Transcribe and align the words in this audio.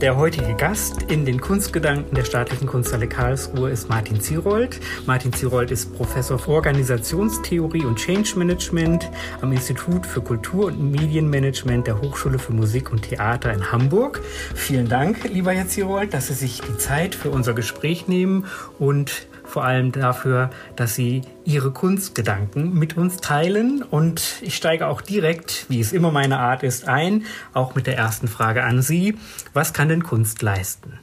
Der 0.00 0.14
heutige 0.14 0.52
Gast 0.54 1.04
in 1.04 1.24
den 1.24 1.40
Kunstgedanken 1.40 2.14
der 2.14 2.24
Staatlichen 2.24 2.66
Kunsthalle 2.66 3.08
Karlsruhe 3.08 3.70
ist 3.70 3.88
Martin 3.88 4.20
Zierold. 4.20 4.78
Martin 5.06 5.32
Zierold 5.32 5.70
ist 5.70 5.94
Professor 5.96 6.38
für 6.38 6.50
Organisationstheorie 6.50 7.82
und 7.82 7.96
Change 7.96 8.34
Management 8.36 9.10
am 9.40 9.52
Institut 9.52 10.04
für 10.04 10.20
Kultur- 10.20 10.66
und 10.66 10.90
Medienmanagement 10.90 11.86
der 11.86 12.02
Hochschule 12.02 12.38
für 12.38 12.52
Musik 12.52 12.92
und 12.92 13.08
Theater 13.08 13.54
in 13.54 13.72
Hamburg. 13.72 14.20
Vielen 14.54 14.86
Dank, 14.86 15.30
lieber 15.32 15.52
Herr 15.52 15.66
Zierold, 15.66 16.12
dass 16.12 16.26
Sie 16.26 16.34
sich 16.34 16.60
die 16.60 16.76
Zeit 16.76 17.14
für 17.14 17.30
unser 17.30 17.54
Gespräch 17.54 18.06
nehmen 18.06 18.44
und 18.78 19.26
vor 19.46 19.64
allem 19.64 19.92
dafür, 19.92 20.50
dass 20.74 20.94
Sie 20.94 21.22
Ihre 21.44 21.70
Kunstgedanken 21.70 22.74
mit 22.74 22.96
uns 22.96 23.18
teilen. 23.18 23.82
Und 23.82 24.42
ich 24.42 24.56
steige 24.56 24.86
auch 24.86 25.00
direkt, 25.00 25.66
wie 25.68 25.80
es 25.80 25.92
immer 25.92 26.10
meine 26.10 26.38
Art 26.38 26.62
ist, 26.62 26.88
ein, 26.88 27.24
auch 27.54 27.74
mit 27.74 27.86
der 27.86 27.96
ersten 27.96 28.28
Frage 28.28 28.64
an 28.64 28.82
Sie. 28.82 29.16
Was 29.52 29.72
kann 29.72 29.88
denn 29.88 30.02
Kunst 30.02 30.42
leisten? 30.42 30.98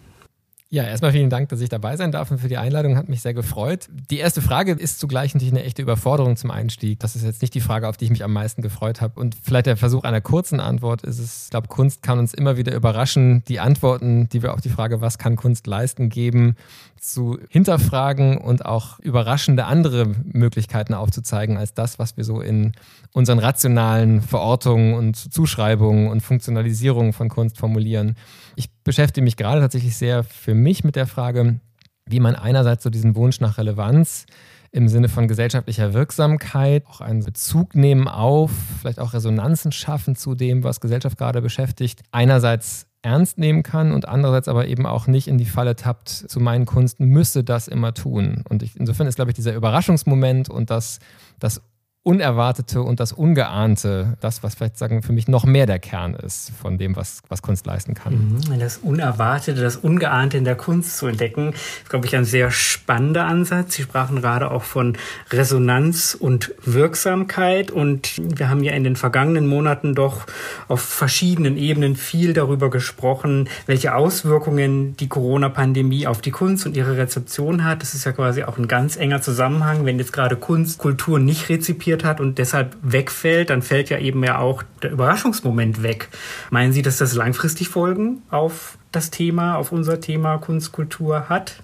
Ja, 0.74 0.86
erstmal 0.86 1.12
vielen 1.12 1.30
Dank, 1.30 1.50
dass 1.50 1.62
ich 1.62 1.70
dabei 1.70 1.98
sein 1.98 2.12
darf 2.12 2.32
und 2.32 2.40
für 2.40 2.48
die 2.48 2.58
Einladung 2.58 2.98
hat 2.98 3.08
mich 3.08 3.22
sehr 3.22 3.36
gefreut. 3.36 3.90
Die 4.10 4.18
erste 4.18 4.42
Frage 4.42 4.72
ist 4.72 5.00
zugleich 5.00 5.36
natürlich 5.36 5.54
eine 5.54 5.64
echte 5.64 5.84
Überforderung 5.84 6.36
zum 6.36 6.50
Einstieg. 6.50 7.00
Das 7.00 7.16
ist 7.16 7.24
jetzt 7.24 7.44
nicht 7.44 7.54
die 7.54 7.62
Frage, 7.62 7.88
auf 7.88 7.96
die 7.96 8.06
ich 8.06 8.10
mich 8.10 8.24
am 8.24 8.34
meisten 8.34 8.64
gefreut 8.64 9.00
habe. 9.00 9.20
Und 9.20 9.38
vielleicht 9.40 9.68
der 9.68 9.78
Versuch 9.78 10.04
einer 10.04 10.20
kurzen 10.20 10.60
Antwort 10.60 11.04
ist 11.04 11.20
es, 11.20 11.44
ich 11.44 11.50
glaube, 11.52 11.68
Kunst 11.68 12.02
kann 12.02 12.18
uns 12.18 12.34
immer 12.34 12.58
wieder 12.58 12.74
überraschen. 12.74 13.44
Die 13.48 13.60
Antworten, 13.60 14.30
die 14.30 14.42
wir 14.42 14.56
auf 14.56 14.62
die 14.62 14.70
Frage, 14.70 15.00
was 15.00 15.20
kann 15.20 15.36
Kunst 15.36 15.68
leisten, 15.68 16.10
geben, 16.10 16.56
zu 17.00 17.38
hinterfragen 17.50 18.40
und 18.40 18.66
auch 18.66 18.98
überraschende 18.98 19.66
andere 19.66 20.08
Möglichkeiten 20.24 20.96
aufzuzeigen 20.96 21.56
als 21.56 21.76
das, 21.76 22.00
was 22.00 22.18
wir 22.18 22.24
so 22.24 22.42
in 22.42 22.72
unseren 23.12 23.38
rationalen 23.38 24.22
Verortungen 24.22 24.96
und 24.96 25.18
Zuschreibungen 25.18 26.10
und 26.10 26.22
Funktionalisierungen 26.22 27.14
von 27.14 27.30
Kunst 27.30 27.60
formulieren. 27.60 28.16
Ich 28.56 28.70
beschäftige 28.84 29.24
mich 29.24 29.38
gerade 29.38 29.62
tatsächlich 29.62 29.98
sehr 29.98 30.24
für 30.24 30.54
mich 30.54 30.84
mit 30.84 30.96
der 30.96 31.08
Frage, 31.08 31.60
wie 32.06 32.20
man 32.20 32.36
einerseits 32.36 32.84
so 32.84 32.90
diesen 32.90 33.16
Wunsch 33.16 33.40
nach 33.40 33.58
Relevanz 33.58 34.26
im 34.72 34.88
Sinne 34.88 35.08
von 35.08 35.28
gesellschaftlicher 35.28 35.94
Wirksamkeit, 35.94 36.86
auch 36.88 37.00
einen 37.00 37.24
Bezug 37.24 37.76
nehmen 37.76 38.08
auf, 38.08 38.52
vielleicht 38.80 39.00
auch 39.00 39.14
Resonanzen 39.14 39.72
schaffen 39.72 40.16
zu 40.16 40.34
dem, 40.34 40.64
was 40.64 40.82
Gesellschaft 40.82 41.18
gerade 41.18 41.42
beschäftigt, 41.42 42.02
einerseits 42.12 42.88
ernst 43.04 43.38
nehmen 43.38 43.64
kann 43.64 43.92
und 43.92 44.08
andererseits 44.08 44.48
aber 44.48 44.68
eben 44.68 44.86
auch 44.86 45.08
nicht 45.08 45.28
in 45.28 45.38
die 45.38 45.46
Falle 45.46 45.76
tappt, 45.76 46.10
zu 46.10 46.40
meinen 46.40 46.66
Kunsten 46.66 47.06
müsse 47.06 47.44
das 47.44 47.68
immer 47.68 47.94
tun. 47.94 48.44
Und 48.50 48.64
ich, 48.64 48.76
insofern 48.76 49.08
ist, 49.08 49.16
glaube 49.16 49.30
ich, 49.30 49.36
dieser 49.36 49.54
Überraschungsmoment 49.54 50.50
und 50.50 50.70
das, 50.70 51.00
das 51.38 51.62
Unerwartete 52.06 52.82
und 52.82 53.00
das 53.00 53.14
Ungeahnte, 53.14 54.18
das, 54.20 54.44
was 54.44 54.56
vielleicht 54.56 54.78
sagen 54.78 55.04
für 55.04 55.14
mich 55.14 55.30
noch 55.30 55.46
mehr 55.46 55.66
der 55.66 55.80
Kern 55.80 56.16
ist 56.16 56.52
von 56.62 56.78
dem, 56.78 56.98
was, 56.98 57.22
was 57.30 57.42
Kunst 57.42 57.66
leisten 57.66 57.94
kann. 57.94 58.42
Mhm. 58.46 58.60
Das 58.60 58.78
Unerwartete, 58.78 59.62
das 59.62 59.78
Ungeahnte 59.78 60.38
in 60.38 60.44
der 60.44 60.56
Kunst 60.56 60.98
zu 60.98 61.08
entdecken, 61.08 61.54
ist, 61.54 61.90
glaube 61.90 62.06
ich, 62.06 62.14
ein 62.18 62.26
sehr 62.26 62.52
spannender 62.52 63.26
Ansatz. 63.26 63.76
Sie 63.76 63.84
sprachen 63.84 64.22
gerade 64.22 64.52
auch 64.52 64.64
von 64.64 64.98
Resonanz 65.32 66.14
und 66.20 66.54
Wirksamkeit 66.66 67.72
und 67.72 68.22
wir 68.22 68.50
haben 68.50 68.64
ja 68.64 68.74
in 68.74 68.84
den 68.84 68.98
vergangenen 68.98 69.48
Monaten 69.48 69.96
doch 69.96 70.26
auf 70.68 70.82
verschiedenen 70.82 71.56
Ebenen 71.56 71.96
viel 71.96 72.34
darüber 72.34 72.70
gesprochen, 72.70 73.48
welche 73.66 73.96
Auswirkungen 73.96 74.98
die 74.98 75.08
Corona-Pandemie 75.08 76.06
auf 76.06 76.20
die 76.20 76.32
Kunst 76.32 76.66
und 76.66 76.76
ihre 76.76 76.98
Rezeption 76.98 77.64
hat. 77.64 77.82
Das 77.82 77.94
ist 77.94 78.04
ja 78.04 78.12
quasi 78.12 78.44
auch 78.44 78.58
ein 78.58 78.68
ganz 78.68 78.98
enger 78.98 79.22
Zusammenhang, 79.22 79.86
wenn 79.86 80.00
jetzt 80.00 80.12
gerade 80.12 80.36
Kunst, 80.36 80.80
Kultur 80.80 81.18
nicht 81.18 81.48
rezipiert 81.48 81.93
produziert 81.94 82.04
hat 82.04 82.20
und 82.20 82.38
deshalb 82.38 82.76
wegfällt, 82.82 83.50
dann 83.50 83.62
fällt 83.62 83.90
ja 83.90 84.00
eben 84.00 84.24
ja 84.24 84.40
auch 84.40 84.64
der 84.82 84.92
Überraschungsmoment 84.92 85.84
weg. 85.84 86.10
Meinen 86.50 86.74
Sie, 86.74 86.82
dass 86.82 86.98
das 86.98 87.14
langfristig 87.14 87.70
Folgen 87.70 88.22
auf 88.30 88.78
das 88.92 89.10
Thema, 89.12 89.56
auf 89.56 89.72
unser 89.72 90.00
Thema 90.00 90.38
Kunstkultur 90.38 91.30
hat? 91.30 91.62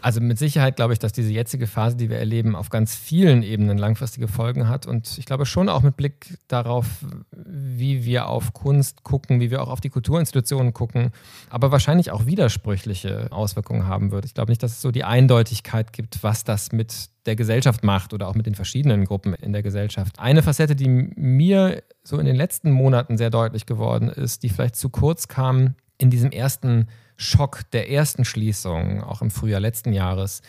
Also 0.00 0.20
mit 0.20 0.38
Sicherheit 0.38 0.76
glaube 0.76 0.92
ich, 0.92 0.98
dass 0.98 1.12
diese 1.12 1.32
jetzige 1.32 1.66
Phase, 1.66 1.96
die 1.96 2.08
wir 2.08 2.18
erleben, 2.18 2.54
auf 2.54 2.70
ganz 2.70 2.94
vielen 2.94 3.42
Ebenen 3.42 3.78
langfristige 3.78 4.28
Folgen 4.28 4.68
hat. 4.68 4.86
Und 4.86 5.18
ich 5.18 5.26
glaube 5.26 5.44
schon 5.44 5.68
auch 5.68 5.82
mit 5.82 5.96
Blick 5.96 6.38
darauf, 6.46 6.86
wie 7.32 8.04
wir 8.04 8.28
auf 8.28 8.52
Kunst 8.52 9.02
gucken, 9.02 9.40
wie 9.40 9.50
wir 9.50 9.62
auch 9.62 9.68
auf 9.68 9.80
die 9.80 9.90
Kulturinstitutionen 9.90 10.72
gucken, 10.72 11.10
aber 11.50 11.72
wahrscheinlich 11.72 12.10
auch 12.10 12.26
widersprüchliche 12.26 13.28
Auswirkungen 13.32 13.86
haben 13.86 14.10
wird. 14.10 14.24
Ich 14.24 14.34
glaube 14.34 14.52
nicht, 14.52 14.62
dass 14.62 14.72
es 14.72 14.80
so 14.80 14.90
die 14.90 15.04
Eindeutigkeit 15.04 15.92
gibt, 15.92 16.22
was 16.22 16.44
das 16.44 16.72
mit 16.72 17.10
der 17.26 17.36
Gesellschaft 17.36 17.84
macht 17.84 18.14
oder 18.14 18.28
auch 18.28 18.34
mit 18.34 18.46
den 18.46 18.54
verschiedenen 18.54 19.04
Gruppen 19.04 19.34
in 19.34 19.52
der 19.52 19.62
Gesellschaft. 19.62 20.18
Eine 20.18 20.42
Facette, 20.42 20.76
die 20.76 20.88
mir 20.88 21.82
so 22.02 22.18
in 22.18 22.26
den 22.26 22.36
letzten 22.36 22.70
Monaten 22.70 23.18
sehr 23.18 23.30
deutlich 23.30 23.66
geworden 23.66 24.08
ist, 24.08 24.42
die 24.42 24.48
vielleicht 24.48 24.76
zu 24.76 24.88
kurz 24.88 25.28
kam 25.28 25.74
in 25.98 26.10
diesem 26.10 26.30
ersten 26.30 26.86
Schock 27.18 27.70
der 27.72 27.90
ersten 27.90 28.24
Schließung, 28.24 29.02
auch 29.02 29.20
im 29.20 29.30
Frühjahr 29.30 29.60
letzten 29.60 29.92
Jahres, 29.92 30.40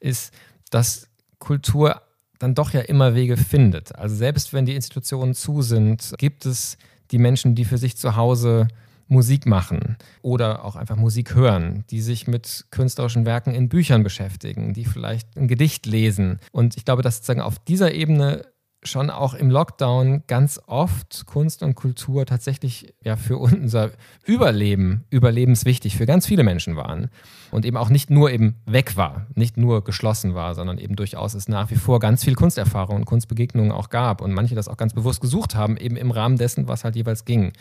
ist, 0.00 0.34
dass 0.70 1.08
Kultur 1.38 2.02
dann 2.38 2.54
doch 2.54 2.72
ja 2.72 2.80
immer 2.80 3.14
Wege 3.14 3.36
findet. 3.36 3.94
Also 3.94 4.14
selbst 4.14 4.52
wenn 4.52 4.66
die 4.66 4.74
Institutionen 4.74 5.34
zu 5.34 5.62
sind, 5.62 6.12
gibt 6.18 6.44
es 6.44 6.76
die 7.10 7.18
Menschen, 7.18 7.54
die 7.54 7.64
für 7.64 7.78
sich 7.78 7.96
zu 7.96 8.16
Hause 8.16 8.68
Musik 9.08 9.46
machen 9.46 9.96
oder 10.20 10.64
auch 10.64 10.74
einfach 10.74 10.96
Musik 10.96 11.34
hören, 11.34 11.84
die 11.90 12.00
sich 12.00 12.26
mit 12.26 12.66
künstlerischen 12.70 13.24
Werken 13.24 13.54
in 13.54 13.68
Büchern 13.68 14.02
beschäftigen, 14.02 14.74
die 14.74 14.84
vielleicht 14.84 15.36
ein 15.36 15.46
Gedicht 15.46 15.86
lesen. 15.86 16.40
Und 16.50 16.76
ich 16.76 16.84
glaube, 16.84 17.02
dass 17.02 17.16
sozusagen 17.16 17.40
auf 17.40 17.60
dieser 17.60 17.94
Ebene 17.94 18.42
schon 18.86 19.10
auch 19.10 19.34
im 19.34 19.50
Lockdown 19.50 20.22
ganz 20.26 20.60
oft 20.66 21.26
Kunst 21.26 21.62
und 21.62 21.74
Kultur 21.74 22.26
tatsächlich 22.26 22.94
ja 23.02 23.16
für 23.16 23.38
unser 23.38 23.90
Überleben 24.24 25.04
überlebenswichtig 25.10 25.96
für 25.96 26.06
ganz 26.06 26.26
viele 26.26 26.42
Menschen 26.42 26.76
waren 26.76 27.10
und 27.50 27.64
eben 27.64 27.76
auch 27.76 27.90
nicht 27.90 28.10
nur 28.10 28.30
eben 28.30 28.56
weg 28.66 28.96
war, 28.96 29.26
nicht 29.34 29.56
nur 29.56 29.84
geschlossen 29.84 30.34
war, 30.34 30.54
sondern 30.54 30.78
eben 30.78 30.96
durchaus 30.96 31.34
es 31.34 31.48
nach 31.48 31.70
wie 31.70 31.76
vor 31.76 32.00
ganz 32.00 32.24
viel 32.24 32.34
Kunsterfahrung 32.34 32.96
und 32.96 33.04
Kunstbegegnungen 33.04 33.72
auch 33.72 33.90
gab 33.90 34.20
und 34.20 34.32
manche 34.32 34.54
das 34.54 34.68
auch 34.68 34.76
ganz 34.76 34.94
bewusst 34.94 35.20
gesucht 35.20 35.54
haben, 35.54 35.76
eben 35.76 35.96
im 35.96 36.10
Rahmen 36.10 36.38
dessen, 36.38 36.68
was 36.68 36.84
halt 36.84 36.96
jeweils 36.96 37.24
ging. 37.24 37.52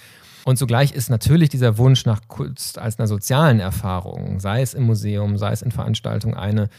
Und 0.45 0.57
zugleich 0.57 0.91
ist 0.91 1.09
natürlich 1.09 1.49
dieser 1.49 1.79
Wunsch 1.79 2.05
nach 2.05 2.21
Kunst 2.27 2.77
als 2.77 2.99
einer 2.99 3.07
sozialen 3.07 3.59
Erfahrung, 3.59 4.39
sei 4.39 4.61
es 4.61 4.75
im 4.75 4.83
Museum, 4.83 5.37
sei 5.37 5.51
es 5.51 5.63
in 5.63 5.71
Veranstaltungen, 5.71 6.35
eine, 6.35 6.69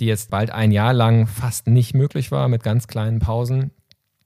die 0.00 0.06
jetzt 0.06 0.30
bald 0.30 0.50
ein 0.50 0.72
Jahr 0.72 0.92
lang 0.92 1.28
fast 1.28 1.68
nicht 1.68 1.94
möglich 1.94 2.32
war 2.32 2.48
mit 2.48 2.64
ganz 2.64 2.88
kleinen 2.88 3.20
Pausen, 3.20 3.70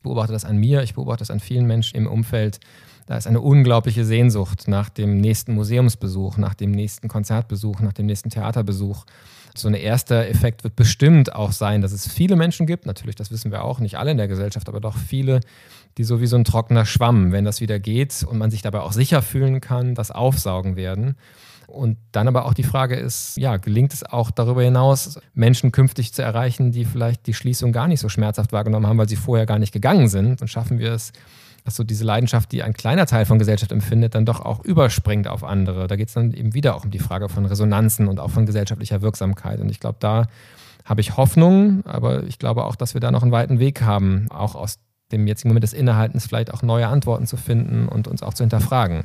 beobachte 0.07 0.33
das 0.33 0.45
an 0.45 0.57
mir, 0.57 0.83
ich 0.83 0.95
beobachte 0.95 1.23
das 1.23 1.31
an 1.31 1.41
vielen 1.41 1.67
Menschen 1.67 1.97
im 1.97 2.07
Umfeld. 2.07 2.61
Da 3.07 3.17
ist 3.17 3.27
eine 3.27 3.41
unglaubliche 3.41 4.05
Sehnsucht 4.05 4.69
nach 4.69 4.89
dem 4.89 5.19
nächsten 5.19 5.55
Museumsbesuch, 5.55 6.37
nach 6.39 6.55
dem 6.55 6.71
nächsten 6.71 7.09
Konzertbesuch, 7.09 7.81
nach 7.81 7.93
dem 7.93 8.07
nächsten 8.07 8.31
Theaterbesuch. 8.31 9.05
So 9.57 9.69
ein 9.69 9.75
erster 9.75 10.29
Effekt 10.29 10.65
wird 10.65 10.77
bestimmt 10.77 11.35
auch 11.35 11.53
sein, 11.53 11.81
dass 11.81 11.93
es 11.93 12.07
viele 12.07 12.37
Menschen 12.37 12.67
gibt, 12.67 12.87
natürlich, 12.87 13.17
das 13.17 13.31
wissen 13.31 13.51
wir 13.51 13.65
auch, 13.65 13.81
nicht 13.81 13.97
alle 13.97 14.11
in 14.11 14.17
der 14.17 14.29
Gesellschaft, 14.29 14.69
aber 14.69 14.81
doch 14.81 14.97
viele, 14.97 15.41
die 15.99 16.05
so 16.05 16.21
wie 16.21 16.27
so 16.27 16.37
ein 16.37 16.45
trockener 16.45 16.85
Schwamm, 16.85 17.33
wenn 17.33 17.45
das 17.45 17.61
wieder 17.61 17.79
geht 17.79 18.25
und 18.29 18.39
man 18.39 18.51
sich 18.51 18.63
dabei 18.63 18.81
auch 18.81 18.93
sicher 18.93 19.23
fühlen 19.23 19.61
kann, 19.61 19.95
das 19.95 20.11
aufsaugen 20.11 20.77
werden. 20.77 21.17
Und 21.67 21.99
dann 22.13 22.29
aber 22.29 22.45
auch 22.45 22.55
die 22.55 22.63
Frage 22.63 22.95
ist, 22.95 23.37
ja, 23.37 23.57
gelingt 23.57 23.93
es 23.93 24.05
auch 24.05 24.31
darüber 24.31 24.63
hinaus, 24.63 25.19
Menschen 25.35 25.73
künftig 25.73 26.13
zu 26.13 26.23
erreichen, 26.23 26.73
die 26.73 26.85
vielleicht 26.85 27.27
die 27.27 27.35
Schließung 27.35 27.73
gar 27.73 27.89
nicht 27.89 28.01
so 28.01 28.09
schmerzhaft 28.09 28.53
wahrgenommen 28.53 28.87
haben, 28.87 28.99
weil 28.99 29.09
sie 29.09 29.17
vorher 29.17 29.47
gar 29.47 29.59
nicht 29.59 29.73
gegangen 29.73 30.09
sind? 30.09 30.41
Und 30.41 30.49
schaffen 30.49 30.79
wir 30.79 30.93
es, 30.93 31.13
dass 31.65 31.75
so 31.75 31.83
diese 31.83 32.05
Leidenschaft, 32.05 32.53
die 32.53 32.63
ein 32.63 32.73
kleiner 32.73 33.07
Teil 33.07 33.25
von 33.25 33.39
Gesellschaft 33.39 33.73
empfindet, 33.73 34.15
dann 34.15 34.25
doch 34.25 34.41
auch 34.41 34.65
überspringt 34.65 35.27
auf 35.27 35.43
andere? 35.43 35.89
Da 35.89 35.97
geht 35.97 36.09
es 36.09 36.15
dann 36.15 36.33
eben 36.33 36.55
wieder 36.55 36.77
auch 36.77 36.85
um 36.85 36.91
die 36.91 37.01
Frage 37.01 37.29
von 37.29 37.45
Resonanzen 37.47 38.07
und 38.07 38.21
auch 38.21 38.31
von 38.31 38.47
gesellschaftlicher 38.47 39.03
Wirksamkeit. 39.03 39.61
Und 39.61 39.69
ich 39.69 39.81
glaube, 39.81 39.97
da 39.99 40.27
habe 40.85 41.01
ich 41.01 41.17
Hoffnung, 41.17 41.85
aber 41.85 42.23
ich 42.25 42.39
glaube 42.39 42.65
auch, 42.65 42.77
dass 42.77 42.95
wir 42.95 43.01
da 43.01 43.11
noch 43.11 43.23
einen 43.23 43.33
weiten 43.33 43.59
Weg 43.59 43.83
haben, 43.83 44.29
auch 44.31 44.55
aus 44.55 44.79
dem 45.13 45.27
jetzigen 45.27 45.49
Moment 45.49 45.65
des 45.65 45.73
Innehaltens 45.73 46.27
vielleicht 46.27 46.53
auch 46.55 46.63
neue 46.63 46.87
Antworten 46.87 47.27
zu 47.27 47.37
finden 47.37 47.89
und 47.89 48.09
uns 48.09 48.23
auch 48.23 48.35
zu 48.35 48.45
hinterfragen. 48.45 49.05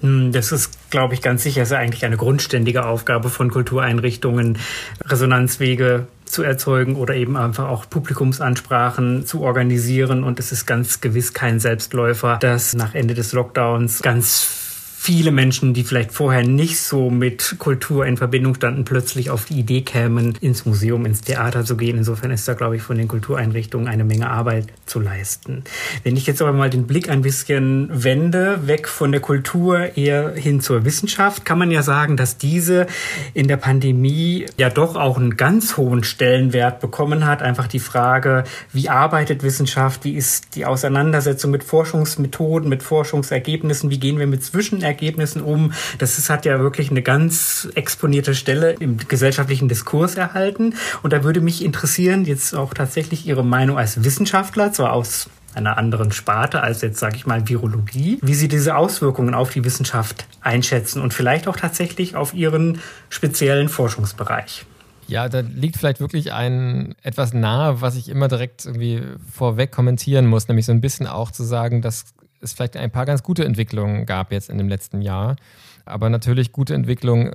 Hm, 0.00 0.32
das 0.32 0.52
ist, 0.52 0.90
glaube 0.90 1.14
ich, 1.14 1.22
ganz 1.22 1.42
sicher, 1.42 1.62
ist 1.62 1.72
eigentlich 1.72 2.04
eine 2.04 2.16
grundständige 2.16 2.84
Aufgabe 2.84 3.30
von 3.30 3.50
Kultureinrichtungen, 3.50 4.58
Resonanzwege 5.04 6.06
zu 6.24 6.42
erzeugen 6.42 6.96
oder 6.96 7.14
eben 7.14 7.36
einfach 7.36 7.68
auch 7.68 7.88
Publikumsansprachen 7.88 9.24
zu 9.26 9.42
organisieren. 9.42 10.24
Und 10.24 10.38
es 10.38 10.52
ist 10.52 10.66
ganz 10.66 11.00
gewiss 11.00 11.32
kein 11.32 11.60
Selbstläufer, 11.60 12.36
dass 12.40 12.74
nach 12.74 12.94
Ende 12.94 13.14
des 13.14 13.32
Lockdowns 13.32 14.02
ganz 14.02 14.65
viele 15.06 15.30
Menschen, 15.30 15.72
die 15.72 15.84
vielleicht 15.84 16.10
vorher 16.10 16.42
nicht 16.42 16.80
so 16.80 17.10
mit 17.10 17.54
Kultur 17.60 18.06
in 18.06 18.16
Verbindung 18.16 18.56
standen, 18.56 18.84
plötzlich 18.84 19.30
auf 19.30 19.44
die 19.44 19.60
Idee 19.60 19.82
kämen, 19.82 20.36
ins 20.40 20.66
Museum, 20.66 21.06
ins 21.06 21.20
Theater 21.20 21.64
zu 21.64 21.76
gehen. 21.76 21.96
Insofern 21.96 22.32
ist 22.32 22.48
da, 22.48 22.54
glaube 22.54 22.74
ich, 22.74 22.82
von 22.82 22.98
den 22.98 23.06
Kultureinrichtungen 23.06 23.86
eine 23.86 24.02
Menge 24.02 24.28
Arbeit 24.28 24.66
zu 24.84 24.98
leisten. 24.98 25.62
Wenn 26.02 26.16
ich 26.16 26.26
jetzt 26.26 26.42
aber 26.42 26.52
mal 26.52 26.70
den 26.70 26.88
Blick 26.88 27.08
ein 27.08 27.22
bisschen 27.22 27.88
wende, 27.92 28.66
weg 28.66 28.88
von 28.88 29.12
der 29.12 29.20
Kultur 29.20 29.96
eher 29.96 30.32
hin 30.32 30.60
zur 30.60 30.84
Wissenschaft, 30.84 31.44
kann 31.44 31.60
man 31.60 31.70
ja 31.70 31.82
sagen, 31.82 32.16
dass 32.16 32.36
diese 32.36 32.88
in 33.32 33.46
der 33.46 33.58
Pandemie 33.58 34.46
ja 34.56 34.70
doch 34.70 34.96
auch 34.96 35.18
einen 35.18 35.36
ganz 35.36 35.76
hohen 35.76 36.02
Stellenwert 36.02 36.80
bekommen 36.80 37.24
hat. 37.24 37.42
Einfach 37.42 37.68
die 37.68 37.78
Frage, 37.78 38.42
wie 38.72 38.88
arbeitet 38.88 39.44
Wissenschaft, 39.44 40.02
wie 40.02 40.16
ist 40.16 40.56
die 40.56 40.66
Auseinandersetzung 40.66 41.52
mit 41.52 41.62
Forschungsmethoden, 41.62 42.68
mit 42.68 42.82
Forschungsergebnissen, 42.82 43.88
wie 43.90 44.00
gehen 44.00 44.18
wir 44.18 44.26
mit 44.26 44.42
Zwischenergebnissen 44.42 44.95
um. 45.40 45.72
Das 45.98 46.18
ist, 46.18 46.30
hat 46.30 46.44
ja 46.44 46.58
wirklich 46.60 46.90
eine 46.90 47.02
ganz 47.02 47.68
exponierte 47.74 48.34
Stelle 48.34 48.72
im 48.72 48.96
gesellschaftlichen 48.96 49.68
Diskurs 49.68 50.16
erhalten. 50.16 50.74
Und 51.02 51.12
da 51.12 51.24
würde 51.24 51.40
mich 51.40 51.64
interessieren, 51.64 52.24
jetzt 52.24 52.54
auch 52.54 52.74
tatsächlich 52.74 53.26
Ihre 53.26 53.44
Meinung 53.44 53.78
als 53.78 54.04
Wissenschaftler, 54.04 54.72
zwar 54.72 54.92
aus 54.92 55.28
einer 55.54 55.78
anderen 55.78 56.12
Sparte 56.12 56.62
als 56.62 56.82
jetzt, 56.82 56.98
sage 56.98 57.16
ich 57.16 57.26
mal, 57.26 57.48
Virologie, 57.48 58.18
wie 58.22 58.34
Sie 58.34 58.48
diese 58.48 58.76
Auswirkungen 58.76 59.34
auf 59.34 59.50
die 59.50 59.64
Wissenschaft 59.64 60.26
einschätzen 60.42 61.00
und 61.00 61.14
vielleicht 61.14 61.48
auch 61.48 61.56
tatsächlich 61.56 62.14
auf 62.14 62.34
Ihren 62.34 62.80
speziellen 63.08 63.68
Forschungsbereich. 63.68 64.66
Ja, 65.08 65.28
da 65.28 65.40
liegt 65.40 65.76
vielleicht 65.76 66.00
wirklich 66.00 66.32
ein 66.32 66.94
etwas 67.02 67.32
nahe, 67.32 67.80
was 67.80 67.96
ich 67.96 68.08
immer 68.08 68.28
direkt 68.28 68.66
irgendwie 68.66 69.02
vorweg 69.32 69.70
kommentieren 69.70 70.26
muss, 70.26 70.48
nämlich 70.48 70.66
so 70.66 70.72
ein 70.72 70.80
bisschen 70.80 71.06
auch 71.06 71.30
zu 71.30 71.44
sagen, 71.44 71.80
dass 71.80 72.04
es 72.40 72.52
vielleicht 72.52 72.76
ein 72.76 72.90
paar 72.90 73.06
ganz 73.06 73.22
gute 73.22 73.44
Entwicklungen 73.44 74.06
gab 74.06 74.32
jetzt 74.32 74.50
in 74.50 74.58
dem 74.58 74.68
letzten 74.68 75.02
Jahr, 75.02 75.36
aber 75.84 76.10
natürlich 76.10 76.52
gute 76.52 76.74
Entwicklungen 76.74 77.32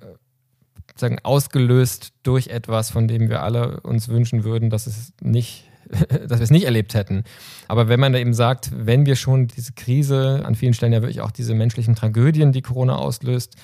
sagen, 0.96 1.20
ausgelöst 1.24 2.14
durch 2.24 2.48
etwas, 2.48 2.92
von 2.92 3.08
dem 3.08 3.30
wir 3.30 3.44
alle 3.44 3.80
uns 3.82 4.10
wünschen 4.10 4.44
würden, 4.44 4.70
dass 4.70 4.88
es 4.88 5.14
nicht 5.22 5.68
dass 6.28 6.40
wir 6.40 6.44
es 6.44 6.52
nicht 6.52 6.66
erlebt 6.66 6.94
hätten. 6.94 7.24
Aber 7.68 7.90
wenn 7.90 8.00
man 8.00 8.14
da 8.14 8.20
eben 8.20 8.34
sagt, 8.34 8.72
wenn 8.74 9.06
wir 9.06 9.16
schon 9.16 9.48
diese 9.48 9.74
Krise, 9.74 10.42
an 10.46 10.56
vielen 10.56 10.74
Stellen 10.74 10.94
ja 10.94 11.02
wirklich 11.02 11.22
auch 11.22 11.32
diese 11.32 11.54
menschlichen 11.54 11.96
Tragödien, 11.96 12.52
die 12.52 12.62
Corona 12.62 12.96
auslöst, 12.96 13.56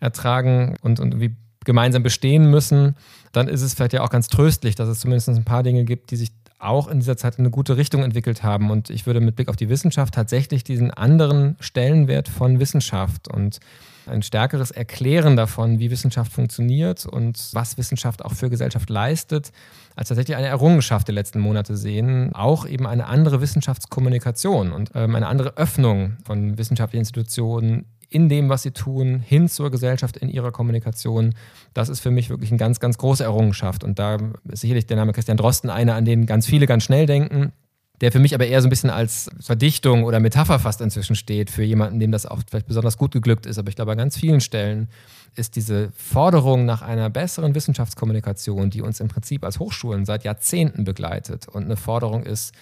ertragen 0.00 0.76
und, 0.82 1.00
und 1.00 1.20
wie 1.20 1.36
gemeinsam 1.64 2.02
bestehen 2.02 2.50
müssen, 2.50 2.96
dann 3.32 3.48
ist 3.48 3.62
es 3.62 3.74
vielleicht 3.74 3.92
ja 3.92 4.02
auch 4.02 4.10
ganz 4.10 4.28
tröstlich, 4.28 4.74
dass 4.74 4.88
es 4.88 5.00
zumindest 5.00 5.28
ein 5.28 5.44
paar 5.44 5.62
Dinge 5.62 5.84
gibt, 5.84 6.10
die 6.10 6.16
sich 6.16 6.30
auch 6.60 6.88
in 6.88 7.00
dieser 7.00 7.16
Zeit 7.16 7.36
in 7.36 7.42
eine 7.42 7.50
gute 7.50 7.76
Richtung 7.76 8.02
entwickelt 8.02 8.42
haben. 8.42 8.70
Und 8.70 8.90
ich 8.90 9.06
würde 9.06 9.20
mit 9.20 9.36
Blick 9.36 9.48
auf 9.48 9.56
die 9.56 9.68
Wissenschaft 9.68 10.14
tatsächlich 10.14 10.64
diesen 10.64 10.90
anderen 10.90 11.56
Stellenwert 11.60 12.28
von 12.28 12.60
Wissenschaft 12.60 13.28
und 13.28 13.60
ein 14.06 14.22
stärkeres 14.22 14.70
Erklären 14.70 15.36
davon, 15.36 15.78
wie 15.78 15.90
Wissenschaft 15.90 16.32
funktioniert 16.32 17.06
und 17.06 17.50
was 17.52 17.78
Wissenschaft 17.78 18.24
auch 18.24 18.32
für 18.32 18.50
Gesellschaft 18.50 18.90
leistet, 18.90 19.52
als 19.94 20.08
tatsächlich 20.08 20.36
eine 20.36 20.48
Errungenschaft 20.48 21.08
der 21.08 21.14
letzten 21.14 21.40
Monate 21.40 21.76
sehen. 21.76 22.34
Auch 22.34 22.66
eben 22.66 22.86
eine 22.86 23.06
andere 23.06 23.40
Wissenschaftskommunikation 23.40 24.72
und 24.72 24.90
ähm, 24.94 25.14
eine 25.14 25.28
andere 25.28 25.56
Öffnung 25.56 26.16
von 26.24 26.58
wissenschaftlichen 26.58 27.02
Institutionen 27.02 27.86
in 28.10 28.28
dem, 28.28 28.48
was 28.48 28.62
sie 28.62 28.72
tun, 28.72 29.20
hin 29.20 29.48
zur 29.48 29.70
Gesellschaft 29.70 30.16
in 30.16 30.28
ihrer 30.28 30.50
Kommunikation. 30.50 31.34
Das 31.74 31.88
ist 31.88 32.00
für 32.00 32.10
mich 32.10 32.30
wirklich 32.30 32.50
eine 32.50 32.58
ganz, 32.58 32.80
ganz 32.80 32.98
große 32.98 33.22
Errungenschaft. 33.22 33.84
Und 33.84 33.98
da 33.98 34.18
ist 34.50 34.60
sicherlich 34.60 34.86
der 34.86 34.96
Name 34.96 35.12
Christian 35.12 35.36
Drosten 35.36 35.70
einer, 35.70 35.94
an 35.94 36.04
den 36.04 36.26
ganz 36.26 36.46
viele 36.46 36.66
ganz 36.66 36.84
schnell 36.84 37.06
denken 37.06 37.52
der 38.00 38.12
für 38.12 38.18
mich 38.18 38.34
aber 38.34 38.46
eher 38.46 38.62
so 38.62 38.66
ein 38.66 38.70
bisschen 38.70 38.90
als 38.90 39.30
Verdichtung 39.40 40.04
oder 40.04 40.20
Metapher 40.20 40.58
fast 40.58 40.80
inzwischen 40.80 41.16
steht 41.16 41.50
für 41.50 41.62
jemanden, 41.62 42.00
dem 42.00 42.12
das 42.12 42.24
auch 42.24 42.40
vielleicht 42.48 42.66
besonders 42.66 42.96
gut 42.96 43.12
geglückt 43.12 43.44
ist. 43.46 43.58
Aber 43.58 43.68
ich 43.68 43.76
glaube, 43.76 43.92
an 43.92 43.98
ganz 43.98 44.16
vielen 44.16 44.40
Stellen 44.40 44.88
ist 45.36 45.54
diese 45.54 45.92
Forderung 45.92 46.64
nach 46.64 46.82
einer 46.82 47.10
besseren 47.10 47.54
Wissenschaftskommunikation, 47.54 48.70
die 48.70 48.80
uns 48.80 49.00
im 49.00 49.08
Prinzip 49.08 49.44
als 49.44 49.58
Hochschulen 49.58 50.06
seit 50.06 50.24
Jahrzehnten 50.24 50.84
begleitet 50.84 51.46
und 51.46 51.64
eine 51.64 51.76
Forderung 51.76 52.22
ist, 52.24 52.54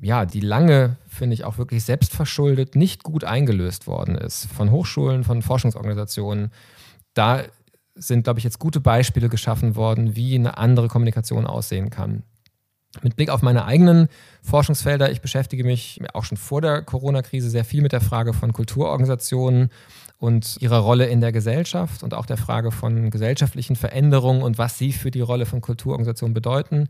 ja, 0.00 0.26
die 0.26 0.40
lange, 0.40 0.96
finde 1.08 1.34
ich, 1.34 1.44
auch 1.44 1.56
wirklich 1.58 1.84
selbstverschuldet 1.84 2.74
nicht 2.74 3.02
gut 3.02 3.24
eingelöst 3.24 3.86
worden 3.86 4.14
ist 4.14 4.46
von 4.46 4.70
Hochschulen, 4.70 5.24
von 5.24 5.40
Forschungsorganisationen. 5.40 6.50
Da 7.14 7.44
sind, 7.96 8.24
glaube 8.24 8.38
ich, 8.38 8.44
jetzt 8.44 8.58
gute 8.58 8.80
Beispiele 8.80 9.28
geschaffen 9.28 9.74
worden, 9.74 10.16
wie 10.16 10.34
eine 10.34 10.58
andere 10.58 10.88
Kommunikation 10.88 11.46
aussehen 11.46 11.90
kann. 11.90 12.22
Mit 13.02 13.16
Blick 13.16 13.30
auf 13.30 13.42
meine 13.42 13.64
eigenen 13.66 14.08
Forschungsfelder, 14.42 15.10
ich 15.10 15.20
beschäftige 15.20 15.64
mich 15.64 16.00
auch 16.14 16.24
schon 16.24 16.38
vor 16.38 16.60
der 16.60 16.82
Corona-Krise 16.82 17.50
sehr 17.50 17.64
viel 17.64 17.82
mit 17.82 17.92
der 17.92 18.00
Frage 18.00 18.32
von 18.32 18.52
Kulturorganisationen 18.52 19.70
und 20.18 20.56
ihrer 20.60 20.78
Rolle 20.78 21.06
in 21.06 21.20
der 21.20 21.32
Gesellschaft 21.32 22.02
und 22.02 22.14
auch 22.14 22.26
der 22.26 22.38
Frage 22.38 22.70
von 22.70 23.10
gesellschaftlichen 23.10 23.76
Veränderungen 23.76 24.42
und 24.42 24.56
was 24.56 24.78
sie 24.78 24.92
für 24.92 25.10
die 25.10 25.20
Rolle 25.20 25.44
von 25.44 25.60
Kulturorganisationen 25.60 26.32
bedeuten. 26.32 26.88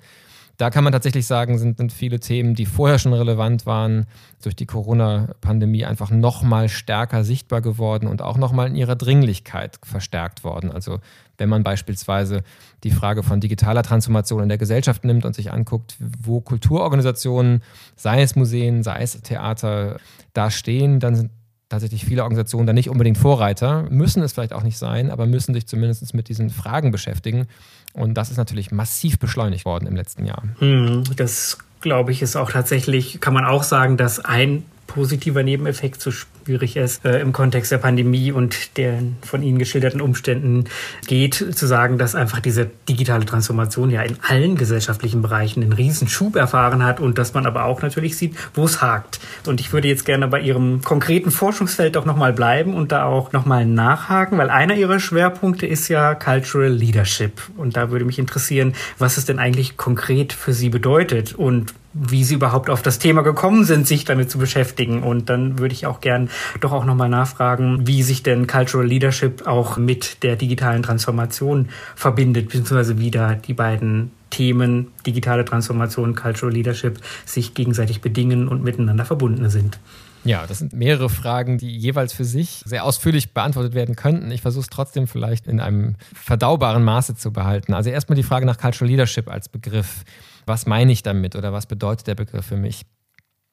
Da 0.57 0.71
kann 0.71 0.85
man 0.85 0.93
tatsächlich 0.93 1.27
sagen, 1.27 1.59
sind, 1.59 1.77
sind 1.77 1.93
viele 1.93 2.19
Themen, 2.19 2.55
die 2.55 2.65
vorher 2.65 2.99
schon 2.99 3.13
relevant 3.13 3.67
waren, 3.67 4.07
durch 4.43 4.57
die 4.57 4.65
Corona-Pandemie 4.65 5.85
einfach 5.85 6.11
nochmal 6.11 6.69
stärker 6.69 7.25
sichtbar 7.25 7.61
geworden 7.61 8.07
und 8.07 8.23
auch 8.23 8.39
nochmal 8.39 8.69
in 8.69 8.75
ihrer 8.75 8.97
Dringlichkeit 8.97 9.79
verstärkt 9.83 10.45
worden. 10.45 10.71
Also 10.71 11.01
wenn 11.37 11.51
man 11.51 11.63
beispielsweise 11.63 12.43
die 12.85 12.91
Frage 12.91 13.23
von 13.23 13.41
digitaler 13.41 13.83
Transformation 13.83 14.43
in 14.43 14.49
der 14.49 14.59
Gesellschaft 14.59 15.05
nimmt 15.05 15.27
und 15.27 15.35
sich 15.35 15.53
anguckt, 15.53 15.97
wo 15.99 16.41
Kulturorganisationen, 16.41 17.63
sei 17.95 18.23
es 18.23 18.35
Museen, 18.37 18.83
sei 18.83 19.03
es 19.03 19.21
Theater, 19.21 19.99
da 20.33 20.51
stehen, 20.51 21.01
dann 21.01 21.17
sind 21.17 21.31
tatsächlich 21.69 22.05
viele 22.05 22.23
Organisationen 22.23 22.67
da 22.67 22.73
nicht 22.73 22.89
unbedingt 22.91 23.19
Vorreiter, 23.19 23.83
müssen 23.91 24.23
es 24.23 24.33
vielleicht 24.33 24.53
auch 24.53 24.63
nicht 24.63 24.79
sein, 24.79 25.11
aber 25.11 25.27
müssen 25.27 25.55
sich 25.55 25.67
zumindest 25.67 26.15
mit 26.15 26.29
diesen 26.29 26.51
Fragen 26.51 26.93
beschäftigen. 26.93 27.47
Und 27.93 28.15
das 28.15 28.31
ist 28.31 28.37
natürlich 28.37 28.71
massiv 28.71 29.19
beschleunigt 29.19 29.65
worden 29.65 29.87
im 29.87 29.97
letzten 29.97 30.25
Jahr. 30.27 30.43
Hm, 30.59 31.05
das 31.17 31.59
glaube 31.81 32.13
ich 32.13 32.23
ist 32.23 32.37
auch 32.37 32.51
tatsächlich, 32.51 33.21
kann 33.21 33.35
man 33.35 33.45
auch 33.45 33.63
sagen, 33.63 33.97
dass 33.97 34.25
ein 34.25 34.65
positiver 34.87 35.43
Nebeneffekt 35.43 36.01
so 36.01 36.11
schwierig 36.47 36.77
es 36.77 37.01
äh, 37.05 37.21
im 37.21 37.33
Kontext 37.33 37.73
der 37.73 37.79
Pandemie 37.79 38.31
und 38.31 38.77
der 38.77 39.01
von 39.23 39.43
Ihnen 39.43 39.59
geschilderten 39.59 40.01
Umständen 40.01 40.67
geht, 41.09 41.35
zu 41.35 41.67
sagen, 41.67 41.99
dass 41.99 42.15
einfach 42.15 42.39
diese 42.39 42.71
digitale 42.89 43.27
Transformation 43.27 43.91
ja 43.91 44.03
in 44.03 44.17
allen 44.23 44.57
gesellschaftlichen 44.57 45.23
Bereichen 45.23 45.65
einen 45.65 45.73
riesen 45.73 46.07
erfahren 46.37 46.85
hat 46.85 47.01
und 47.01 47.19
dass 47.19 47.35
man 47.35 47.47
aber 47.47 47.65
auch 47.65 47.83
natürlich 47.83 48.17
sieht, 48.17 48.37
wo 48.55 48.65
es 48.65 48.81
hakt. 48.81 49.19
Und 49.45 49.61
ich 49.61 49.73
würde 49.73 49.89
jetzt 49.89 50.05
gerne 50.05 50.29
bei 50.29 50.41
Ihrem 50.41 50.83
konkreten 50.83 51.33
Forschungsfeld 51.33 51.97
auch 51.97 52.05
nochmal 52.05 52.33
bleiben 52.33 52.75
und 52.75 52.93
da 52.93 53.07
auch 53.07 53.33
nochmal 53.33 53.67
nachhaken, 53.67 54.39
weil 54.39 54.51
einer 54.51 54.77
Ihrer 54.77 55.01
Schwerpunkte 55.01 55.67
ist 55.67 55.89
ja 55.89 56.15
Cultural 56.15 56.71
Leadership. 56.71 57.43
Und 57.57 57.77
da 57.77 57.91
würde 57.91 58.05
mich 58.05 58.21
interessieren, 58.21 58.75
was 58.99 59.17
es 59.17 59.25
denn 59.25 59.41
eigentlich 59.41 59.77
konkret 59.77 60.33
für 60.33 60.53
Sie 60.53 60.69
bedeutet 60.69 61.35
und 61.35 61.75
wie 61.99 62.25
Sie 62.25 62.35
überhaupt 62.35 62.71
auf 62.71 62.83
das 62.83 62.99
Thema 62.99 63.23
gekommen 63.23 63.65
sind, 63.65 63.87
sich 63.87 64.05
damit 64.05 64.31
zu 64.31 64.39
beschäftigen. 64.39 65.03
Und 65.03 65.29
dann 65.31 65.59
würde 65.59 65.75
ich 65.75 65.87
auch 65.87 66.01
gern 66.01 66.29
doch 66.61 66.73
auch 66.73 66.85
nochmal 66.85 67.09
nachfragen, 67.09 67.87
wie 67.87 68.03
sich 68.03 68.23
denn 68.23 68.47
Cultural 68.47 68.87
Leadership 68.87 69.47
auch 69.47 69.77
mit 69.77 70.23
der 70.23 70.37
digitalen 70.37 70.83
Transformation 70.83 71.69
verbindet, 71.95 72.47
beziehungsweise 72.47 72.99
wie 72.99 73.11
da 73.11 73.35
die 73.35 73.55
beiden 73.55 74.11
Themen 74.31 74.89
digitale 75.07 75.45
Transformation, 75.45 76.15
Cultural 76.15 76.53
Leadership 76.53 77.01
sich 77.25 77.55
gegenseitig 77.55 78.01
bedingen 78.01 78.49
und 78.49 78.63
miteinander 78.63 79.05
verbunden 79.05 79.49
sind. 79.49 79.79
Ja, 80.27 80.45
das 80.47 80.59
sind 80.59 80.73
mehrere 80.73 81.09
Fragen, 81.09 81.57
die 81.57 81.71
jeweils 81.71 82.13
für 82.13 82.25
sich 82.25 82.63
sehr 82.65 82.85
ausführlich 82.85 83.33
beantwortet 83.33 83.75
werden 83.75 83.95
könnten. 83.95 84.33
Ich 84.33 84.43
versuche 84.43 84.63
es 84.63 84.71
trotzdem 84.71 85.07
vielleicht 85.07 85.47
in 85.47 85.61
einem 85.61 85.95
verdaubaren 86.15 86.83
Maße 86.83 87.15
zu 87.15 87.33
behalten. 87.33 87.75
Also 87.75 87.91
erstmal 87.91 88.17
die 88.17 88.25
Frage 88.25 88.45
nach 88.45 88.59
Cultural 88.59 88.91
Leadership 88.91 89.31
als 89.31 89.49
Begriff. 89.49 90.05
Was 90.47 90.67
meine 90.67 90.93
ich 90.93 91.03
damit 91.03 91.37
oder 91.37 91.53
was 91.53 91.67
bedeutet 91.67 92.07
der 92.07 92.15
Begriff 92.15 92.47
für 92.47 92.57
mich? 92.57 92.87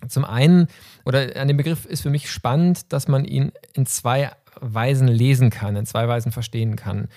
Zum 0.08 0.26
einen, 0.26 0.68
oder 1.06 1.36
an 1.36 1.48
dem 1.48 1.58
Begriff 1.58 1.86
ist 1.86 2.02
für 2.02 2.10
mich 2.10 2.32
spannend, 2.32 2.92
dass 2.94 3.08
man 3.08 3.26
ihn 3.26 3.52
in 3.74 3.86
zwei 3.86 4.32
Weisen 4.60 5.08
lesen 5.08 5.50
kann, 5.50 5.76
in 5.76 5.86
zwei 5.86 6.08
Weisen 6.08 6.32
verstehen 6.32 6.76
kann. 6.76 7.08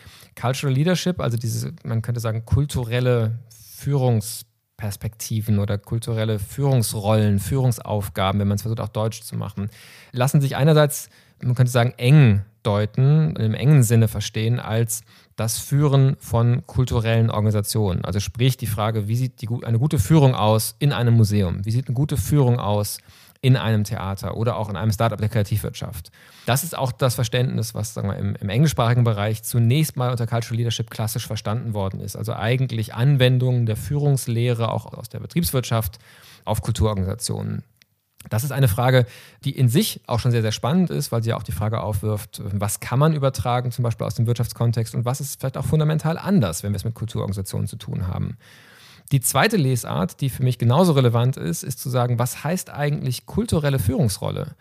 Cultural 0.40 0.74
Leadership, 0.74 1.20
also 1.20 1.36
diese, 1.36 1.72
man 1.84 2.02
könnte 2.02 2.20
sagen, 2.20 2.44
kulturelle 2.44 3.38
Führungsperspektiven 3.50 5.58
oder 5.58 5.78
kulturelle 5.78 6.38
Führungsrollen, 6.38 7.38
Führungsaufgaben, 7.38 8.40
wenn 8.40 8.48
man 8.48 8.56
es 8.56 8.62
versucht, 8.62 8.80
auch 8.80 8.88
deutsch 8.88 9.22
zu 9.22 9.36
machen, 9.36 9.70
lassen 10.12 10.40
sich 10.40 10.56
einerseits, 10.56 11.08
man 11.42 11.54
könnte 11.54 11.72
sagen, 11.72 11.94
eng 11.96 12.42
deuten, 12.62 13.36
im 13.36 13.54
engen 13.54 13.82
Sinne 13.82 14.08
verstehen, 14.08 14.58
als 14.58 15.02
das 15.36 15.58
Führen 15.58 16.16
von 16.18 16.66
kulturellen 16.66 17.30
Organisationen. 17.30 18.04
Also 18.04 18.20
sprich 18.20 18.56
die 18.56 18.66
Frage, 18.66 19.06
wie 19.06 19.16
sieht 19.16 19.40
die, 19.42 19.48
eine 19.64 19.78
gute 19.78 19.98
Führung 19.98 20.34
aus 20.34 20.74
in 20.78 20.92
einem 20.92 21.14
Museum? 21.14 21.64
Wie 21.64 21.70
sieht 21.70 21.86
eine 21.86 21.94
gute 21.94 22.16
Führung 22.16 22.58
aus 22.58 22.98
in 23.42 23.56
einem 23.56 23.84
Theater 23.84 24.36
oder 24.36 24.56
auch 24.56 24.70
in 24.70 24.76
einem 24.76 24.90
Startup 24.90 25.18
der 25.18 25.28
Kreativwirtschaft? 25.28 26.10
Das 26.46 26.64
ist 26.64 26.76
auch 26.76 26.90
das 26.90 27.14
Verständnis, 27.14 27.74
was 27.74 27.94
sagen 27.94 28.08
wir, 28.08 28.16
im, 28.16 28.34
im 28.36 28.48
englischsprachigen 28.48 29.04
Bereich 29.04 29.42
zunächst 29.42 29.96
mal 29.96 30.10
unter 30.10 30.26
Cultural 30.26 30.56
Leadership 30.56 30.90
klassisch 30.90 31.26
verstanden 31.26 31.74
worden 31.74 32.00
ist. 32.00 32.16
Also 32.16 32.32
eigentlich 32.34 32.94
Anwendungen 32.94 33.66
der 33.66 33.76
Führungslehre 33.76 34.72
auch 34.72 34.86
aus 34.92 35.08
der 35.08 35.20
Betriebswirtschaft 35.20 35.98
auf 36.44 36.62
Kulturorganisationen. 36.62 37.62
Das 38.28 38.44
ist 38.44 38.52
eine 38.52 38.68
Frage, 38.68 39.06
die 39.44 39.50
in 39.50 39.68
sich 39.68 40.00
auch 40.06 40.20
schon 40.20 40.30
sehr, 40.30 40.42
sehr 40.42 40.52
spannend 40.52 40.90
ist, 40.90 41.12
weil 41.12 41.22
sie 41.22 41.30
ja 41.30 41.36
auch 41.36 41.42
die 41.42 41.52
Frage 41.52 41.80
aufwirft, 41.80 42.42
was 42.52 42.80
kann 42.80 42.98
man 42.98 43.12
übertragen, 43.12 43.70
zum 43.70 43.82
Beispiel 43.82 44.06
aus 44.06 44.14
dem 44.14 44.26
Wirtschaftskontext 44.26 44.94
und 44.94 45.04
was 45.04 45.20
ist 45.20 45.40
vielleicht 45.40 45.56
auch 45.56 45.64
fundamental 45.64 46.18
anders, 46.18 46.62
wenn 46.62 46.72
wir 46.72 46.76
es 46.76 46.84
mit 46.84 46.94
Kulturorganisationen 46.94 47.66
zu 47.66 47.76
tun 47.76 48.08
haben. 48.08 48.36
Die 49.12 49.20
zweite 49.20 49.56
Lesart, 49.56 50.20
die 50.20 50.30
für 50.30 50.42
mich 50.42 50.58
genauso 50.58 50.92
relevant 50.92 51.36
ist, 51.36 51.62
ist 51.62 51.78
zu 51.78 51.88
sagen, 51.88 52.18
was 52.18 52.42
heißt 52.42 52.70
eigentlich 52.70 53.24
kulturelle 53.26 53.78
Führungsrolle? 53.78 54.56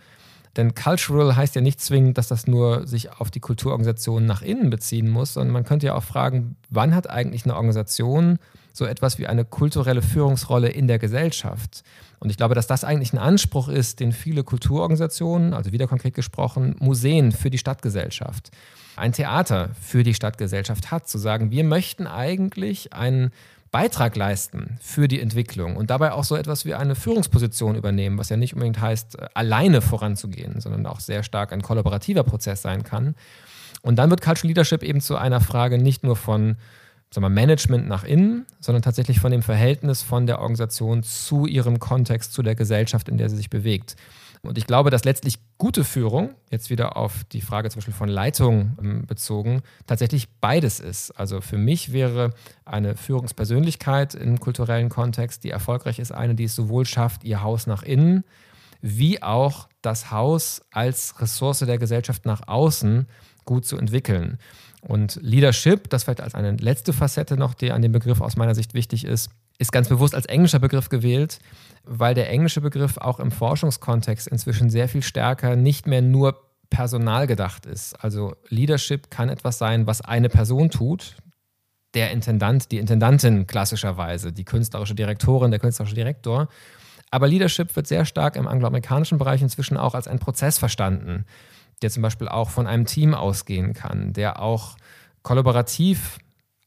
Denn 0.57 0.73
cultural 0.73 1.35
heißt 1.35 1.55
ja 1.55 1.61
nicht 1.61 1.81
zwingend, 1.81 2.17
dass 2.17 2.29
das 2.29 2.47
nur 2.47 2.87
sich 2.87 3.11
auf 3.11 3.29
die 3.29 3.41
Kulturorganisation 3.41 4.25
nach 4.25 4.41
innen 4.41 4.69
beziehen 4.69 5.09
muss, 5.09 5.33
sondern 5.33 5.51
man 5.51 5.65
könnte 5.65 5.87
ja 5.87 5.95
auch 5.95 6.03
fragen, 6.03 6.55
wann 6.69 6.95
hat 6.95 7.09
eigentlich 7.09 7.43
eine 7.43 7.55
Organisation 7.55 8.39
so 8.71 8.85
etwas 8.85 9.19
wie 9.19 9.27
eine 9.27 9.45
kulturelle 9.45 10.01
Führungsrolle 10.01 10.69
in 10.69 10.87
der 10.87 10.99
Gesellschaft? 10.99 11.83
Und 12.19 12.29
ich 12.29 12.37
glaube, 12.37 12.55
dass 12.55 12.67
das 12.67 12.83
eigentlich 12.83 13.13
ein 13.13 13.17
Anspruch 13.19 13.67
ist, 13.67 13.99
den 13.99 14.13
viele 14.13 14.43
Kulturorganisationen, 14.43 15.53
also 15.53 15.71
wieder 15.71 15.87
konkret 15.87 16.13
gesprochen, 16.13 16.75
Museen 16.79 17.31
für 17.31 17.49
die 17.49 17.57
Stadtgesellschaft, 17.57 18.51
ein 18.95 19.11
Theater 19.11 19.71
für 19.81 20.03
die 20.03 20.13
Stadtgesellschaft 20.13 20.89
hat, 20.91 21.09
zu 21.09 21.17
sagen, 21.17 21.51
wir 21.51 21.65
möchten 21.65 22.07
eigentlich 22.07 22.93
einen 22.93 23.31
Beitrag 23.75 24.15
leisten 24.15 24.77
für 24.79 25.09
die 25.09 25.19
Entwicklung 25.19 25.75
und 25.75 25.89
dabei 25.89 26.13
auch 26.13 26.23
so 26.23 26.37
etwas 26.37 26.63
wie 26.63 26.73
eine 26.75 26.95
Führungsposition 26.95 27.75
übernehmen, 27.75 28.17
was 28.17 28.29
ja 28.29 28.37
nicht 28.37 28.53
unbedingt 28.53 28.79
heißt, 28.79 29.19
äh, 29.19 29.27
alleine 29.33 29.81
voranzugehen, 29.81 30.61
sondern 30.61 30.85
auch 30.85 31.01
sehr 31.01 31.23
stark 31.23 31.51
ein 31.51 31.61
kollaborativer 31.61 32.23
Prozess 32.23 32.61
sein 32.61 32.83
kann. 32.83 33.15
Und 33.81 33.97
dann 33.97 34.09
wird 34.09 34.21
Cultural 34.21 34.47
Leadership 34.47 34.81
eben 34.81 35.01
zu 35.01 35.17
einer 35.17 35.41
Frage 35.41 35.77
nicht 35.77 36.05
nur 36.05 36.15
von 36.15 36.55
sagen 37.13 37.25
wir, 37.25 37.29
Management 37.29 37.85
nach 37.89 38.05
innen, 38.05 38.45
sondern 38.61 38.81
tatsächlich 38.81 39.19
von 39.19 39.33
dem 39.33 39.41
Verhältnis 39.41 40.01
von 40.01 40.25
der 40.25 40.39
Organisation 40.39 41.03
zu 41.03 41.45
ihrem 41.45 41.79
Kontext, 41.79 42.31
zu 42.31 42.43
der 42.43 42.55
Gesellschaft, 42.55 43.09
in 43.09 43.17
der 43.17 43.29
sie 43.29 43.35
sich 43.35 43.49
bewegt. 43.49 43.97
Und 44.47 44.57
ich 44.57 44.67
glaube, 44.67 44.89
dass 44.89 45.03
letztlich 45.03 45.39
gute 45.57 45.83
Führung, 45.83 46.35
jetzt 46.51 46.69
wieder 46.69 46.97
auf 46.97 47.23
die 47.31 47.41
Frage 47.41 47.69
zum 47.69 47.79
Beispiel 47.79 47.93
von 47.93 48.09
Leitung 48.09 48.77
ähm, 48.81 49.05
bezogen, 49.05 49.61
tatsächlich 49.87 50.29
beides 50.39 50.79
ist. 50.79 51.11
Also 51.11 51.41
für 51.41 51.57
mich 51.57 51.93
wäre 51.93 52.31
eine 52.65 52.95
Führungspersönlichkeit 52.95 54.15
im 54.15 54.39
kulturellen 54.39 54.89
Kontext, 54.89 55.43
die 55.43 55.49
erfolgreich 55.49 55.99
ist, 55.99 56.11
eine, 56.11 56.35
die 56.35 56.45
es 56.45 56.55
sowohl 56.55 56.85
schafft, 56.85 57.23
ihr 57.23 57.41
Haus 57.41 57.67
nach 57.67 57.83
innen, 57.83 58.23
wie 58.81 59.21
auch 59.23 59.67
das 59.81 60.11
Haus 60.11 60.61
als 60.71 61.19
Ressource 61.21 61.59
der 61.59 61.77
Gesellschaft 61.77 62.25
nach 62.25 62.47
außen 62.47 63.07
gut 63.45 63.65
zu 63.65 63.77
entwickeln. 63.77 64.37
Und 64.81 65.19
Leadership, 65.21 65.89
das 65.89 66.03
vielleicht 66.03 66.21
als 66.21 66.35
eine 66.35 66.51
letzte 66.57 66.93
Facette 66.93 67.37
noch, 67.37 67.53
die 67.53 67.71
an 67.71 67.81
dem 67.81 67.91
Begriff 67.91 68.21
aus 68.21 68.35
meiner 68.35 68.53
Sicht 68.53 68.73
wichtig 68.73 69.05
ist, 69.05 69.29
ist 69.57 69.71
ganz 69.71 69.89
bewusst 69.89 70.15
als 70.15 70.25
englischer 70.25 70.59
Begriff 70.59 70.89
gewählt, 70.89 71.39
weil 71.83 72.13
der 72.13 72.29
englische 72.29 72.61
Begriff 72.61 72.97
auch 72.97 73.19
im 73.19 73.31
Forschungskontext 73.31 74.27
inzwischen 74.27 74.69
sehr 74.69 74.89
viel 74.89 75.03
stärker 75.03 75.55
nicht 75.55 75.87
mehr 75.87 76.01
nur 76.01 76.41
personal 76.69 77.27
gedacht 77.27 77.65
ist. 77.65 77.93
Also 78.03 78.35
Leadership 78.49 79.09
kann 79.09 79.29
etwas 79.29 79.57
sein, 79.57 79.87
was 79.87 80.01
eine 80.01 80.29
Person 80.29 80.69
tut, 80.69 81.15
der 81.93 82.11
Intendant, 82.11 82.71
die 82.71 82.77
Intendantin 82.79 83.47
klassischerweise, 83.47 84.33
die 84.33 84.43
künstlerische 84.43 84.95
Direktorin, 84.95 85.51
der 85.51 85.59
künstlerische 85.59 85.95
Direktor. 85.95 86.49
Aber 87.11 87.27
Leadership 87.27 87.75
wird 87.75 87.87
sehr 87.87 88.03
stark 88.03 88.35
im 88.35 88.47
angloamerikanischen 88.47 89.17
Bereich 89.17 89.41
inzwischen 89.41 89.77
auch 89.77 89.95
als 89.95 90.07
ein 90.07 90.19
Prozess 90.19 90.57
verstanden, 90.57 91.25
der 91.81 91.89
zum 91.89 92.03
Beispiel 92.03 92.27
auch 92.27 92.49
von 92.49 92.67
einem 92.67 92.85
Team 92.85 93.13
ausgehen 93.13 93.73
kann, 93.73 94.11
der 94.11 94.41
auch 94.41 94.75
kollaborativ 95.21 96.17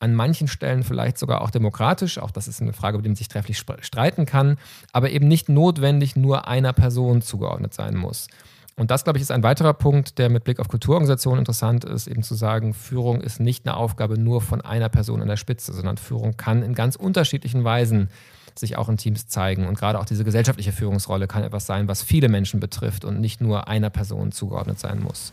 an 0.00 0.14
manchen 0.14 0.48
Stellen 0.48 0.84
vielleicht 0.84 1.18
sogar 1.18 1.40
auch 1.40 1.50
demokratisch, 1.50 2.18
auch 2.18 2.30
das 2.30 2.48
ist 2.48 2.62
eine 2.62 2.72
Frage, 2.72 2.96
über 2.96 3.02
die 3.02 3.08
man 3.08 3.16
sich 3.16 3.28
trefflich 3.28 3.58
streiten 3.58 4.26
kann, 4.26 4.56
aber 4.92 5.10
eben 5.10 5.26
nicht 5.26 5.48
notwendig 5.48 6.16
nur 6.16 6.46
einer 6.46 6.72
Person 6.72 7.20
zugeordnet 7.22 7.74
sein 7.74 7.96
muss. 7.96 8.28
Und 8.76 8.92
das, 8.92 9.02
glaube 9.02 9.18
ich, 9.18 9.22
ist 9.22 9.32
ein 9.32 9.42
weiterer 9.42 9.74
Punkt, 9.74 10.18
der 10.18 10.28
mit 10.28 10.44
Blick 10.44 10.60
auf 10.60 10.68
Kulturorganisationen 10.68 11.40
interessant 11.40 11.84
ist, 11.84 12.06
eben 12.06 12.22
zu 12.22 12.36
sagen, 12.36 12.74
Führung 12.74 13.20
ist 13.20 13.40
nicht 13.40 13.66
eine 13.66 13.76
Aufgabe 13.76 14.20
nur 14.20 14.40
von 14.40 14.60
einer 14.60 14.88
Person 14.88 15.20
an 15.20 15.26
der 15.26 15.36
Spitze, 15.36 15.72
sondern 15.72 15.96
Führung 15.96 16.36
kann 16.36 16.62
in 16.62 16.74
ganz 16.74 16.94
unterschiedlichen 16.94 17.64
Weisen 17.64 18.08
sich 18.56 18.76
auch 18.76 18.88
in 18.88 18.96
Teams 18.96 19.26
zeigen. 19.26 19.66
Und 19.66 19.76
gerade 19.76 19.98
auch 19.98 20.04
diese 20.04 20.22
gesellschaftliche 20.22 20.70
Führungsrolle 20.70 21.26
kann 21.26 21.42
etwas 21.42 21.66
sein, 21.66 21.88
was 21.88 22.04
viele 22.04 22.28
Menschen 22.28 22.60
betrifft 22.60 23.04
und 23.04 23.20
nicht 23.20 23.40
nur 23.40 23.66
einer 23.66 23.90
Person 23.90 24.30
zugeordnet 24.30 24.78
sein 24.78 25.00
muss. 25.00 25.32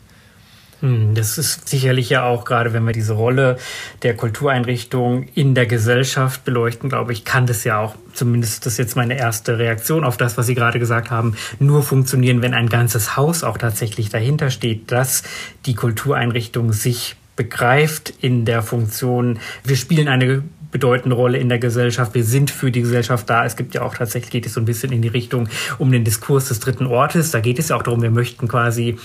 Hm, 0.80 1.14
das 1.14 1.38
ist 1.38 1.68
sicherlich 1.68 2.10
ja 2.10 2.24
auch, 2.24 2.44
gerade 2.44 2.72
wenn 2.74 2.84
wir 2.84 2.92
diese 2.92 3.14
Rolle 3.14 3.56
der 4.02 4.14
Kultureinrichtung 4.14 5.26
in 5.34 5.54
der 5.54 5.66
Gesellschaft 5.66 6.44
beleuchten, 6.44 6.90
glaube 6.90 7.12
ich, 7.12 7.24
kann 7.24 7.46
das 7.46 7.64
ja 7.64 7.78
auch, 7.78 7.94
zumindest 8.12 8.66
das 8.66 8.74
ist 8.74 8.78
jetzt 8.78 8.96
meine 8.96 9.18
erste 9.18 9.58
Reaktion 9.58 10.04
auf 10.04 10.18
das, 10.18 10.36
was 10.36 10.46
Sie 10.46 10.54
gerade 10.54 10.78
gesagt 10.78 11.10
haben, 11.10 11.34
nur 11.58 11.82
funktionieren, 11.82 12.42
wenn 12.42 12.52
ein 12.52 12.68
ganzes 12.68 13.16
Haus 13.16 13.42
auch 13.42 13.56
tatsächlich 13.56 14.10
dahinter 14.10 14.50
steht, 14.50 14.92
dass 14.92 15.22
die 15.64 15.74
Kultureinrichtung 15.74 16.72
sich 16.72 17.16
begreift 17.36 18.12
in 18.20 18.44
der 18.44 18.62
Funktion, 18.62 19.38
wir 19.64 19.76
spielen 19.76 20.08
eine 20.08 20.42
bedeutende 20.70 21.16
Rolle 21.16 21.38
in 21.38 21.48
der 21.48 21.58
Gesellschaft. 21.58 22.14
Wir 22.14 22.24
sind 22.24 22.50
für 22.50 22.70
die 22.70 22.82
Gesellschaft 22.82 23.30
da. 23.30 23.46
Es 23.46 23.56
gibt 23.56 23.74
ja 23.74 23.82
auch 23.82 23.94
tatsächlich, 23.94 24.30
geht 24.30 24.46
es 24.46 24.54
so 24.54 24.60
ein 24.60 24.66
bisschen 24.66 24.92
in 24.92 25.00
die 25.00 25.08
Richtung 25.08 25.48
um 25.78 25.90
den 25.90 26.04
Diskurs 26.04 26.48
des 26.48 26.60
dritten 26.60 26.86
Ortes. 26.86 27.30
Da 27.30 27.40
geht 27.40 27.58
es 27.58 27.68
ja 27.68 27.76
auch 27.76 27.82
darum, 27.82 28.02
wir 28.02 28.10
möchten 28.10 28.48
quasi 28.48 28.98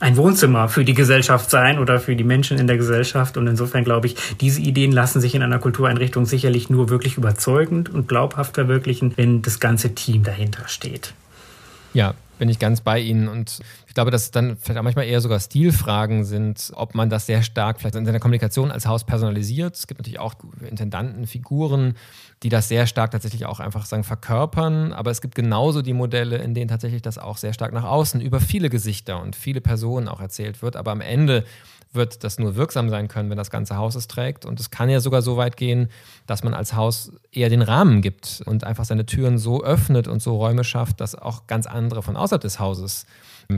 ein 0.00 0.16
Wohnzimmer 0.16 0.68
für 0.68 0.84
die 0.84 0.94
Gesellschaft 0.94 1.50
sein 1.50 1.78
oder 1.78 2.00
für 2.00 2.16
die 2.16 2.24
Menschen 2.24 2.58
in 2.58 2.66
der 2.66 2.78
Gesellschaft. 2.78 3.36
Und 3.36 3.46
insofern 3.46 3.84
glaube 3.84 4.06
ich, 4.06 4.16
diese 4.40 4.60
Ideen 4.60 4.92
lassen 4.92 5.20
sich 5.20 5.34
in 5.34 5.42
einer 5.42 5.58
Kultureinrichtung 5.58 6.24
sicherlich 6.24 6.70
nur 6.70 6.88
wirklich 6.88 7.18
überzeugend 7.18 7.90
und 7.90 8.08
glaubhaft 8.08 8.54
verwirklichen, 8.54 9.12
wenn 9.16 9.42
das 9.42 9.60
ganze 9.60 9.94
Team 9.94 10.22
dahinter 10.22 10.66
steht. 10.66 11.12
Ja, 11.92 12.14
bin 12.40 12.48
ich 12.48 12.58
ganz 12.58 12.80
bei 12.80 12.98
Ihnen. 12.98 13.28
Und 13.28 13.60
ich 13.86 13.92
glaube, 13.92 14.10
dass 14.10 14.22
es 14.22 14.30
dann 14.30 14.56
vielleicht 14.56 14.78
auch 14.78 14.82
manchmal 14.82 15.04
eher 15.04 15.20
sogar 15.20 15.38
Stilfragen 15.38 16.24
sind, 16.24 16.72
ob 16.74 16.94
man 16.94 17.10
das 17.10 17.26
sehr 17.26 17.42
stark 17.42 17.78
vielleicht 17.78 17.94
in 17.96 18.06
seiner 18.06 18.18
Kommunikation 18.18 18.72
als 18.72 18.86
Haus 18.86 19.04
personalisiert. 19.04 19.76
Es 19.76 19.86
gibt 19.86 20.00
natürlich 20.00 20.18
auch 20.18 20.34
Intendantenfiguren, 20.66 21.96
die 22.42 22.48
das 22.48 22.68
sehr 22.68 22.86
stark 22.86 23.10
tatsächlich 23.10 23.44
auch 23.44 23.60
einfach 23.60 23.84
sagen, 23.84 24.04
verkörpern. 24.04 24.94
Aber 24.94 25.10
es 25.10 25.20
gibt 25.20 25.34
genauso 25.34 25.82
die 25.82 25.92
Modelle, 25.92 26.38
in 26.38 26.54
denen 26.54 26.68
tatsächlich 26.68 27.02
das 27.02 27.18
auch 27.18 27.36
sehr 27.36 27.52
stark 27.52 27.74
nach 27.74 27.84
außen 27.84 28.22
über 28.22 28.40
viele 28.40 28.70
Gesichter 28.70 29.20
und 29.20 29.36
viele 29.36 29.60
Personen 29.60 30.08
auch 30.08 30.22
erzählt 30.22 30.62
wird. 30.62 30.76
Aber 30.76 30.92
am 30.92 31.02
Ende 31.02 31.44
wird 31.92 32.22
das 32.22 32.38
nur 32.38 32.56
wirksam 32.56 32.88
sein 32.88 33.08
können, 33.08 33.30
wenn 33.30 33.36
das 33.36 33.50
ganze 33.50 33.76
Haus 33.76 33.94
es 33.94 34.06
trägt. 34.06 34.44
Und 34.44 34.60
es 34.60 34.70
kann 34.70 34.88
ja 34.88 35.00
sogar 35.00 35.22
so 35.22 35.36
weit 35.36 35.56
gehen, 35.56 35.88
dass 36.26 36.44
man 36.44 36.54
als 36.54 36.74
Haus 36.74 37.12
eher 37.32 37.48
den 37.48 37.62
Rahmen 37.62 38.00
gibt 38.00 38.42
und 38.46 38.64
einfach 38.64 38.84
seine 38.84 39.06
Türen 39.06 39.38
so 39.38 39.62
öffnet 39.62 40.06
und 40.06 40.22
so 40.22 40.36
Räume 40.36 40.64
schafft, 40.64 41.00
dass 41.00 41.14
auch 41.14 41.46
ganz 41.46 41.66
andere 41.66 42.02
von 42.02 42.16
außerhalb 42.16 42.42
des 42.42 42.60
Hauses 42.60 43.06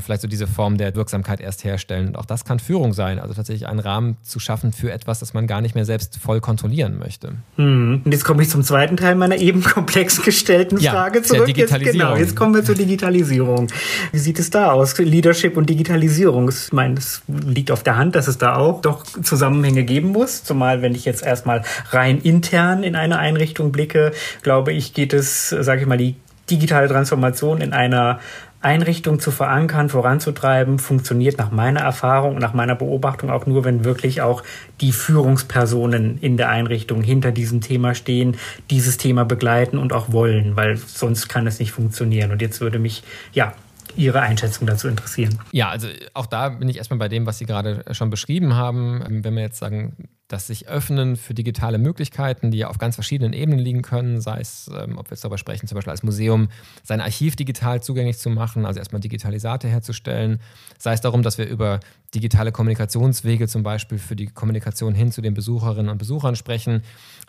vielleicht 0.00 0.22
so 0.22 0.28
diese 0.28 0.46
Form 0.46 0.78
der 0.78 0.94
Wirksamkeit 0.94 1.40
erst 1.40 1.64
herstellen. 1.64 2.08
Und 2.08 2.16
auch 2.16 2.24
das 2.24 2.44
kann 2.44 2.58
Führung 2.58 2.92
sein, 2.92 3.18
also 3.18 3.34
tatsächlich 3.34 3.68
einen 3.68 3.80
Rahmen 3.80 4.16
zu 4.22 4.40
schaffen 4.40 4.72
für 4.72 4.92
etwas, 4.92 5.20
das 5.20 5.34
man 5.34 5.46
gar 5.46 5.60
nicht 5.60 5.74
mehr 5.74 5.84
selbst 5.84 6.18
voll 6.18 6.40
kontrollieren 6.40 6.98
möchte. 6.98 7.34
Hm. 7.56 8.02
Und 8.04 8.12
jetzt 8.12 8.24
komme 8.24 8.42
ich 8.42 8.48
zum 8.48 8.62
zweiten 8.62 8.96
Teil 8.96 9.14
meiner 9.14 9.36
eben 9.36 9.62
komplex 9.64 10.22
gestellten 10.22 10.78
ja, 10.78 10.92
Frage 10.92 11.22
zurück. 11.22 11.56
Jetzt, 11.56 11.78
genau, 11.78 12.16
jetzt 12.16 12.36
kommen 12.36 12.54
wir 12.54 12.64
zur 12.64 12.74
Digitalisierung. 12.74 13.68
Wie 14.12 14.18
sieht 14.18 14.38
es 14.38 14.50
da 14.50 14.72
aus? 14.72 14.96
Leadership 14.98 15.56
und 15.56 15.68
Digitalisierung. 15.68 16.48
Ich 16.48 16.72
meine, 16.72 16.94
es 16.94 17.22
liegt 17.26 17.70
auf 17.70 17.82
der 17.82 17.96
Hand, 17.96 18.14
dass 18.14 18.28
es 18.28 18.38
da 18.38 18.56
auch 18.56 18.80
doch 18.80 19.04
Zusammenhänge 19.04 19.84
geben 19.84 20.08
muss. 20.08 20.44
Zumal, 20.44 20.82
wenn 20.82 20.94
ich 20.94 21.04
jetzt 21.04 21.22
erstmal 21.22 21.62
rein 21.90 22.18
intern 22.18 22.82
in 22.82 22.96
eine 22.96 23.18
Einrichtung 23.18 23.72
blicke, 23.72 24.12
glaube 24.42 24.72
ich, 24.72 24.94
geht 24.94 25.12
es, 25.12 25.50
sage 25.50 25.82
ich 25.82 25.86
mal, 25.86 25.98
die 25.98 26.16
digitale 26.50 26.88
Transformation 26.88 27.60
in 27.60 27.72
einer 27.72 28.20
Einrichtung 28.62 29.18
zu 29.18 29.30
verankern, 29.30 29.88
voranzutreiben, 29.88 30.78
funktioniert 30.78 31.36
nach 31.38 31.50
meiner 31.50 31.80
Erfahrung 31.80 32.36
und 32.36 32.40
nach 32.40 32.54
meiner 32.54 32.76
Beobachtung 32.76 33.30
auch 33.30 33.44
nur, 33.44 33.64
wenn 33.64 33.84
wirklich 33.84 34.22
auch 34.22 34.42
die 34.80 34.92
Führungspersonen 34.92 36.18
in 36.20 36.36
der 36.36 36.48
Einrichtung 36.48 37.02
hinter 37.02 37.32
diesem 37.32 37.60
Thema 37.60 37.94
stehen, 37.94 38.36
dieses 38.70 38.96
Thema 38.96 39.24
begleiten 39.24 39.78
und 39.78 39.92
auch 39.92 40.12
wollen, 40.12 40.56
weil 40.56 40.76
sonst 40.76 41.28
kann 41.28 41.46
es 41.46 41.58
nicht 41.58 41.72
funktionieren. 41.72 42.30
Und 42.30 42.40
jetzt 42.40 42.60
würde 42.60 42.78
mich, 42.78 43.02
ja, 43.32 43.52
Ihre 43.96 44.20
Einschätzung 44.20 44.66
dazu 44.66 44.88
interessieren. 44.88 45.38
Ja, 45.52 45.70
also 45.70 45.88
auch 46.14 46.26
da 46.26 46.50
bin 46.50 46.68
ich 46.68 46.78
erstmal 46.78 46.98
bei 46.98 47.08
dem, 47.08 47.26
was 47.26 47.38
Sie 47.38 47.46
gerade 47.46 47.84
schon 47.92 48.10
beschrieben 48.10 48.54
haben. 48.54 49.02
Wenn 49.24 49.34
wir 49.34 49.42
jetzt 49.42 49.58
sagen, 49.58 50.08
das 50.32 50.46
sich 50.46 50.68
öffnen 50.68 51.16
für 51.16 51.34
digitale 51.34 51.78
Möglichkeiten, 51.78 52.50
die 52.50 52.58
ja 52.58 52.68
auf 52.68 52.78
ganz 52.78 52.94
verschiedenen 52.94 53.34
Ebenen 53.34 53.58
liegen 53.58 53.82
können, 53.82 54.20
sei 54.20 54.40
es, 54.40 54.70
ähm, 54.74 54.96
ob 54.96 55.08
wir 55.10 55.14
jetzt 55.14 55.24
darüber 55.24 55.38
sprechen, 55.38 55.66
zum 55.66 55.76
Beispiel 55.76 55.90
als 55.90 56.02
Museum 56.02 56.48
sein 56.82 57.00
Archiv 57.00 57.36
digital 57.36 57.82
zugänglich 57.82 58.18
zu 58.18 58.30
machen, 58.30 58.64
also 58.64 58.78
erstmal 58.78 59.00
Digitalisate 59.00 59.68
herzustellen, 59.68 60.40
sei 60.78 60.94
es 60.94 61.02
darum, 61.02 61.22
dass 61.22 61.36
wir 61.36 61.46
über 61.46 61.80
digitale 62.14 62.50
Kommunikationswege 62.50 63.46
zum 63.46 63.62
Beispiel 63.62 63.98
für 63.98 64.16
die 64.16 64.26
Kommunikation 64.26 64.94
hin 64.94 65.12
zu 65.12 65.20
den 65.20 65.34
Besucherinnen 65.34 65.90
und 65.90 65.98
Besuchern 65.98 66.36
sprechen. 66.36 66.82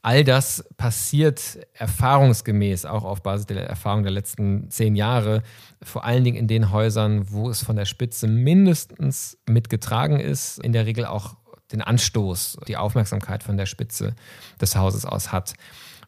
All 0.05 0.25
das 0.25 0.65
passiert 0.75 1.59
erfahrungsgemäß, 1.71 2.83
auch 2.83 3.05
auf 3.05 3.23
Basis 3.23 3.45
der 3.45 3.65
Erfahrung 3.65 4.03
der 4.03 4.11
letzten 4.11 4.69
zehn 4.69 4.97
Jahre, 4.97 5.43
vor 5.81 6.03
allen 6.03 6.25
Dingen 6.25 6.35
in 6.35 6.49
den 6.49 6.71
Häusern, 6.71 7.31
wo 7.31 7.49
es 7.49 7.63
von 7.63 7.77
der 7.77 7.85
Spitze 7.85 8.27
mindestens 8.27 9.37
mitgetragen 9.47 10.19
ist, 10.19 10.59
in 10.59 10.73
der 10.73 10.85
Regel 10.85 11.05
auch 11.05 11.37
den 11.71 11.81
Anstoß, 11.81 12.59
die 12.67 12.75
Aufmerksamkeit 12.75 13.43
von 13.43 13.55
der 13.55 13.65
Spitze 13.65 14.13
des 14.59 14.75
Hauses 14.75 15.05
aus 15.05 15.31
hat. 15.31 15.53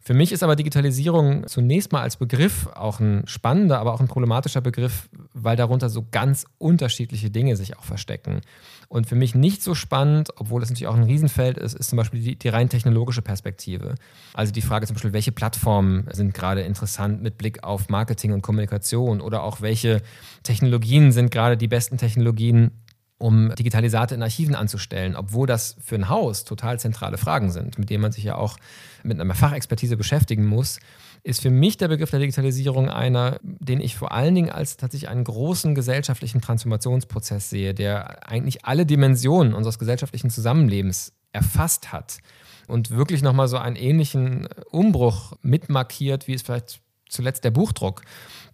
Für 0.07 0.13
mich 0.13 0.31
ist 0.31 0.43
aber 0.43 0.55
Digitalisierung 0.55 1.47
zunächst 1.47 1.91
mal 1.91 2.03
als 2.03 2.17
Begriff 2.17 2.67
auch 2.75 3.00
ein 3.00 3.24
spannender, 3.25 3.79
aber 3.79 3.91
auch 3.91 4.01
ein 4.01 4.07
problematischer 4.07 4.62
Begriff, 4.62 5.09
weil 5.33 5.55
darunter 5.55 5.89
so 5.89 6.05
ganz 6.12 6.45
unterschiedliche 6.59 7.31
Dinge 7.31 7.55
sich 7.55 7.75
auch 7.75 7.83
verstecken. 7.83 8.41
Und 8.88 9.07
für 9.07 9.15
mich 9.15 9.33
nicht 9.33 9.63
so 9.63 9.74
spannend, 9.74 10.29
obwohl 10.35 10.62
es 10.62 10.69
natürlich 10.69 10.85
auch 10.85 10.95
ein 10.95 11.05
Riesenfeld 11.05 11.57
ist, 11.57 11.74
ist 11.74 11.89
zum 11.89 11.97
Beispiel 11.97 12.21
die, 12.21 12.35
die 12.35 12.50
rein 12.50 12.69
technologische 12.69 13.24
Perspektive. 13.24 13.95
Also 14.35 14.53
die 14.53 14.62
Frage 14.62 14.85
zum 14.85 14.93
Beispiel, 14.93 15.13
welche 15.13 15.31
Plattformen 15.31 16.07
sind 16.12 16.35
gerade 16.35 16.62
interessant 16.62 17.24
mit 17.24 17.39
Blick 17.39 17.63
auf 17.63 17.89
Marketing 17.89 18.31
und 18.31 18.43
Kommunikation 18.43 19.21
oder 19.21 19.41
auch 19.41 19.62
welche 19.62 20.03
Technologien 20.43 21.13
sind 21.13 21.31
gerade 21.31 21.57
die 21.57 21.67
besten 21.67 21.97
Technologien, 21.97 22.69
um 23.17 23.53
Digitalisate 23.55 24.15
in 24.15 24.22
Archiven 24.22 24.55
anzustellen, 24.55 25.15
obwohl 25.15 25.48
das 25.48 25.77
für 25.84 25.95
ein 25.95 26.10
Haus 26.10 26.43
total 26.43 26.79
zentrale 26.79 27.17
Fragen 27.17 27.51
sind, 27.51 27.79
mit 27.79 27.89
denen 27.89 28.01
man 28.01 28.12
sich 28.12 28.25
ja 28.25 28.36
auch 28.36 28.57
mit 29.03 29.19
einer 29.19 29.36
Fachexpertise 29.36 29.95
beschäftigen 29.95 30.45
muss, 30.45 30.79
ist 31.24 31.41
für 31.41 31.50
mich 31.50 31.77
der 31.77 31.88
Begriff 31.88 32.12
der 32.12 32.19
Digitalisierung 32.19 32.89
einer, 32.89 33.39
den 33.41 33.79
ich 33.79 33.95
vor 33.95 34.12
allen 34.12 34.36
Dingen 34.36 34.51
als 34.51 34.77
tatsächlich 34.77 35.10
einen 35.10 35.24
großen 35.24 35.74
gesellschaftlichen 35.74 36.41
Transformationsprozess 36.41 37.50
sehe, 37.50 37.74
der 37.74 38.29
eigentlich 38.29 38.65
alle 38.65 38.86
Dimensionen 38.86 39.53
unseres 39.53 39.79
gesellschaftlichen 39.79 40.29
Zusammenlebens 40.29 41.13
erfasst 41.31 41.91
hat 41.91 42.19
und 42.67 42.91
wirklich 42.91 43.22
nochmal 43.22 43.48
so 43.48 43.57
einen 43.57 43.75
ähnlichen 43.75 44.48
Umbruch 44.72 45.34
mitmarkiert, 45.41 46.27
wie 46.27 46.34
es 46.34 46.41
vielleicht 46.41 46.81
zuletzt 47.10 47.43
der 47.43 47.51
Buchdruck 47.51 48.03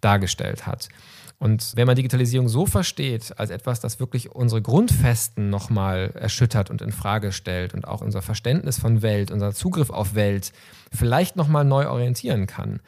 dargestellt 0.00 0.66
hat. 0.66 0.88
Und 1.42 1.72
wenn 1.74 1.88
man 1.88 1.96
Digitalisierung 1.96 2.48
so 2.48 2.66
versteht, 2.66 3.36
als 3.36 3.50
etwas, 3.50 3.80
das 3.80 3.98
wirklich 3.98 4.30
unsere 4.30 4.62
Grundfesten 4.62 5.50
nochmal 5.50 6.12
erschüttert 6.14 6.70
und 6.70 6.80
in 6.80 6.92
Frage 6.92 7.32
stellt 7.32 7.74
und 7.74 7.84
auch 7.84 8.00
unser 8.00 8.22
Verständnis 8.22 8.78
von 8.78 9.02
Welt, 9.02 9.32
unser 9.32 9.52
Zugriff 9.52 9.90
auf 9.90 10.14
Welt 10.14 10.52
vielleicht 10.92 11.34
nochmal 11.34 11.64
neu 11.64 11.88
orientieren 11.88 12.46
kann, 12.46 12.78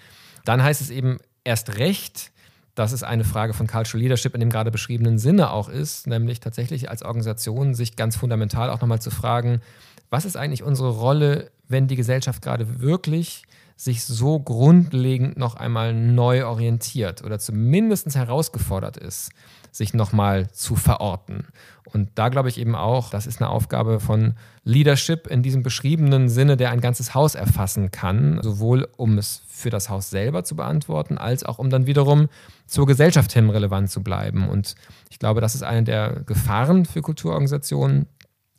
dann 0.45 0.63
heißt 0.63 0.81
es 0.81 0.91
eben 0.91 1.19
erst 1.43 1.79
recht, 1.79 2.31
dass 2.77 2.93
es 2.93 3.03
eine 3.03 3.25
Frage 3.25 3.55
von 3.55 3.67
Cultural 3.67 4.01
Leadership 4.01 4.35
in 4.35 4.41
dem 4.41 4.51
gerade 4.51 4.71
beschriebenen 4.71 5.19
Sinne 5.19 5.51
auch 5.51 5.69
ist, 5.69 6.07
nämlich 6.07 6.39
tatsächlich 6.39 6.89
als 6.89 7.03
Organisation 7.03 7.75
sich 7.75 7.97
ganz 7.97 8.15
fundamental 8.15 8.71
auch 8.71 8.81
nochmal 8.81 9.03
zu 9.03 9.11
fragen, 9.11 9.63
was 10.11 10.25
ist 10.25 10.37
eigentlich 10.37 10.63
unsere 10.63 10.91
Rolle, 10.91 11.51
wenn 11.67 11.89
die 11.89 11.97
Gesellschaft 11.97 12.41
gerade 12.41 12.79
wirklich 12.81 13.43
sich 13.77 14.05
so 14.05 14.39
grundlegend 14.41 15.37
noch 15.37 15.57
einmal 15.57 15.93
neu 15.95 16.47
orientiert 16.47 17.25
oder 17.25 17.39
zumindest 17.39 18.15
herausgefordert 18.15 18.97
ist, 18.97 19.31
sich 19.73 19.95
nochmal 19.95 20.51
zu 20.53 20.77
verorten. 20.77 21.49
Und 21.93 22.11
da 22.15 22.29
glaube 22.29 22.49
ich 22.49 22.59
eben 22.59 22.75
auch, 22.75 23.11
das 23.11 23.27
ist 23.27 23.41
eine 23.41 23.51
Aufgabe 23.51 24.01
von 24.01 24.35
Leadership 24.63 25.27
in 25.27 25.43
diesem 25.43 25.63
beschriebenen 25.63 26.29
Sinne, 26.29 26.57
der 26.57 26.71
ein 26.71 26.81
ganzes 26.81 27.15
Haus 27.15 27.35
erfassen 27.35 27.91
kann, 27.91 28.41
sowohl 28.43 28.89
um 28.97 29.19
es 29.19 29.43
für 29.49 29.71
das 29.71 29.91
Haus 29.91 30.11
selber 30.11 30.45
zu 30.45 30.57
beantworten, 30.57 31.19
als 31.19 31.45
auch 31.45 31.59
um 31.59 31.71
dann 31.71 31.87
wiederum 31.87 32.29
zur 32.67 32.87
Gesellschaft 32.87 33.33
hin 33.33 33.51
relevant 33.51 33.91
zu 33.91 34.03
bleiben. 34.03 34.49
Und 34.49 34.75
ich 35.11 35.19
glaube, 35.19 35.41
das 35.41 35.55
ist 35.55 35.63
eine 35.63 35.85
der 35.85 36.23
Gefahren 36.27 36.85
für 36.85 37.03
Kulturorganisationen, 37.03 38.07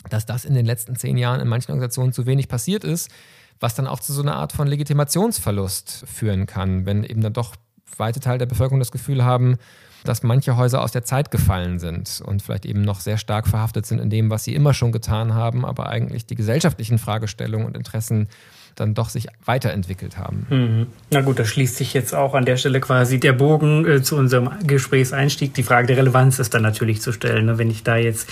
dass 0.10 0.26
das 0.26 0.46
in 0.46 0.54
den 0.54 0.66
letzten 0.66 0.96
zehn 0.96 1.18
Jahren 1.18 1.40
in 1.40 1.48
manchen 1.48 1.72
Organisationen 1.72 2.14
zu 2.14 2.26
wenig 2.26 2.48
passiert 2.48 2.84
ist, 2.84 3.10
was 3.60 3.76
dann 3.76 3.88
auch 3.88 4.00
zu 4.00 4.14
so 4.14 4.22
einer 4.22 4.36
Art 4.36 4.54
von 4.54 4.68
Legitimationsverlust 4.68 6.06
führen 6.08 6.46
kann, 6.46 6.86
wenn 6.86 7.04
eben 7.04 7.22
dann 7.22 7.34
doch 7.34 7.56
weite 7.98 8.20
Teile 8.20 8.40
der 8.40 8.46
Bevölkerung 8.46 8.80
das 8.80 8.92
Gefühl 8.92 9.24
haben, 9.24 9.58
dass 10.04 10.24
manche 10.24 10.56
Häuser 10.56 10.82
aus 10.82 10.92
der 10.92 11.04
Zeit 11.04 11.32
gefallen 11.32 11.80
sind 11.80 12.22
und 12.26 12.42
vielleicht 12.42 12.66
eben 12.66 12.82
noch 12.82 13.00
sehr 13.00 13.18
stark 13.18 13.48
verhaftet 13.48 13.86
sind 13.86 14.00
in 14.00 14.10
dem, 14.10 14.30
was 14.30 14.44
sie 14.44 14.54
immer 14.54 14.74
schon 14.74 14.92
getan 14.92 15.34
haben, 15.34 15.66
aber 15.66 15.88
eigentlich 15.90 16.26
die 16.26 16.36
gesellschaftlichen 16.36 17.00
Fragestellungen 17.00 17.66
und 17.66 17.76
Interessen 17.76 18.28
dann 18.76 18.94
doch 18.94 19.10
sich 19.10 19.28
weiterentwickelt 19.46 20.18
haben. 20.18 20.46
Mhm. 20.50 20.88
Na 21.12 21.22
gut, 21.22 21.40
da 21.40 21.46
schließt 21.46 21.78
sich 21.78 21.94
jetzt 21.94 22.14
auch 22.14 22.34
an 22.34 22.46
der 22.46 22.58
Stelle 22.58 22.80
quasi 22.82 23.20
der 23.20 23.34
Bogen 23.34 23.86
äh, 23.88 24.02
zu 24.02 24.18
unserem 24.18 24.50
Gesprächseinstieg. 24.66 25.54
Die 25.54 25.64
Frage 25.64 25.88
der 25.88 25.98
Relevanz 25.98 26.40
ist 26.40 26.54
dann 26.54 26.62
natürlich 26.62 27.02
zu 27.02 27.12
stellen. 27.12 27.46
Ne? 27.46 27.58
Wenn 27.58 27.70
ich 27.70 27.84
da 27.84 27.96
jetzt 27.96 28.30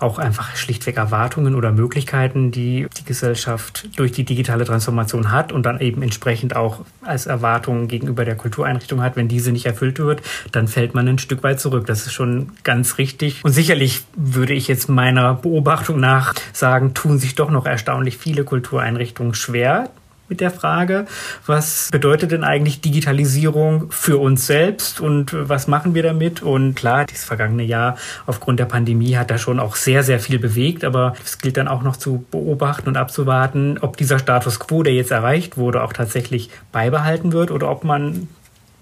auch 0.00 0.18
einfach 0.18 0.56
schlichtweg 0.56 0.96
Erwartungen 0.96 1.54
oder 1.54 1.72
Möglichkeiten, 1.72 2.50
die 2.50 2.86
die 2.98 3.04
Gesellschaft 3.04 3.88
durch 3.96 4.12
die 4.12 4.24
digitale 4.24 4.64
Transformation 4.64 5.30
hat 5.30 5.52
und 5.52 5.64
dann 5.64 5.80
eben 5.80 6.02
entsprechend 6.02 6.56
auch 6.56 6.80
als 7.02 7.26
Erwartungen 7.26 7.88
gegenüber 7.88 8.24
der 8.24 8.36
Kultureinrichtung 8.36 9.02
hat, 9.02 9.16
wenn 9.16 9.28
diese 9.28 9.52
nicht 9.52 9.66
erfüllt 9.66 9.98
wird, 9.98 10.22
dann 10.52 10.68
fällt 10.68 10.94
man 10.94 11.08
ein 11.08 11.18
Stück 11.18 11.42
weit 11.42 11.60
zurück. 11.60 11.86
Das 11.86 12.06
ist 12.06 12.12
schon 12.12 12.52
ganz 12.62 12.98
richtig. 12.98 13.44
Und 13.44 13.52
sicherlich 13.52 14.02
würde 14.16 14.54
ich 14.54 14.68
jetzt 14.68 14.88
meiner 14.88 15.34
Beobachtung 15.34 16.00
nach 16.00 16.34
sagen, 16.52 16.94
tun 16.94 17.18
sich 17.18 17.34
doch 17.34 17.50
noch 17.50 17.66
erstaunlich 17.66 18.18
viele 18.18 18.44
Kultureinrichtungen 18.44 19.34
schwer, 19.34 19.83
mit 20.28 20.40
der 20.40 20.50
Frage, 20.50 21.06
was 21.46 21.88
bedeutet 21.92 22.32
denn 22.32 22.44
eigentlich 22.44 22.80
Digitalisierung 22.80 23.90
für 23.90 24.18
uns 24.18 24.46
selbst 24.46 25.00
und 25.00 25.34
was 25.34 25.66
machen 25.66 25.94
wir 25.94 26.02
damit? 26.02 26.42
Und 26.42 26.74
klar, 26.74 27.04
dieses 27.04 27.24
vergangene 27.24 27.62
Jahr 27.62 27.96
aufgrund 28.26 28.58
der 28.58 28.64
Pandemie 28.64 29.16
hat 29.16 29.30
da 29.30 29.38
schon 29.38 29.60
auch 29.60 29.76
sehr, 29.76 30.02
sehr 30.02 30.20
viel 30.20 30.38
bewegt, 30.38 30.84
aber 30.84 31.14
es 31.24 31.38
gilt 31.38 31.56
dann 31.56 31.68
auch 31.68 31.82
noch 31.82 31.96
zu 31.96 32.24
beobachten 32.30 32.88
und 32.88 32.96
abzuwarten, 32.96 33.78
ob 33.80 33.96
dieser 33.96 34.18
Status 34.18 34.58
quo, 34.58 34.82
der 34.82 34.94
jetzt 34.94 35.10
erreicht 35.10 35.56
wurde, 35.56 35.82
auch 35.82 35.92
tatsächlich 35.92 36.50
beibehalten 36.72 37.32
wird 37.32 37.50
oder 37.50 37.70
ob 37.70 37.84
man, 37.84 38.28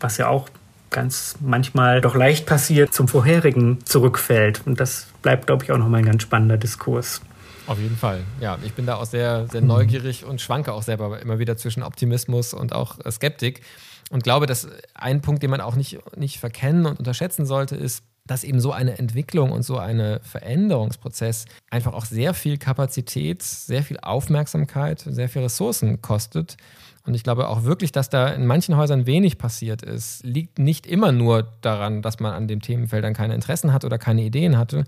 was 0.01 0.19
ja 0.19 0.29
auch 0.29 0.49
ganz 0.91 1.37
manchmal 1.41 2.01
doch 2.01 2.15
leicht 2.15 2.47
passiert, 2.47 2.95
zum 2.95 3.09
vorherigen 3.09 3.79
zurückfällt. 3.85 4.63
Und 4.65 4.79
das 4.79 5.09
bleibt, 5.23 5.47
glaube 5.47 5.65
ich, 5.65 5.73
auch 5.73 5.79
nochmal 5.79 6.01
ein 6.01 6.07
ganz 6.07 6.23
spannender 6.23 6.59
Diskurs. 6.59 7.21
Auf 7.67 7.79
jeden 7.79 7.97
Fall. 7.97 8.23
Ja, 8.41 8.59
ich 8.65 8.73
bin 8.75 8.87
da 8.87 8.97
auch 8.97 9.05
sehr, 9.05 9.47
sehr 9.49 9.61
neugierig 9.61 10.25
und 10.25 10.41
schwanke 10.41 10.73
auch 10.73 10.83
selber 10.83 11.21
immer 11.21 11.39
wieder 11.39 11.57
zwischen 11.57 11.83
Optimismus 11.83 12.55
und 12.55 12.75
auch 12.75 12.99
äh, 13.05 13.11
Skeptik. 13.11 13.63
Und 14.11 14.25
glaube, 14.25 14.47
dass 14.47 14.69
ein 14.95 15.23
Punkt, 15.23 15.43
den 15.43 15.51
man 15.51 15.61
auch 15.61 15.77
nicht, 15.77 15.99
nicht 16.17 16.39
verkennen 16.39 16.87
und 16.87 16.99
unterschätzen 16.99 17.47
sollte, 17.47 17.77
ist, 17.77 18.05
dass 18.27 18.45
eben 18.45 18.61
so 18.61 18.73
eine 18.73 18.99
Entwicklung 18.99 19.53
und 19.53 19.63
so 19.63 19.79
ein 19.79 20.21
Veränderungsprozess 20.23 21.47
einfach 21.71 21.93
auch 21.93 22.05
sehr 22.05 22.35
viel 22.35 22.59
Kapazität, 22.59 23.43
sehr 23.43 23.83
viel 23.83 23.99
Aufmerksamkeit, 24.01 25.01
sehr 25.01 25.29
viel 25.29 25.43
Ressourcen 25.43 26.03
kostet. 26.03 26.57
Und 27.05 27.15
ich 27.15 27.25
glaube 27.25 27.49
auch 27.49 27.65
wirklich, 27.65 27.91
dass 27.91 28.11
da 28.11 28.29
in 28.29 28.47
manchen 28.47 28.77
Häusern 28.77 29.07
wenig 29.07 29.39
passiert 29.39 29.83
ist, 29.83 30.25
liegt 30.25 30.59
nicht 30.59 30.87
immer 30.87 31.11
nur 31.11 31.43
daran, 31.61 32.01
dass 32.01 32.21
man 32.21 32.33
an 32.33 32.47
dem 32.47 32.61
Themenfeld 32.61 33.03
dann 33.03 33.15
keine 33.15 33.35
Interessen 33.35 33.73
hat 33.73 33.85
oder 33.85 33.99
keine 33.99 34.23
Ideen 34.23 34.57
hatte, 34.57 34.85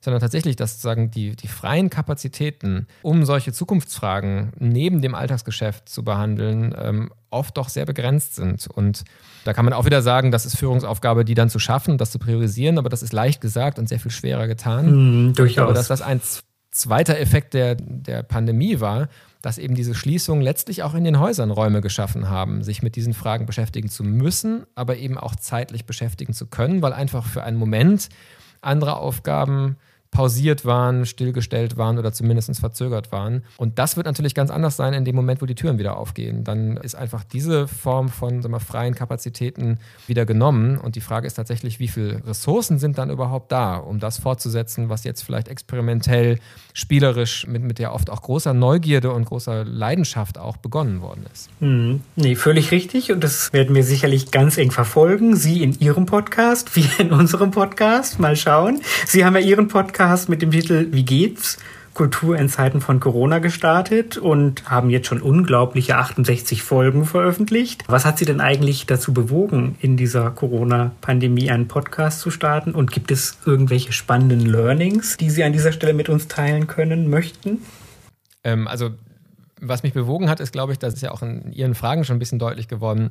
sondern 0.00 0.20
tatsächlich, 0.20 0.56
dass 0.56 0.72
sozusagen 0.72 1.10
die, 1.10 1.34
die 1.34 1.48
freien 1.48 1.90
Kapazitäten, 1.90 2.86
um 3.02 3.24
solche 3.24 3.52
Zukunftsfragen 3.52 4.52
neben 4.58 5.02
dem 5.02 5.14
Alltagsgeschäft 5.14 5.88
zu 5.88 6.04
behandeln, 6.04 6.74
ähm, 6.78 7.10
oft 7.30 7.56
doch 7.56 7.68
sehr 7.68 7.84
begrenzt 7.84 8.36
sind. 8.36 8.66
Und 8.68 9.04
da 9.44 9.52
kann 9.52 9.64
man 9.64 9.74
auch 9.74 9.84
wieder 9.84 10.02
sagen, 10.02 10.30
das 10.30 10.46
ist 10.46 10.56
Führungsaufgabe, 10.56 11.24
die 11.24 11.34
dann 11.34 11.50
zu 11.50 11.58
schaffen, 11.58 11.98
das 11.98 12.10
zu 12.10 12.18
priorisieren, 12.18 12.78
aber 12.78 12.88
das 12.88 13.02
ist 13.02 13.12
leicht 13.12 13.40
gesagt 13.40 13.78
und 13.78 13.88
sehr 13.88 14.00
viel 14.00 14.10
schwerer 14.10 14.46
getan. 14.46 15.28
Mm, 15.28 15.32
durchaus. 15.34 15.64
Aber 15.64 15.74
dass 15.74 15.88
das 15.88 16.02
ein 16.02 16.20
zweiter 16.70 17.18
Effekt 17.18 17.54
der, 17.54 17.74
der 17.74 18.22
Pandemie 18.22 18.80
war, 18.80 19.08
dass 19.42 19.58
eben 19.58 19.74
diese 19.74 19.94
Schließungen 19.94 20.42
letztlich 20.42 20.82
auch 20.82 20.94
in 20.94 21.04
den 21.04 21.20
Häusern 21.20 21.50
Räume 21.50 21.80
geschaffen 21.80 22.28
haben, 22.28 22.62
sich 22.62 22.82
mit 22.82 22.96
diesen 22.96 23.14
Fragen 23.14 23.46
beschäftigen 23.46 23.88
zu 23.88 24.04
müssen, 24.04 24.66
aber 24.74 24.96
eben 24.96 25.16
auch 25.16 25.36
zeitlich 25.36 25.84
beschäftigen 25.84 26.32
zu 26.32 26.46
können, 26.46 26.82
weil 26.82 26.92
einfach 26.92 27.24
für 27.24 27.42
einen 27.42 27.56
Moment 27.56 28.08
andere 28.60 28.96
Aufgaben 28.96 29.76
pausiert 30.10 30.64
waren, 30.64 31.06
stillgestellt 31.06 31.76
waren 31.76 31.98
oder 31.98 32.12
zumindest 32.12 32.58
verzögert 32.58 33.12
waren. 33.12 33.44
Und 33.56 33.78
das 33.78 33.96
wird 33.96 34.06
natürlich 34.06 34.34
ganz 34.34 34.50
anders 34.50 34.76
sein 34.76 34.94
in 34.94 35.04
dem 35.04 35.14
Moment, 35.14 35.42
wo 35.42 35.46
die 35.46 35.54
Türen 35.54 35.78
wieder 35.78 35.96
aufgehen. 35.96 36.44
Dann 36.44 36.76
ist 36.78 36.94
einfach 36.94 37.24
diese 37.24 37.68
Form 37.68 38.08
von 38.08 38.40
wir, 38.42 38.60
freien 38.60 38.94
Kapazitäten 38.94 39.78
wieder 40.06 40.24
genommen. 40.24 40.78
Und 40.78 40.96
die 40.96 41.00
Frage 41.00 41.26
ist 41.26 41.34
tatsächlich, 41.34 41.78
wie 41.78 41.88
viele 41.88 42.26
Ressourcen 42.26 42.78
sind 42.78 42.96
dann 42.98 43.10
überhaupt 43.10 43.52
da, 43.52 43.76
um 43.76 43.98
das 43.98 44.18
fortzusetzen, 44.18 44.88
was 44.88 45.04
jetzt 45.04 45.22
vielleicht 45.22 45.48
experimentell, 45.48 46.38
spielerisch, 46.72 47.46
mit, 47.46 47.62
mit 47.62 47.78
der 47.78 47.92
oft 47.92 48.08
auch 48.10 48.22
großer 48.22 48.54
Neugierde 48.54 49.12
und 49.12 49.26
großer 49.26 49.64
Leidenschaft 49.64 50.38
auch 50.38 50.56
begonnen 50.56 51.02
worden 51.02 51.26
ist. 51.32 51.50
Mhm. 51.60 52.00
Nee, 52.16 52.34
völlig 52.34 52.70
richtig. 52.70 53.12
Und 53.12 53.22
das 53.22 53.52
werden 53.52 53.74
wir 53.74 53.84
sicherlich 53.84 54.30
ganz 54.30 54.56
eng 54.56 54.70
verfolgen. 54.70 55.36
Sie 55.36 55.62
in 55.62 55.78
Ihrem 55.80 56.06
Podcast, 56.06 56.74
wir 56.76 56.88
in 56.98 57.12
unserem 57.12 57.50
Podcast. 57.50 58.18
Mal 58.18 58.36
schauen. 58.36 58.80
Sie 59.06 59.24
haben 59.24 59.34
ja 59.34 59.42
Ihren 59.42 59.68
Podcast 59.68 59.97
Podcast 59.98 60.28
mit 60.28 60.42
dem 60.42 60.52
Titel 60.52 60.92
Wie 60.92 61.04
geht's? 61.04 61.58
Kultur 61.92 62.38
in 62.38 62.48
Zeiten 62.48 62.80
von 62.80 63.00
Corona 63.00 63.40
gestartet 63.40 64.16
und 64.16 64.70
haben 64.70 64.90
jetzt 64.90 65.08
schon 65.08 65.20
unglaubliche 65.20 65.96
68 65.96 66.62
Folgen 66.62 67.04
veröffentlicht. 67.04 67.82
Was 67.88 68.04
hat 68.04 68.16
Sie 68.16 68.24
denn 68.24 68.40
eigentlich 68.40 68.86
dazu 68.86 69.12
bewogen, 69.12 69.74
in 69.80 69.96
dieser 69.96 70.30
Corona-Pandemie 70.30 71.50
einen 71.50 71.66
Podcast 71.66 72.20
zu 72.20 72.30
starten? 72.30 72.76
Und 72.76 72.92
gibt 72.92 73.10
es 73.10 73.38
irgendwelche 73.44 73.90
spannenden 73.90 74.46
Learnings, 74.46 75.16
die 75.16 75.30
Sie 75.30 75.42
an 75.42 75.52
dieser 75.52 75.72
Stelle 75.72 75.94
mit 75.94 76.08
uns 76.08 76.28
teilen 76.28 76.68
können 76.68 77.10
möchten? 77.10 77.58
Ähm, 78.44 78.68
also, 78.68 78.90
was 79.60 79.82
mich 79.82 79.94
bewogen 79.94 80.30
hat, 80.30 80.38
ist, 80.38 80.52
glaube 80.52 80.70
ich, 80.70 80.78
das 80.78 80.94
ist 80.94 81.02
ja 81.02 81.10
auch 81.10 81.22
in 81.22 81.50
Ihren 81.50 81.74
Fragen 81.74 82.04
schon 82.04 82.14
ein 82.14 82.20
bisschen 82.20 82.38
deutlich 82.38 82.68
geworden, 82.68 83.10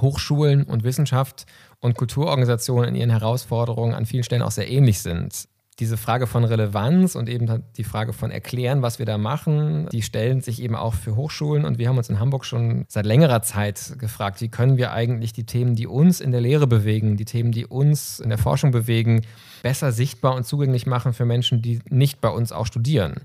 Hochschulen 0.00 0.62
und 0.62 0.82
Wissenschaft 0.82 1.44
und 1.80 1.94
Kulturorganisationen 1.94 2.88
in 2.88 2.94
ihren 2.94 3.10
Herausforderungen 3.10 3.92
an 3.92 4.06
vielen 4.06 4.24
Stellen 4.24 4.40
auch 4.40 4.50
sehr 4.50 4.70
ähnlich 4.70 5.02
sind 5.02 5.46
diese 5.78 5.98
Frage 5.98 6.26
von 6.26 6.44
Relevanz 6.44 7.16
und 7.16 7.28
eben 7.28 7.62
die 7.76 7.84
Frage 7.84 8.14
von 8.14 8.30
Erklären, 8.30 8.80
was 8.80 8.98
wir 8.98 9.04
da 9.04 9.18
machen, 9.18 9.88
die 9.92 10.00
stellen 10.00 10.40
sich 10.40 10.62
eben 10.62 10.74
auch 10.74 10.94
für 10.94 11.16
Hochschulen. 11.16 11.66
Und 11.66 11.78
wir 11.78 11.88
haben 11.88 11.98
uns 11.98 12.08
in 12.08 12.18
Hamburg 12.18 12.46
schon 12.46 12.86
seit 12.88 13.04
längerer 13.04 13.42
Zeit 13.42 13.96
gefragt, 13.98 14.40
wie 14.40 14.48
können 14.48 14.78
wir 14.78 14.92
eigentlich 14.92 15.34
die 15.34 15.44
Themen, 15.44 15.74
die 15.74 15.86
uns 15.86 16.20
in 16.20 16.32
der 16.32 16.40
Lehre 16.40 16.66
bewegen, 16.66 17.18
die 17.18 17.26
Themen, 17.26 17.52
die 17.52 17.66
uns 17.66 18.20
in 18.20 18.30
der 18.30 18.38
Forschung 18.38 18.70
bewegen, 18.70 19.20
besser 19.62 19.92
sichtbar 19.92 20.34
und 20.34 20.46
zugänglich 20.46 20.86
machen 20.86 21.12
für 21.12 21.26
Menschen, 21.26 21.60
die 21.60 21.80
nicht 21.90 22.22
bei 22.22 22.30
uns 22.30 22.52
auch 22.52 22.66
studieren. 22.66 23.16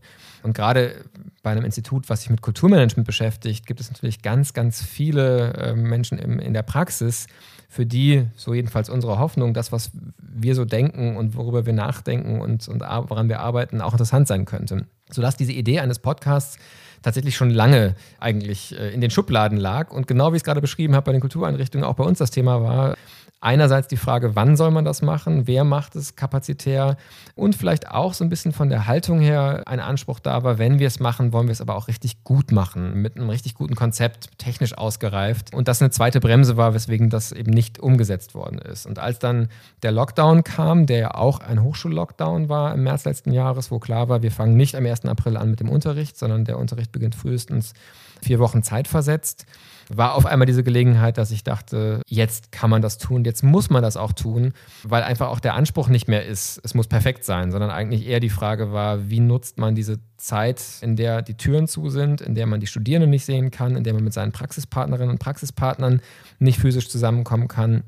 Und 0.44 0.54
gerade 0.54 0.96
bei 1.44 1.52
einem 1.52 1.64
Institut, 1.64 2.10
was 2.10 2.22
sich 2.22 2.30
mit 2.30 2.42
Kulturmanagement 2.42 3.06
beschäftigt, 3.06 3.66
gibt 3.66 3.80
es 3.80 3.92
natürlich 3.92 4.22
ganz, 4.22 4.54
ganz 4.54 4.82
viele 4.82 5.54
äh, 5.54 5.74
Menschen 5.74 6.18
in 6.18 6.54
der 6.54 6.64
Praxis, 6.64 7.28
für 7.72 7.86
die, 7.86 8.28
so 8.36 8.54
jedenfalls 8.54 8.90
unsere 8.90 9.18
Hoffnung, 9.18 9.54
das, 9.54 9.72
was 9.72 9.92
wir 10.18 10.56
so 10.56 10.66
denken 10.66 11.16
und 11.16 11.38
worüber 11.38 11.66
wir 11.66 11.72
nachdenken 11.72 12.42
und, 12.42 12.68
und 12.68 12.82
woran 12.82 13.30
wir 13.30 13.40
arbeiten, 13.40 13.80
auch 13.80 13.94
interessant 13.94 14.28
sein 14.28 14.44
könnte. 14.44 14.88
Sodass 15.10 15.38
diese 15.38 15.54
Idee 15.54 15.80
eines 15.80 16.00
Podcasts 16.00 16.58
tatsächlich 17.02 17.38
schon 17.38 17.50
lange 17.50 17.96
eigentlich 18.20 18.78
äh, 18.78 18.90
in 18.94 19.00
den 19.00 19.10
Schubladen 19.10 19.58
lag 19.58 19.90
und 19.90 20.06
genau 20.06 20.34
wie 20.34 20.36
ich 20.36 20.42
es 20.42 20.44
gerade 20.44 20.60
beschrieben 20.60 20.96
habe 20.96 21.06
bei 21.06 21.12
den 21.14 21.22
Kultureinrichtungen 21.22 21.86
auch 21.86 21.96
bei 21.96 22.04
uns 22.04 22.18
das 22.18 22.30
Thema 22.30 22.62
war, 22.62 22.98
Einerseits 23.44 23.88
die 23.88 23.98
Frage, 23.98 24.36
wann 24.36 24.56
soll 24.56 24.70
man 24.70 24.86
das 24.86 25.02
machen, 25.02 25.48
wer 25.48 25.64
macht 25.64 25.96
es 25.96 26.16
kapazitär 26.16 26.96
und 27.34 27.56
vielleicht 27.56 27.90
auch 27.90 28.14
so 28.14 28.24
ein 28.24 28.30
bisschen 28.30 28.52
von 28.52 28.70
der 28.70 28.86
Haltung 28.86 29.20
her 29.20 29.64
ein 29.66 29.80
Anspruch 29.80 30.20
da 30.20 30.44
war, 30.44 30.60
wenn 30.60 30.78
wir 30.78 30.86
es 30.86 31.00
machen, 31.00 31.34
wollen 31.34 31.48
wir 31.48 31.52
es 31.52 31.60
aber 31.60 31.76
auch 31.76 31.88
richtig 31.88 32.24
gut 32.24 32.52
machen, 32.52 33.02
mit 33.02 33.18
einem 33.18 33.32
richtig 33.32 33.56
guten 33.56 33.74
Konzept, 33.74 34.38
technisch 34.38 34.78
ausgereift. 34.78 35.56
Und 35.56 35.68
das 35.68 35.82
eine 35.82 35.90
zweite 35.90 36.20
Bremse 36.20 36.56
war, 36.56 36.76
weswegen 36.76 37.10
das 37.10 37.32
eben 37.32 37.50
nicht 37.50 37.80
umgesetzt 37.80 38.36
worden 38.36 38.60
ist. 38.60 38.86
Und 38.86 39.00
als 39.00 39.18
dann 39.18 39.48
der 39.82 39.92
Lockdown 39.92 40.44
kam, 40.44 40.86
der 40.86 41.00
ja 41.00 41.16
auch 41.16 41.40
ein 41.40 41.64
Hochschullockdown 41.64 42.48
war 42.48 42.76
im 42.76 42.84
März 42.84 43.06
letzten 43.06 43.32
Jahres, 43.32 43.72
wo 43.72 43.80
klar 43.80 44.08
war, 44.08 44.22
wir 44.22 44.32
fangen 44.32 44.56
nicht 44.56 44.76
am 44.76 44.86
1. 44.86 45.06
April 45.06 45.36
an 45.36 45.50
mit 45.50 45.60
dem 45.60 45.70
Unterricht, 45.70 46.16
sondern 46.16 46.46
der 46.46 46.60
Unterricht 46.60 46.92
beginnt 46.92 47.16
frühestens 47.16 47.74
vier 48.22 48.38
Wochen 48.38 48.62
Zeit 48.62 48.88
versetzt 48.88 49.48
war 49.90 50.16
auf 50.16 50.26
einmal 50.26 50.46
diese 50.46 50.64
Gelegenheit, 50.64 51.18
dass 51.18 51.32
ich 51.32 51.44
dachte, 51.44 52.02
jetzt 52.08 52.52
kann 52.52 52.70
man 52.70 52.82
das 52.82 52.98
tun, 52.98 53.24
jetzt 53.26 53.44
muss 53.44 53.70
man 53.70 53.82
das 53.82 53.98
auch 53.98 54.14
tun, 54.14 54.54
weil 54.84 55.04
einfach 55.04 55.30
auch 55.30 55.40
der 55.40 55.56
Anspruch 55.56 55.88
nicht 55.88 56.08
mehr 56.08 56.26
ist, 56.26 56.60
es 56.64 56.74
muss 56.74 56.88
perfekt 56.88 57.24
sein, 57.26 57.52
sondern 57.52 57.70
eigentlich 57.70 58.08
eher 58.08 58.20
die 58.20 58.30
Frage 58.30 58.72
war, 58.72 59.10
wie 59.10 59.20
nutzt 59.20 59.58
man 59.58 59.76
diese 59.76 60.00
Zeit, 60.18 60.64
in 60.82 60.96
der 60.96 61.22
die 61.22 61.36
Türen 61.36 61.68
zu 61.68 61.90
sind, 61.90 62.22
in 62.22 62.36
der 62.36 62.46
man 62.46 62.60
die 62.60 62.68
Studierenden 62.68 63.10
nicht 63.10 63.26
sehen 63.26 63.52
kann, 63.52 63.76
in 63.76 63.84
der 63.84 63.94
man 63.94 64.04
mit 64.04 64.14
seinen 64.14 64.32
Praxispartnerinnen 64.32 65.12
und 65.12 65.20
Praxispartnern 65.20 66.02
nicht 66.40 66.60
physisch 66.60 66.90
zusammenkommen 66.90 67.48
kann 67.48 67.84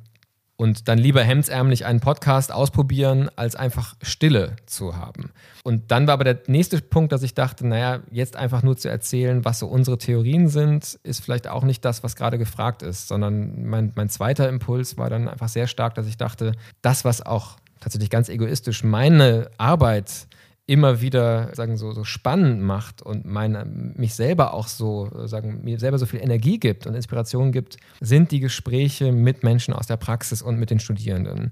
und 0.55 0.87
dann 0.87 0.97
lieber 0.97 1.23
hemdsärmlich 1.23 1.85
einen 1.85 1.99
Podcast 1.99 2.51
ausprobieren, 2.51 3.29
als 3.35 3.55
einfach 3.55 3.95
Stille 4.01 4.55
zu 4.65 4.95
haben. 4.95 5.31
Und 5.63 5.91
dann 5.91 6.07
war 6.07 6.13
aber 6.13 6.23
der 6.23 6.39
nächste 6.47 6.79
Punkt, 6.79 7.11
dass 7.11 7.23
ich 7.23 7.33
dachte, 7.33 7.65
naja, 7.65 8.01
jetzt 8.11 8.35
einfach 8.35 8.63
nur 8.63 8.77
zu 8.77 8.89
erzählen, 8.89 9.43
was 9.45 9.59
so 9.59 9.67
unsere 9.67 9.97
Theorien 9.97 10.47
sind, 10.47 10.99
ist 11.03 11.23
vielleicht 11.23 11.47
auch 11.47 11.63
nicht 11.63 11.83
das, 11.83 12.03
was 12.03 12.15
gerade 12.15 12.37
gefragt 12.37 12.83
ist, 12.83 13.07
sondern 13.07 13.65
mein, 13.65 13.91
mein 13.95 14.09
zweiter 14.09 14.47
Impuls 14.47 14.97
war 14.97 15.09
dann 15.09 15.27
einfach 15.27 15.49
sehr 15.49 15.67
stark, 15.67 15.95
dass 15.95 16.07
ich 16.07 16.17
dachte, 16.17 16.53
das, 16.81 17.03
was 17.03 17.25
auch 17.25 17.57
tatsächlich 17.79 18.09
ganz 18.09 18.29
egoistisch 18.29 18.83
meine 18.83 19.49
Arbeit 19.57 20.27
immer 20.65 21.01
wieder 21.01 21.53
sagen 21.53 21.75
so, 21.75 21.91
so 21.91 22.05
spannend 22.05 22.61
macht 22.61 23.01
und 23.01 23.25
meine, 23.25 23.65
mich 23.65 24.15
selber 24.15 24.53
auch 24.53 24.67
so 24.67 25.09
sagen 25.25 25.61
mir 25.63 25.77
selber 25.77 25.97
so 25.97 26.05
viel 26.05 26.21
Energie 26.21 26.57
gibt 26.57 26.87
und 26.87 26.95
Inspiration 26.95 27.51
gibt, 27.51 27.77
sind 27.99 28.31
die 28.31 28.39
Gespräche 28.39 29.11
mit 29.11 29.43
Menschen 29.43 29.73
aus 29.73 29.87
der 29.87 29.97
Praxis 29.97 30.41
und 30.41 30.57
mit 30.57 30.69
den 30.69 30.79
Studierenden. 30.79 31.51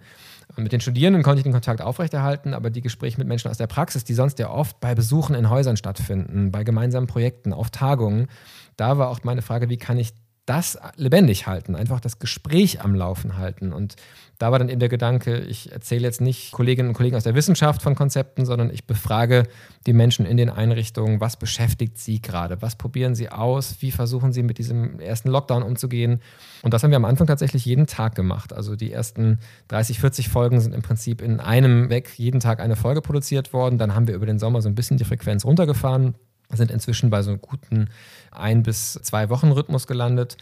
Und 0.56 0.63
mit 0.63 0.71
den 0.71 0.80
Studierenden 0.80 1.24
konnte 1.24 1.39
ich 1.39 1.43
den 1.43 1.52
Kontakt 1.52 1.82
aufrechterhalten, 1.82 2.54
aber 2.54 2.69
die 2.69 2.82
Gespräche 2.82 3.17
mit 3.17 3.28
Menschen 3.28 3.52
aus 3.52 3.58
der 3.58 3.67
Praxis, 3.67 4.06
die 4.06 4.13
sonst 4.13 4.39
ja 4.39 4.50
oft 4.50 4.80
bei 4.80 4.95
Besuchen 4.95 5.36
in 5.36 5.50
Häusern 5.50 5.76
stattfinden, 5.76 6.52
bei 6.52 6.63
gemeinsamen 6.63 7.08
Projekten, 7.08 7.54
auf 7.54 7.69
Tagungen, 7.69 8.28
da 8.78 8.97
war 8.97 9.10
auch 9.10 9.24
meine 9.24 9.41
Frage, 9.41 9.69
wie 9.69 9.78
kann 9.78 9.97
ich 9.97 10.13
das 10.45 10.77
lebendig 10.95 11.45
halten, 11.45 11.75
einfach 11.75 11.99
das 11.99 12.17
Gespräch 12.17 12.82
am 12.82 12.95
Laufen 12.95 13.38
halten. 13.38 13.71
Und 13.71 13.95
da 14.39 14.51
war 14.51 14.58
dann 14.58 14.69
eben 14.69 14.80
der 14.80 14.89
Gedanke, 14.89 15.39
ich 15.41 15.71
erzähle 15.71 16.01
jetzt 16.01 16.19
nicht 16.19 16.51
Kolleginnen 16.51 16.89
und 16.89 16.95
Kollegen 16.95 17.15
aus 17.15 17.23
der 17.23 17.36
Wissenschaft 17.36 17.84
von 17.84 17.93
Konzepten, 17.93 18.43
sondern 18.43 18.71
ich 18.71 18.88
befrage 18.88 19.43
die 19.86 19.93
Menschen 19.93 20.25
in 20.25 20.38
den 20.38 20.49
Einrichtungen, 20.49 21.21
was 21.21 21.38
beschäftigt 21.38 21.99
sie 21.99 22.23
gerade, 22.23 22.60
was 22.60 22.75
probieren 22.75 23.13
sie 23.13 23.30
aus, 23.30 23.77
wie 23.82 23.91
versuchen 23.91 24.34
sie 24.34 24.41
mit 24.41 24.58
diesem 24.58 24.99
ersten 24.99 25.30
Lockdown 25.30 25.62
umzugehen. 25.62 26.21
Und 26.63 26.73
das 26.73 26.82
haben 26.82 26.89
wir 26.89 26.97
am 26.97 27.06
Anfang 27.06 27.27
tatsächlich 27.27 27.63
jeden 27.65 27.86
Tag 27.86 28.15
gemacht. 28.15 28.51
Also 28.51 28.75
die 28.75 28.91
ersten 28.91 29.38
30, 29.67 29.99
40 29.99 30.30
Folgen 30.30 30.60
sind 30.60 30.73
im 30.73 30.82
Prinzip 30.82 31.21
in 31.21 31.39
einem 31.39 31.91
weg 31.91 32.10
jeden 32.17 32.39
Tag 32.39 32.60
eine 32.60 32.75
Folge 32.75 33.01
produziert 33.01 33.54
worden. 33.54 33.77
Dann 33.77 33.93
haben 33.93 34.08
wir 34.08 34.15
über 34.15 34.25
den 34.25 34.39
Sommer 34.39 34.63
so 34.63 34.69
ein 34.69 34.75
bisschen 34.75 34.97
die 34.97 35.06
Frequenz 35.06 35.45
runtergefahren 35.45 36.15
sind 36.58 36.72
inzwischen 36.72 37.10
bei 37.10 37.22
so 37.22 37.32
einem 37.32 37.42
guten 37.42 37.90
ein 38.32 38.64
bis 38.64 38.94
zwei 38.94 39.30
Wochen 39.30 39.52
Rhythmus 39.52 39.88
gelandet. 39.88 40.38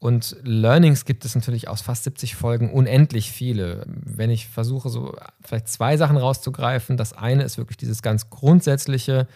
Und 0.00 0.36
Learnings 0.42 1.04
gibt 1.04 1.24
es 1.24 1.34
natürlich 1.34 1.68
aus 1.68 1.80
fast 1.80 2.04
70 2.04 2.36
Folgen 2.36 2.72
unendlich 2.72 3.32
viele. 3.32 3.84
Wenn 3.86 4.30
ich 4.30 4.46
versuche, 4.46 4.90
so 4.90 5.16
vielleicht 5.42 5.68
zwei 5.68 5.96
Sachen 5.96 6.16
rauszugreifen, 6.16 6.96
das 6.96 7.12
eine 7.12 7.42
ist 7.42 7.58
wirklich 7.58 7.78
dieses 7.78 8.02
ganz 8.02 8.30
grundsätzliche 8.30 9.26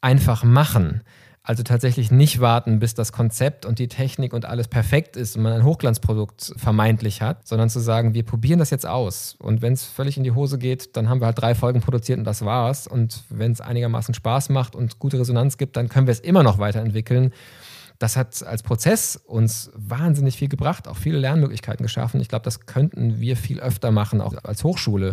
einfach 0.00 0.42
machen. 0.42 1.02
Also 1.44 1.64
tatsächlich 1.64 2.12
nicht 2.12 2.40
warten, 2.40 2.78
bis 2.78 2.94
das 2.94 3.10
Konzept 3.10 3.66
und 3.66 3.80
die 3.80 3.88
Technik 3.88 4.32
und 4.32 4.44
alles 4.44 4.68
perfekt 4.68 5.16
ist 5.16 5.36
und 5.36 5.42
man 5.42 5.52
ein 5.52 5.64
Hochglanzprodukt 5.64 6.54
vermeintlich 6.56 7.20
hat, 7.20 7.48
sondern 7.48 7.68
zu 7.68 7.80
sagen, 7.80 8.14
wir 8.14 8.22
probieren 8.22 8.60
das 8.60 8.70
jetzt 8.70 8.86
aus. 8.86 9.34
Und 9.40 9.60
wenn 9.60 9.72
es 9.72 9.84
völlig 9.84 10.16
in 10.16 10.22
die 10.22 10.30
Hose 10.30 10.56
geht, 10.56 10.96
dann 10.96 11.08
haben 11.08 11.20
wir 11.20 11.26
halt 11.26 11.40
drei 11.40 11.56
Folgen 11.56 11.80
produziert 11.80 12.18
und 12.18 12.24
das 12.24 12.44
war's. 12.44 12.86
Und 12.86 13.24
wenn 13.28 13.50
es 13.50 13.60
einigermaßen 13.60 14.14
Spaß 14.14 14.50
macht 14.50 14.76
und 14.76 15.00
gute 15.00 15.18
Resonanz 15.18 15.58
gibt, 15.58 15.76
dann 15.76 15.88
können 15.88 16.06
wir 16.06 16.12
es 16.12 16.20
immer 16.20 16.44
noch 16.44 16.58
weiterentwickeln. 16.58 17.32
Das 18.02 18.16
hat 18.16 18.42
als 18.42 18.64
Prozess 18.64 19.14
uns 19.14 19.70
wahnsinnig 19.76 20.36
viel 20.36 20.48
gebracht, 20.48 20.88
auch 20.88 20.96
viele 20.96 21.18
Lernmöglichkeiten 21.18 21.84
geschaffen. 21.84 22.20
Ich 22.20 22.26
glaube, 22.26 22.42
das 22.42 22.66
könnten 22.66 23.20
wir 23.20 23.36
viel 23.36 23.60
öfter 23.60 23.92
machen, 23.92 24.20
auch 24.20 24.34
als 24.42 24.64
Hochschule 24.64 25.12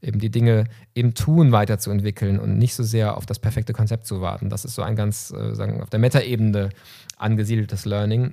eben 0.00 0.20
die 0.20 0.30
Dinge 0.30 0.64
im 0.94 1.12
Tun 1.12 1.52
weiterzuentwickeln 1.52 2.38
und 2.38 2.56
nicht 2.56 2.74
so 2.74 2.82
sehr 2.82 3.18
auf 3.18 3.26
das 3.26 3.40
perfekte 3.40 3.74
Konzept 3.74 4.06
zu 4.06 4.22
warten. 4.22 4.48
Das 4.48 4.64
ist 4.64 4.74
so 4.74 4.80
ein 4.80 4.96
ganz, 4.96 5.30
äh, 5.32 5.54
sagen, 5.54 5.82
auf 5.82 5.90
der 5.90 5.98
Metaebene 5.98 6.70
angesiedeltes 7.18 7.84
Learning. 7.84 8.32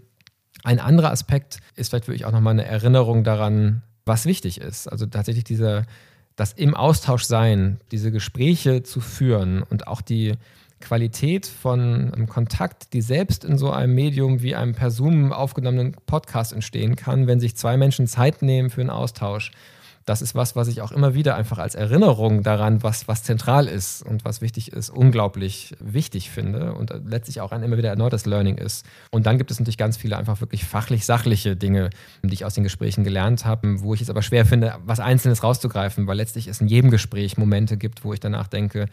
Ein 0.64 0.80
anderer 0.80 1.12
Aspekt 1.12 1.60
ist 1.76 1.90
vielleicht 1.90 2.08
wirklich 2.08 2.24
auch 2.24 2.32
nochmal 2.32 2.54
eine 2.54 2.64
Erinnerung 2.64 3.26
daran, 3.26 3.84
was 4.06 4.26
wichtig 4.26 4.62
ist. 4.62 4.88
Also 4.88 5.06
tatsächlich 5.06 5.44
dieser, 5.44 5.86
das 6.38 6.54
im 6.54 6.76
Austausch 6.76 7.24
sein, 7.24 7.82
diese 7.92 8.14
Gespräche 8.14 8.84
zu 8.84 9.02
führen 9.02 9.64
und 9.64 9.88
auch 9.88 10.00
die 10.00 10.38
Qualität 10.80 11.46
von 11.46 12.14
einem 12.14 12.28
Kontakt, 12.28 12.94
die 12.94 13.02
selbst 13.02 13.44
in 13.44 13.58
so 13.58 13.72
einem 13.72 13.96
Medium 13.96 14.42
wie 14.42 14.56
einem 14.56 14.74
per 14.74 14.92
Zoom 14.92 15.34
aufgenommenen 15.34 15.96
Podcast 16.06 16.54
entstehen 16.54 16.96
kann, 16.96 17.28
wenn 17.28 17.40
sich 17.40 17.56
zwei 17.56 17.78
Menschen 17.78 18.08
Zeit 18.08 18.42
nehmen 18.42 18.70
für 18.70 18.82
einen 18.82 18.90
Austausch 18.90 19.52
das 20.08 20.22
ist 20.22 20.36
was, 20.36 20.56
was 20.56 20.70
ich 20.70 20.82
auch 20.82 20.94
immer 20.94 21.16
wieder 21.16 21.36
einfach 21.36 21.58
als 21.58 21.76
Erinnerung 21.76 22.42
daran, 22.42 22.82
was, 22.82 23.10
was 23.10 23.24
zentral 23.24 23.68
ist 23.68 24.02
und 24.04 24.24
was 24.24 24.40
wichtig 24.40 24.72
ist, 24.72 24.90
unglaublich 24.90 25.76
wichtig 25.82 26.32
finde 26.32 26.74
und 26.74 26.94
letztlich 27.06 27.42
auch 27.42 27.52
ein 27.52 27.62
immer 27.62 27.78
wieder 27.78 27.90
erneutes 27.90 28.26
Learning 28.26 28.58
ist. 28.58 28.86
Und 29.12 29.26
dann 29.26 29.38
gibt 29.38 29.52
es 29.52 29.60
natürlich 29.60 29.78
ganz 29.78 29.98
viele 29.98 30.16
einfach 30.16 30.40
wirklich 30.40 30.64
fachlich-sachliche 30.64 31.58
Dinge, 31.58 31.90
die 32.24 32.34
ich 32.34 32.46
aus 32.46 32.54
den 32.54 32.64
Gesprächen 32.64 33.04
gelernt 33.04 33.44
habe, 33.44 33.82
wo 33.82 33.94
ich 33.94 34.02
es 34.02 34.10
aber 34.10 34.22
schwer 34.22 34.46
finde, 34.46 34.76
was 34.86 35.02
Einzelnes 35.02 35.44
rauszugreifen, 35.44 36.08
weil 36.08 36.16
letztlich 36.16 36.48
es 36.48 36.62
in 36.62 36.70
jedem 36.70 36.90
Gespräch 36.90 37.38
Momente 37.38 37.76
gibt, 37.76 38.06
wo 38.06 38.14
ich 38.14 38.22
danach 38.22 38.48
denke, 38.48 38.88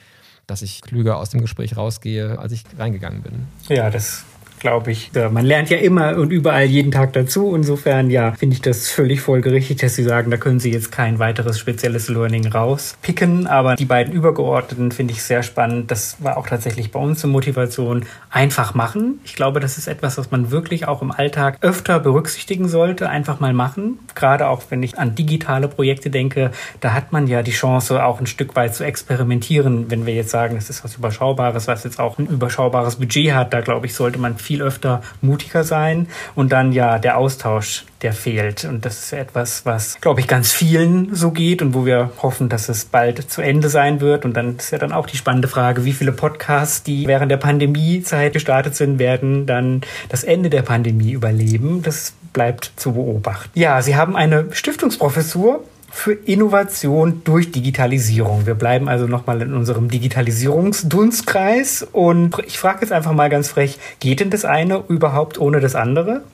dass 0.46 0.62
ich 0.62 0.80
klüger 0.82 1.16
aus 1.18 1.30
dem 1.30 1.40
Gespräch 1.40 1.76
rausgehe, 1.76 2.38
als 2.38 2.52
ich 2.52 2.64
reingegangen 2.78 3.22
bin. 3.22 3.46
Ja, 3.68 3.90
das 3.90 4.24
glaube 4.64 4.92
ich. 4.92 5.10
Man 5.12 5.44
lernt 5.44 5.68
ja 5.68 5.76
immer 5.76 6.16
und 6.16 6.30
überall 6.32 6.64
jeden 6.64 6.90
Tag 6.90 7.12
dazu. 7.12 7.54
Insofern, 7.54 8.08
ja, 8.08 8.32
finde 8.32 8.54
ich 8.54 8.62
das 8.62 8.88
völlig 8.88 9.20
folgerichtig, 9.20 9.76
dass 9.76 9.94
Sie 9.94 10.02
sagen, 10.02 10.30
da 10.30 10.38
können 10.38 10.58
Sie 10.58 10.72
jetzt 10.72 10.90
kein 10.90 11.18
weiteres 11.18 11.58
spezielles 11.58 12.08
Learning 12.08 12.46
rauspicken. 12.46 13.46
Aber 13.46 13.76
die 13.76 13.84
beiden 13.84 14.14
übergeordneten 14.14 14.90
finde 14.90 15.12
ich 15.12 15.22
sehr 15.22 15.42
spannend. 15.42 15.90
Das 15.90 16.16
war 16.24 16.38
auch 16.38 16.46
tatsächlich 16.46 16.90
bei 16.90 16.98
uns 16.98 17.22
eine 17.22 17.32
Motivation. 17.34 18.06
Einfach 18.30 18.72
machen. 18.72 19.20
Ich 19.24 19.36
glaube, 19.36 19.60
das 19.60 19.76
ist 19.76 19.86
etwas, 19.86 20.16
was 20.16 20.30
man 20.30 20.50
wirklich 20.50 20.88
auch 20.88 21.02
im 21.02 21.10
Alltag 21.10 21.58
öfter 21.60 22.00
berücksichtigen 22.00 22.66
sollte. 22.66 23.10
Einfach 23.10 23.40
mal 23.40 23.52
machen. 23.52 23.98
Gerade 24.14 24.48
auch, 24.48 24.62
wenn 24.70 24.82
ich 24.82 24.98
an 24.98 25.14
digitale 25.14 25.68
Projekte 25.68 26.08
denke, 26.08 26.52
da 26.80 26.94
hat 26.94 27.12
man 27.12 27.26
ja 27.26 27.42
die 27.42 27.52
Chance, 27.52 28.02
auch 28.02 28.18
ein 28.18 28.26
Stück 28.26 28.56
weit 28.56 28.74
zu 28.74 28.82
experimentieren. 28.82 29.90
Wenn 29.90 30.06
wir 30.06 30.14
jetzt 30.14 30.30
sagen, 30.30 30.56
es 30.56 30.70
ist 30.70 30.84
was 30.84 30.96
Überschaubares, 30.96 31.68
was 31.68 31.84
jetzt 31.84 32.00
auch 32.00 32.18
ein 32.18 32.26
überschaubares 32.28 32.96
Budget 32.96 33.34
hat, 33.34 33.52
da 33.52 33.60
glaube 33.60 33.84
ich, 33.84 33.94
sollte 33.94 34.18
man 34.18 34.38
viel 34.38 34.53
viel 34.54 34.62
öfter 34.62 35.02
mutiger 35.20 35.64
sein. 35.64 36.06
Und 36.34 36.52
dann 36.52 36.72
ja 36.72 36.98
der 36.98 37.18
Austausch, 37.18 37.84
der 38.02 38.12
fehlt. 38.12 38.64
Und 38.64 38.84
das 38.84 39.00
ist 39.00 39.12
etwas, 39.12 39.66
was, 39.66 40.00
glaube 40.00 40.20
ich, 40.20 40.28
ganz 40.28 40.52
vielen 40.52 41.14
so 41.14 41.32
geht 41.32 41.60
und 41.60 41.74
wo 41.74 41.84
wir 41.86 42.10
hoffen, 42.22 42.48
dass 42.48 42.68
es 42.68 42.84
bald 42.84 43.30
zu 43.30 43.42
Ende 43.42 43.68
sein 43.68 44.00
wird. 44.00 44.24
Und 44.24 44.36
dann 44.36 44.56
ist 44.56 44.70
ja 44.70 44.78
dann 44.78 44.92
auch 44.92 45.06
die 45.06 45.16
spannende 45.16 45.48
Frage, 45.48 45.84
wie 45.84 45.92
viele 45.92 46.12
Podcasts, 46.12 46.84
die 46.84 47.08
während 47.08 47.32
der 47.32 47.38
Pandemiezeit 47.38 48.32
gestartet 48.32 48.76
sind, 48.76 48.98
werden 49.00 49.46
dann 49.46 49.80
das 50.08 50.22
Ende 50.22 50.50
der 50.50 50.62
Pandemie 50.62 51.10
überleben. 51.10 51.82
Das 51.82 52.12
bleibt 52.32 52.72
zu 52.76 52.92
beobachten. 52.92 53.58
Ja, 53.58 53.82
Sie 53.82 53.96
haben 53.96 54.14
eine 54.14 54.46
Stiftungsprofessur 54.52 55.64
für 55.94 56.12
Innovation 56.12 57.22
durch 57.24 57.52
Digitalisierung. 57.52 58.46
Wir 58.46 58.56
bleiben 58.56 58.88
also 58.88 59.06
nochmal 59.06 59.40
in 59.42 59.54
unserem 59.54 59.88
Digitalisierungsdunstkreis 59.88 61.86
und 61.92 62.36
ich 62.46 62.58
frage 62.58 62.80
jetzt 62.80 62.90
einfach 62.92 63.12
mal 63.12 63.30
ganz 63.30 63.48
frech, 63.48 63.78
geht 64.00 64.18
denn 64.18 64.30
das 64.30 64.44
eine 64.44 64.82
überhaupt 64.88 65.38
ohne 65.38 65.60
das 65.60 65.76
andere? 65.76 66.24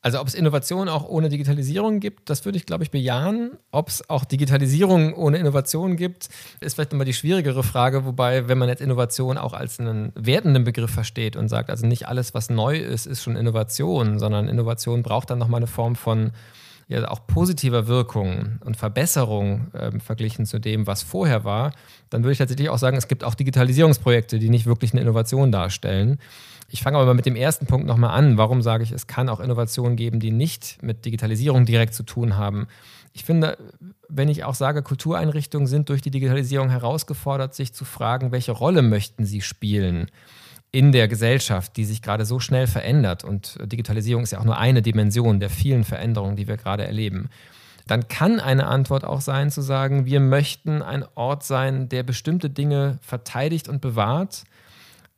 Also 0.00 0.20
ob 0.20 0.28
es 0.28 0.34
Innovation 0.34 0.88
auch 0.88 1.08
ohne 1.08 1.28
Digitalisierung 1.28 1.98
gibt, 1.98 2.30
das 2.30 2.44
würde 2.44 2.56
ich, 2.56 2.66
glaube 2.66 2.84
ich, 2.84 2.92
bejahen. 2.92 3.58
Ob 3.72 3.88
es 3.88 4.08
auch 4.08 4.24
Digitalisierung 4.24 5.12
ohne 5.12 5.38
Innovation 5.38 5.96
gibt, 5.96 6.28
ist 6.60 6.74
vielleicht 6.74 6.92
nochmal 6.92 7.04
die 7.04 7.14
schwierigere 7.14 7.64
Frage. 7.64 8.04
Wobei, 8.04 8.46
wenn 8.46 8.58
man 8.58 8.68
jetzt 8.68 8.80
Innovation 8.80 9.38
auch 9.38 9.54
als 9.54 9.80
einen 9.80 10.12
wertenden 10.14 10.62
Begriff 10.62 10.92
versteht 10.92 11.34
und 11.34 11.48
sagt, 11.48 11.68
also 11.68 11.84
nicht 11.84 12.06
alles, 12.06 12.32
was 12.32 12.48
neu 12.48 12.78
ist, 12.78 13.06
ist 13.06 13.24
schon 13.24 13.34
Innovation, 13.34 14.20
sondern 14.20 14.48
Innovation 14.48 15.02
braucht 15.02 15.30
dann 15.30 15.38
nochmal 15.38 15.58
eine 15.58 15.66
Form 15.66 15.96
von 15.96 16.30
ja 16.88 17.06
auch 17.08 17.26
positiver 17.26 17.86
Wirkung 17.86 18.58
und 18.64 18.76
Verbesserung 18.76 19.72
äh, 19.74 19.98
verglichen 20.00 20.46
zu 20.46 20.58
dem, 20.58 20.86
was 20.86 21.02
vorher 21.02 21.44
war, 21.44 21.72
dann 22.10 22.22
würde 22.22 22.32
ich 22.32 22.38
tatsächlich 22.38 22.70
auch 22.70 22.78
sagen, 22.78 22.96
es 22.96 23.08
gibt 23.08 23.24
auch 23.24 23.34
Digitalisierungsprojekte, 23.34 24.38
die 24.38 24.48
nicht 24.48 24.66
wirklich 24.66 24.92
eine 24.92 25.02
Innovation 25.02 25.52
darstellen. 25.52 26.18
Ich 26.70 26.82
fange 26.82 26.96
aber 26.96 27.06
mal 27.06 27.14
mit 27.14 27.26
dem 27.26 27.36
ersten 27.36 27.66
Punkt 27.66 27.86
nochmal 27.86 28.10
an. 28.10 28.36
Warum 28.36 28.62
sage 28.62 28.84
ich, 28.84 28.92
es 28.92 29.06
kann 29.06 29.28
auch 29.28 29.40
Innovationen 29.40 29.96
geben, 29.96 30.20
die 30.20 30.30
nicht 30.30 30.82
mit 30.82 31.04
Digitalisierung 31.04 31.64
direkt 31.64 31.94
zu 31.94 32.02
tun 32.02 32.36
haben? 32.36 32.66
Ich 33.12 33.24
finde, 33.24 33.58
wenn 34.08 34.28
ich 34.28 34.44
auch 34.44 34.54
sage, 34.54 34.82
Kultureinrichtungen 34.82 35.66
sind 35.66 35.88
durch 35.88 36.02
die 36.02 36.10
Digitalisierung 36.10 36.70
herausgefordert, 36.70 37.54
sich 37.54 37.72
zu 37.72 37.84
fragen, 37.84 38.32
welche 38.32 38.52
Rolle 38.52 38.82
möchten 38.82 39.24
sie 39.24 39.40
spielen? 39.40 40.10
In 40.70 40.92
der 40.92 41.08
Gesellschaft, 41.08 41.76
die 41.76 41.84
sich 41.84 42.02
gerade 42.02 42.24
so 42.24 42.40
schnell 42.40 42.66
verändert, 42.66 43.24
und 43.24 43.58
Digitalisierung 43.62 44.22
ist 44.22 44.32
ja 44.32 44.40
auch 44.40 44.44
nur 44.44 44.58
eine 44.58 44.82
Dimension 44.82 45.40
der 45.40 45.50
vielen 45.50 45.84
Veränderungen, 45.84 46.36
die 46.36 46.48
wir 46.48 46.56
gerade 46.56 46.86
erleben, 46.86 47.30
dann 47.86 48.06
kann 48.06 48.38
eine 48.38 48.66
Antwort 48.66 49.04
auch 49.04 49.22
sein 49.22 49.50
zu 49.50 49.62
sagen, 49.62 50.04
wir 50.04 50.20
möchten 50.20 50.82
ein 50.82 51.04
Ort 51.14 51.42
sein, 51.42 51.88
der 51.88 52.02
bestimmte 52.02 52.50
Dinge 52.50 52.98
verteidigt 53.00 53.66
und 53.68 53.80
bewahrt, 53.80 54.44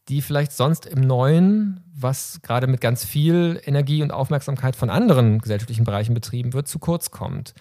die 0.08 0.22
vielleicht 0.22 0.52
sonst 0.52 0.86
im 0.86 1.00
Neuen, 1.00 1.80
was 1.92 2.40
gerade 2.42 2.68
mit 2.68 2.80
ganz 2.80 3.04
viel 3.04 3.60
Energie 3.64 4.02
und 4.02 4.12
Aufmerksamkeit 4.12 4.76
von 4.76 4.88
anderen 4.88 5.40
gesellschaftlichen 5.40 5.84
Bereichen 5.84 6.14
betrieben 6.14 6.52
wird, 6.52 6.68
zu 6.68 6.78
kurz 6.78 7.10
kommt. 7.10 7.54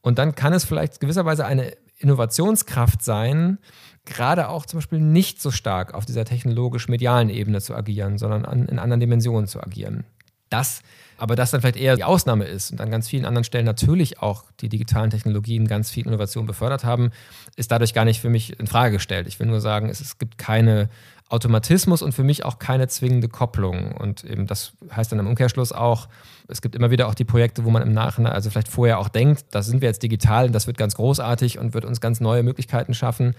Und 0.00 0.18
dann 0.18 0.34
kann 0.34 0.52
es 0.52 0.64
vielleicht 0.64 1.00
gewisserweise 1.00 1.44
eine 1.44 1.72
Innovationskraft 1.98 3.02
sein, 3.02 3.58
gerade 4.04 4.48
auch 4.48 4.66
zum 4.66 4.78
Beispiel 4.78 5.00
nicht 5.00 5.40
so 5.40 5.50
stark 5.50 5.94
auf 5.94 6.06
dieser 6.06 6.24
technologisch-medialen 6.24 7.28
Ebene 7.28 7.60
zu 7.60 7.74
agieren, 7.74 8.18
sondern 8.18 8.44
an, 8.44 8.66
in 8.66 8.78
anderen 8.78 9.00
Dimensionen 9.00 9.46
zu 9.46 9.60
agieren. 9.60 10.04
Das, 10.50 10.82
aber 11.18 11.36
das 11.36 11.50
dann 11.50 11.60
vielleicht 11.60 11.76
eher 11.76 11.96
die 11.96 12.04
Ausnahme 12.04 12.44
ist 12.44 12.70
und 12.70 12.80
an 12.80 12.90
ganz 12.90 13.08
vielen 13.08 13.24
anderen 13.24 13.44
Stellen 13.44 13.64
natürlich 13.64 14.20
auch 14.20 14.44
die 14.60 14.68
digitalen 14.68 15.10
Technologien 15.10 15.66
ganz 15.66 15.90
viel 15.90 16.06
Innovation 16.06 16.46
befördert 16.46 16.84
haben, 16.84 17.10
ist 17.56 17.70
dadurch 17.70 17.94
gar 17.94 18.04
nicht 18.04 18.20
für 18.20 18.30
mich 18.30 18.58
in 18.58 18.66
Frage 18.66 18.92
gestellt. 18.96 19.26
Ich 19.26 19.40
will 19.40 19.46
nur 19.46 19.60
sagen, 19.60 19.88
es, 19.88 20.00
es 20.00 20.18
gibt 20.18 20.38
keine 20.38 20.88
Automatismus 21.28 22.02
und 22.02 22.12
für 22.12 22.22
mich 22.22 22.44
auch 22.44 22.60
keine 22.60 22.86
zwingende 22.86 23.28
Kopplung. 23.28 23.92
Und 23.92 24.22
eben 24.22 24.46
das 24.46 24.74
heißt 24.94 25.10
dann 25.10 25.18
im 25.18 25.26
Umkehrschluss 25.26 25.72
auch, 25.72 26.08
es 26.46 26.62
gibt 26.62 26.76
immer 26.76 26.92
wieder 26.92 27.08
auch 27.08 27.14
die 27.14 27.24
Projekte, 27.24 27.64
wo 27.64 27.70
man 27.70 27.82
im 27.82 27.92
Nachhinein, 27.92 28.32
also 28.32 28.48
vielleicht 28.48 28.68
vorher 28.68 29.00
auch 29.00 29.08
denkt, 29.08 29.46
da 29.50 29.62
sind 29.62 29.80
wir 29.80 29.88
jetzt 29.88 30.04
digital 30.04 30.46
und 30.46 30.52
das 30.52 30.68
wird 30.68 30.78
ganz 30.78 30.94
großartig 30.94 31.58
und 31.58 31.74
wird 31.74 31.84
uns 31.84 32.00
ganz 32.00 32.20
neue 32.20 32.44
Möglichkeiten 32.44 32.94
schaffen 32.94 33.34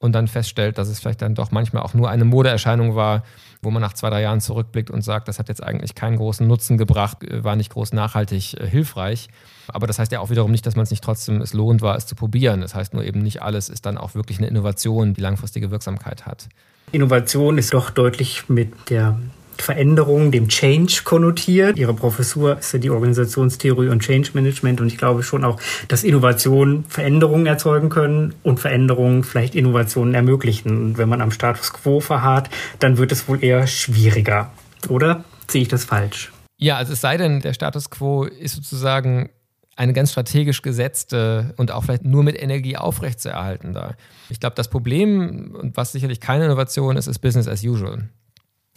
und 0.00 0.12
dann 0.12 0.28
feststellt, 0.28 0.78
dass 0.78 0.88
es 0.88 0.98
vielleicht 0.98 1.22
dann 1.22 1.34
doch 1.34 1.50
manchmal 1.52 1.82
auch 1.82 1.94
nur 1.94 2.08
eine 2.08 2.24
Modeerscheinung 2.24 2.96
war, 2.96 3.22
wo 3.62 3.70
man 3.70 3.82
nach 3.82 3.92
zwei, 3.92 4.08
drei 4.08 4.22
Jahren 4.22 4.40
zurückblickt 4.40 4.90
und 4.90 5.02
sagt, 5.02 5.28
das 5.28 5.38
hat 5.38 5.48
jetzt 5.48 5.62
eigentlich 5.62 5.94
keinen 5.94 6.16
großen 6.16 6.46
Nutzen 6.46 6.78
gebracht, 6.78 7.22
äh, 7.22 7.44
war 7.44 7.54
nicht 7.54 7.70
groß 7.70 7.92
nachhaltig 7.92 8.54
äh, 8.54 8.66
hilfreich. 8.66 9.28
Aber 9.68 9.86
das 9.86 9.98
heißt 9.98 10.10
ja 10.10 10.20
auch 10.20 10.30
wiederum 10.30 10.50
nicht, 10.50 10.66
dass 10.66 10.74
man 10.74 10.84
es 10.84 10.90
nicht 10.90 11.04
trotzdem 11.04 11.42
es 11.42 11.52
lohnt 11.52 11.82
war, 11.82 11.96
es 11.96 12.06
zu 12.06 12.14
probieren. 12.14 12.62
Das 12.62 12.74
heißt 12.74 12.94
nur 12.94 13.04
eben 13.04 13.20
nicht 13.20 13.42
alles 13.42 13.68
ist 13.68 13.84
dann 13.84 13.98
auch 13.98 14.14
wirklich 14.14 14.38
eine 14.38 14.48
Innovation, 14.48 15.12
die 15.12 15.20
langfristige 15.20 15.70
Wirksamkeit 15.70 16.24
hat. 16.24 16.48
Innovation 16.92 17.58
ist 17.58 17.74
doch 17.74 17.90
deutlich 17.90 18.48
mit 18.48 18.72
der 18.88 19.18
Veränderung, 19.62 20.30
dem 20.30 20.48
Change 20.48 21.02
konnotiert. 21.04 21.78
Ihre 21.78 21.94
Professur 21.94 22.58
ist 22.58 22.72
ja 22.72 22.78
die 22.78 22.90
Organisationstheorie 22.90 23.88
und 23.88 24.00
Change 24.00 24.30
Management 24.34 24.80
und 24.80 24.86
ich 24.88 24.98
glaube 24.98 25.22
schon 25.22 25.44
auch, 25.44 25.60
dass 25.88 26.04
Innovationen 26.04 26.84
Veränderungen 26.88 27.46
erzeugen 27.46 27.88
können 27.88 28.34
und 28.42 28.60
Veränderungen 28.60 29.24
vielleicht 29.24 29.54
Innovationen 29.54 30.14
ermöglichen. 30.14 30.76
Und 30.76 30.98
wenn 30.98 31.08
man 31.08 31.20
am 31.20 31.30
Status 31.30 31.72
quo 31.72 32.00
verharrt, 32.00 32.50
dann 32.78 32.98
wird 32.98 33.12
es 33.12 33.28
wohl 33.28 33.42
eher 33.42 33.66
schwieriger. 33.66 34.52
Oder 34.88 35.24
sehe 35.48 35.62
ich 35.62 35.68
das 35.68 35.84
falsch? 35.84 36.32
Ja, 36.58 36.76
also 36.76 36.92
es 36.92 37.00
sei 37.00 37.16
denn, 37.16 37.40
der 37.40 37.54
Status 37.54 37.90
quo 37.90 38.24
ist 38.24 38.54
sozusagen 38.56 39.30
eine 39.76 39.94
ganz 39.94 40.10
strategisch 40.12 40.60
gesetzte 40.60 41.54
und 41.56 41.70
auch 41.70 41.84
vielleicht 41.84 42.04
nur 42.04 42.22
mit 42.22 42.40
Energie 42.40 42.76
aufrechtzuerhalten 42.76 43.72
da. 43.72 43.94
Ich 44.28 44.38
glaube, 44.38 44.54
das 44.54 44.68
Problem, 44.68 45.54
und 45.58 45.76
was 45.78 45.92
sicherlich 45.92 46.20
keine 46.20 46.44
Innovation 46.44 46.98
ist, 46.98 47.06
ist 47.06 47.20
Business 47.20 47.48
as 47.48 47.64
usual. 47.64 48.10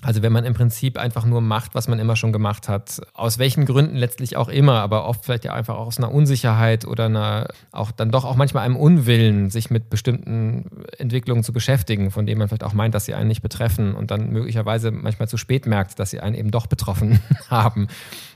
Also 0.03 0.21
wenn 0.21 0.33
man 0.33 0.43
im 0.43 0.53
Prinzip 0.53 0.97
einfach 0.97 1.25
nur 1.25 1.39
macht, 1.39 1.75
was 1.75 1.87
man 1.87 1.97
immer 1.97 2.17
schon 2.17 2.33
gemacht 2.33 2.67
hat, 2.67 3.01
aus 3.13 3.39
welchen 3.39 3.65
Gründen 3.65 3.95
letztlich 3.95 4.35
auch 4.35 4.49
immer, 4.49 4.81
aber 4.81 5.05
oft 5.05 5.23
vielleicht 5.23 5.45
ja 5.45 5.53
einfach 5.53 5.75
auch 5.75 5.87
aus 5.87 5.97
einer 5.97 6.11
Unsicherheit 6.11 6.85
oder 6.85 7.05
einer, 7.05 7.47
auch 7.71 7.91
dann 7.91 8.11
doch 8.11 8.25
auch 8.25 8.35
manchmal 8.35 8.65
einem 8.65 8.75
Unwillen, 8.75 9.49
sich 9.49 9.71
mit 9.71 9.89
bestimmten 9.89 10.83
Entwicklungen 10.97 11.43
zu 11.43 11.53
beschäftigen, 11.53 12.11
von 12.11 12.25
denen 12.25 12.39
man 12.39 12.49
vielleicht 12.49 12.65
auch 12.65 12.73
meint, 12.73 12.93
dass 12.93 13.05
sie 13.05 13.13
einen 13.13 13.29
nicht 13.29 13.41
betreffen 13.41 13.95
und 13.95 14.11
dann 14.11 14.29
möglicherweise 14.29 14.91
manchmal 14.91 15.29
zu 15.29 15.37
spät 15.37 15.65
merkt, 15.65 15.97
dass 15.99 16.09
sie 16.09 16.19
einen 16.19 16.35
eben 16.35 16.51
doch 16.51 16.67
betroffen 16.67 17.21
haben. 17.49 17.87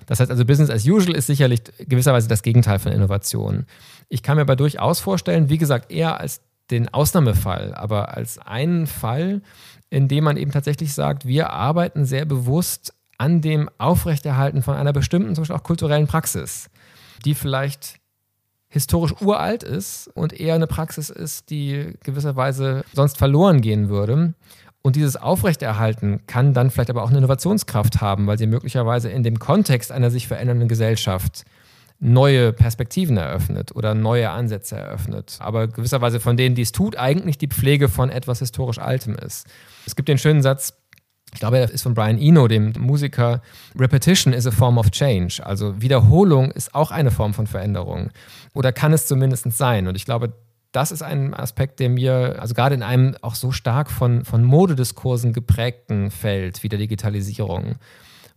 Das 0.06 0.22
heißt 0.22 0.32
also, 0.32 0.46
Business 0.46 0.70
as 0.70 0.88
usual 0.88 1.18
ist 1.18 1.28
sicherlich 1.28 1.64
gewisserweise 1.80 2.30
das 2.30 2.44
Gegenteil 2.44 2.80
von 2.80 2.94
Innovation. 2.94 3.66
Ich 4.08 4.24
kann 4.24 4.38
mir 4.38 4.44
aber 4.44 4.56
durchaus 4.56 5.02
vorstellen, 5.02 5.50
wie 5.50 5.58
gesagt, 5.58 5.92
eher 5.92 6.18
als 6.20 6.42
den 6.72 6.94
Ausnahmefall, 6.94 7.74
aber 7.76 8.16
als 8.16 8.40
einen 8.40 8.88
Fall, 8.88 9.42
indem 9.90 10.24
man 10.26 10.38
eben 10.38 10.52
tatsächlich 10.52 10.94
sagt, 10.94 11.26
wir 11.26 11.52
arbeiten 11.52 12.06
sehr 12.06 12.26
bewusst 12.26 12.94
an 13.18 13.42
dem 13.42 13.70
Aufrechterhalten 13.78 14.62
von 14.62 14.76
einer 14.76 14.94
bestimmten, 14.94 15.34
zum 15.34 15.44
Beispiel 15.44 15.56
auch 15.56 15.64
kulturellen 15.64 16.08
Praxis, 16.08 16.70
die 17.26 17.34
vielleicht 17.34 18.00
historisch 18.70 19.14
uralt 19.22 19.64
ist 19.64 20.10
und 20.14 20.34
eher 20.34 20.56
eine 20.56 20.68
Praxis 20.68 21.10
ist, 21.10 21.50
die 21.50 21.94
gewisserweise 22.04 22.84
sonst 22.94 23.18
verloren 23.18 23.62
gehen 23.62 23.90
würde. 23.90 24.34
Und 24.82 24.96
dieses 24.96 25.16
Aufrechterhalten 25.16 26.22
kann 26.28 26.54
dann 26.54 26.70
vielleicht 26.70 26.90
aber 26.90 27.04
auch 27.04 27.10
eine 27.10 27.18
Innovationskraft 27.18 28.02
haben, 28.02 28.28
weil 28.28 28.38
sie 28.38 28.48
möglicherweise 28.48 29.10
in 29.10 29.24
dem 29.24 29.40
Kontext 29.40 29.92
einer 29.92 30.12
sich 30.12 30.28
verändernden 30.28 30.68
Gesellschaft 30.68 31.44
neue 32.00 32.54
Perspektiven 32.54 33.18
eröffnet 33.18 33.76
oder 33.76 33.96
neue 33.96 34.30
Ansätze 34.30 34.78
eröffnet. 34.78 35.38
Aber 35.40 35.68
gewisserweise 35.68 36.20
von 36.20 36.38
denen, 36.38 36.56
die 36.56 36.62
es 36.62 36.72
tut, 36.72 36.96
eigentlich 36.98 37.38
die 37.38 37.48
Pflege 37.48 37.90
von 37.90 38.10
etwas 38.10 38.40
historisch 38.40 38.80
Altem 38.80 39.16
ist. 39.16 39.48
Es 39.88 39.96
gibt 39.96 40.10
den 40.10 40.18
schönen 40.18 40.42
Satz, 40.42 40.74
ich 41.34 41.40
glaube, 41.40 41.60
er 41.60 41.72
ist 41.72 41.84
von 41.84 41.94
Brian 41.94 42.20
Eno, 42.20 42.50
dem 42.50 42.74
Musiker, 42.78 43.42
Repetition 43.78 44.34
is 44.34 44.46
a 44.46 44.52
form 44.52 44.78
of 44.78 44.92
change. 44.92 45.42
Also 45.46 45.82
Wiederholung 45.82 46.52
ist 46.52 46.76
auch 46.76 46.92
eine 46.92 47.10
Form 47.10 47.34
von 47.34 47.48
Veränderung. 47.48 48.10
Oder 48.54 48.74
kann 48.74 48.92
es 48.92 49.08
zumindest 49.08 49.50
sein. 49.54 49.88
Und 49.88 49.96
ich 49.96 50.04
glaube, 50.04 50.34
das 50.74 50.92
ist 50.92 51.02
ein 51.02 51.34
Aspekt, 51.34 51.80
der 51.80 51.90
mir, 51.90 52.36
also 52.40 52.54
gerade 52.54 52.76
in 52.76 52.84
einem 52.84 53.16
auch 53.22 53.36
so 53.36 53.54
stark 53.54 53.90
von, 53.90 54.26
von 54.26 54.44
Modediskursen 54.44 55.32
geprägten 55.32 56.12
Feld 56.12 56.64
wie 56.64 56.70
der 56.70 56.80
Digitalisierung, 56.80 57.76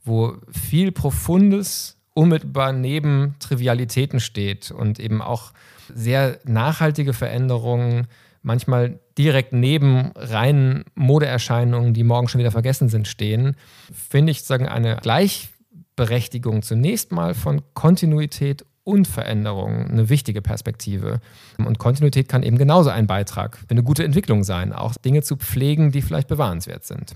wo 0.04 0.36
viel 0.50 0.92
Profundes 0.92 1.96
unmittelbar 2.14 2.72
neben 2.72 3.34
Trivialitäten 3.40 4.20
steht 4.20 4.70
und 4.70 5.00
eben 5.00 5.20
auch 5.20 5.52
sehr 5.92 6.38
nachhaltige 6.44 7.12
Veränderungen 7.12 8.06
manchmal 8.42 8.98
direkt 9.18 9.52
neben 9.52 10.12
reinen 10.14 10.84
Modeerscheinungen, 10.94 11.94
die 11.94 12.04
morgen 12.04 12.28
schon 12.28 12.38
wieder 12.38 12.50
vergessen 12.50 12.88
sind, 12.88 13.08
stehen, 13.08 13.56
finde 13.92 14.32
ich 14.32 14.42
sagen 14.42 14.66
eine 14.66 14.96
Gleichberechtigung 14.96 16.62
zunächst 16.62 17.12
mal 17.12 17.34
von 17.34 17.62
Kontinuität 17.74 18.64
und 18.84 19.06
Veränderung 19.06 19.86
eine 19.88 20.08
wichtige 20.08 20.42
Perspektive. 20.42 21.20
Und 21.58 21.78
Kontinuität 21.78 22.28
kann 22.28 22.42
eben 22.42 22.58
genauso 22.58 22.90
ein 22.90 23.06
Beitrag 23.06 23.58
für 23.58 23.70
eine 23.70 23.82
gute 23.82 24.04
Entwicklung 24.04 24.42
sein, 24.42 24.72
auch 24.72 24.94
Dinge 24.96 25.22
zu 25.22 25.36
pflegen, 25.36 25.92
die 25.92 26.02
vielleicht 26.02 26.28
bewahrenswert 26.28 26.84
sind. 26.84 27.14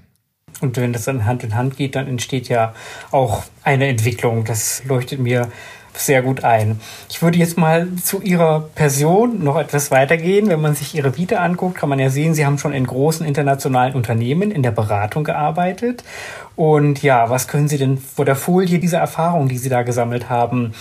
Und 0.60 0.76
wenn 0.76 0.92
das 0.92 1.04
dann 1.04 1.26
Hand 1.26 1.42
in 1.42 1.54
Hand 1.54 1.76
geht, 1.76 1.96
dann 1.96 2.06
entsteht 2.06 2.48
ja 2.48 2.74
auch 3.10 3.42
eine 3.62 3.88
Entwicklung. 3.88 4.44
Das 4.44 4.84
leuchtet 4.84 5.18
mir 5.18 5.50
sehr 5.96 6.22
gut 6.22 6.44
ein. 6.44 6.80
Ich 7.08 7.22
würde 7.22 7.38
jetzt 7.38 7.56
mal 7.56 7.88
zu 8.02 8.20
Ihrer 8.20 8.60
Person 8.74 9.42
noch 9.42 9.56
etwas 9.56 9.90
weitergehen. 9.90 10.48
Wenn 10.48 10.60
man 10.60 10.74
sich 10.74 10.94
Ihre 10.94 11.16
Vita 11.16 11.36
anguckt, 11.36 11.76
kann 11.76 11.88
man 11.88 11.98
ja 11.98 12.10
sehen, 12.10 12.34
Sie 12.34 12.44
haben 12.44 12.58
schon 12.58 12.72
in 12.72 12.86
großen 12.86 13.26
internationalen 13.26 13.94
Unternehmen 13.94 14.50
in 14.50 14.62
der 14.62 14.72
Beratung 14.72 15.24
gearbeitet. 15.24 16.04
Und 16.56 17.02
ja, 17.02 17.30
was 17.30 17.48
können 17.48 17.68
Sie 17.68 17.78
denn 17.78 17.98
vor 17.98 18.24
der 18.24 18.36
Folie 18.36 18.78
dieser 18.78 18.98
Erfahrung, 18.98 19.48
die 19.48 19.58
Sie 19.58 19.68
da 19.68 19.82
gesammelt 19.82 20.28
haben, 20.28 20.74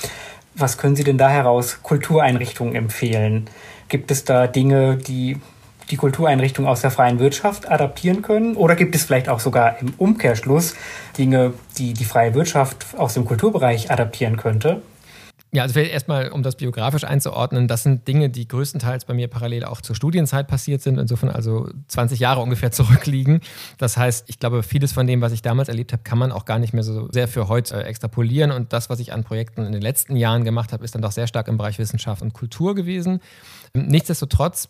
was 0.55 0.77
können 0.77 0.95
Sie 0.95 1.03
denn 1.03 1.17
da 1.17 1.29
heraus 1.29 1.79
Kultureinrichtungen 1.81 2.75
empfehlen? 2.75 3.49
Gibt 3.87 4.11
es 4.11 4.23
da 4.23 4.47
Dinge, 4.47 4.97
die 4.97 5.37
die 5.89 5.97
Kultureinrichtungen 5.97 6.69
aus 6.69 6.81
der 6.81 6.91
freien 6.91 7.19
Wirtschaft 7.19 7.69
adaptieren 7.69 8.21
können? 8.21 8.55
Oder 8.55 8.75
gibt 8.75 8.95
es 8.95 9.03
vielleicht 9.03 9.29
auch 9.29 9.39
sogar 9.39 9.79
im 9.79 9.93
Umkehrschluss 9.97 10.75
Dinge, 11.17 11.53
die 11.77 11.93
die 11.93 12.05
freie 12.05 12.33
Wirtschaft 12.33 12.85
aus 12.97 13.13
dem 13.13 13.25
Kulturbereich 13.25 13.91
adaptieren 13.91 14.37
könnte? 14.37 14.81
Ja, 15.53 15.61
also 15.61 15.79
erstmal, 15.79 16.29
um 16.31 16.41
das 16.41 16.55
biografisch 16.55 17.03
einzuordnen, 17.03 17.67
das 17.67 17.83
sind 17.83 18.07
Dinge, 18.07 18.31
die 18.31 18.47
größtenteils 18.47 19.05
bei 19.05 19.13
mir 19.13 19.27
parallel 19.27 19.65
auch 19.65 19.81
zur 19.81 19.95
Studienzeit 19.95 20.47
passiert 20.47 20.81
sind, 20.81 20.97
insofern 20.97 21.29
also 21.29 21.69
20 21.89 22.19
Jahre 22.19 22.41
ungefähr 22.41 22.71
zurückliegen. 22.71 23.39
Das 23.77 23.95
heißt, 23.95 24.27
ich 24.29 24.39
glaube, 24.39 24.63
vieles 24.63 24.93
von 24.93 25.05
dem, 25.05 25.21
was 25.21 25.31
ich 25.31 25.43
damals 25.43 25.69
erlebt 25.69 25.93
habe, 25.93 26.01
kann 26.01 26.17
man 26.17 26.31
auch 26.31 26.45
gar 26.45 26.57
nicht 26.57 26.73
mehr 26.73 26.81
so 26.81 27.07
sehr 27.11 27.27
für 27.27 27.49
heute 27.49 27.75
äh, 27.75 27.83
extrapolieren. 27.83 28.49
Und 28.49 28.73
das, 28.73 28.89
was 28.89 28.99
ich 28.99 29.13
an 29.13 29.23
Projekten 29.23 29.63
in 29.63 29.71
den 29.73 29.81
letzten 29.83 30.15
Jahren 30.15 30.43
gemacht 30.43 30.73
habe, 30.73 30.83
ist 30.83 30.95
dann 30.95 31.03
doch 31.03 31.11
sehr 31.11 31.27
stark 31.27 31.47
im 31.47 31.57
Bereich 31.57 31.77
Wissenschaft 31.77 32.23
und 32.23 32.33
Kultur 32.33 32.73
gewesen. 32.73 33.19
Nichtsdestotrotz 33.75 34.69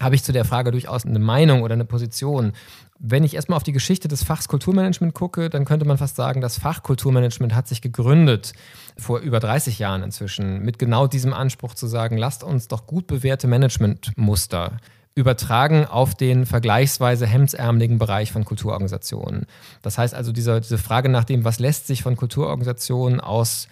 habe 0.00 0.14
ich 0.14 0.24
zu 0.24 0.32
der 0.32 0.44
Frage 0.44 0.70
durchaus 0.70 1.04
eine 1.04 1.18
Meinung 1.18 1.62
oder 1.62 1.74
eine 1.74 1.84
Position. 1.84 2.52
Wenn 2.98 3.24
ich 3.24 3.34
erstmal 3.34 3.56
auf 3.56 3.62
die 3.62 3.72
Geschichte 3.72 4.08
des 4.08 4.22
Fachs 4.22 4.48
Kulturmanagement 4.48 5.14
gucke, 5.14 5.50
dann 5.50 5.64
könnte 5.64 5.86
man 5.86 5.98
fast 5.98 6.16
sagen, 6.16 6.40
das 6.40 6.58
Fach 6.58 6.82
Kulturmanagement 6.82 7.54
hat 7.54 7.68
sich 7.68 7.82
gegründet 7.82 8.52
vor 8.96 9.18
über 9.18 9.40
30 9.40 9.78
Jahren 9.78 10.02
inzwischen 10.02 10.60
mit 10.62 10.78
genau 10.78 11.06
diesem 11.06 11.32
Anspruch 11.32 11.74
zu 11.74 11.86
sagen, 11.86 12.16
lasst 12.16 12.44
uns 12.44 12.68
doch 12.68 12.86
gut 12.86 13.06
bewährte 13.06 13.48
Managementmuster 13.48 14.78
übertragen 15.14 15.84
auf 15.84 16.14
den 16.14 16.46
vergleichsweise 16.46 17.26
hemdsärmeligen 17.26 17.98
Bereich 17.98 18.32
von 18.32 18.44
Kulturorganisationen. 18.44 19.46
Das 19.82 19.98
heißt 19.98 20.14
also, 20.14 20.32
diese, 20.32 20.60
diese 20.60 20.78
Frage 20.78 21.08
nach 21.08 21.24
dem, 21.24 21.44
was 21.44 21.58
lässt 21.58 21.86
sich 21.86 22.02
von 22.02 22.16
Kulturorganisationen 22.16 23.20
aus 23.20 23.68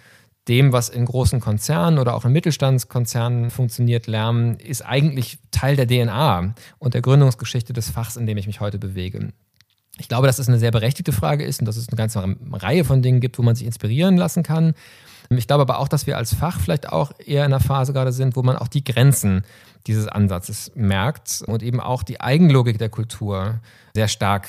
dem, 0.47 0.73
was 0.73 0.89
in 0.89 1.05
großen 1.05 1.39
Konzernen 1.39 1.99
oder 1.99 2.15
auch 2.15 2.25
in 2.25 2.31
Mittelstandskonzernen 2.31 3.51
funktioniert, 3.51 4.07
lernen, 4.07 4.57
ist 4.57 4.81
eigentlich 4.81 5.39
Teil 5.51 5.75
der 5.75 5.87
DNA 5.87 6.55
und 6.79 6.93
der 6.93 7.01
Gründungsgeschichte 7.01 7.73
des 7.73 7.89
Fachs, 7.89 8.15
in 8.15 8.25
dem 8.25 8.37
ich 8.37 8.47
mich 8.47 8.59
heute 8.59 8.79
bewege. 8.79 9.33
Ich 9.99 10.07
glaube, 10.07 10.25
dass 10.25 10.39
es 10.39 10.47
eine 10.47 10.57
sehr 10.57 10.71
berechtigte 10.71 11.11
Frage 11.11 11.43
ist 11.43 11.59
und 11.59 11.65
dass 11.65 11.77
es 11.77 11.89
eine 11.89 11.97
ganze 11.97 12.23
Reihe 12.53 12.85
von 12.85 13.01
Dingen 13.01 13.19
gibt, 13.19 13.37
wo 13.37 13.43
man 13.43 13.55
sich 13.55 13.67
inspirieren 13.67 14.17
lassen 14.17 14.41
kann. 14.41 14.73
Ich 15.29 15.47
glaube 15.47 15.61
aber 15.61 15.79
auch, 15.79 15.87
dass 15.87 16.07
wir 16.07 16.17
als 16.17 16.33
Fach 16.33 16.59
vielleicht 16.59 16.89
auch 16.89 17.11
eher 17.23 17.45
in 17.45 17.53
einer 17.53 17.59
Phase 17.59 17.93
gerade 17.93 18.11
sind, 18.11 18.35
wo 18.35 18.41
man 18.41 18.57
auch 18.57 18.67
die 18.67 18.83
Grenzen 18.83 19.43
dieses 19.87 20.07
Ansatzes 20.07 20.71
merkt 20.75 21.43
und 21.45 21.63
eben 21.63 21.79
auch 21.79 22.03
die 22.03 22.19
Eigenlogik 22.19 22.77
der 22.79 22.89
Kultur 22.89 23.59
sehr 23.93 24.07
stark 24.07 24.47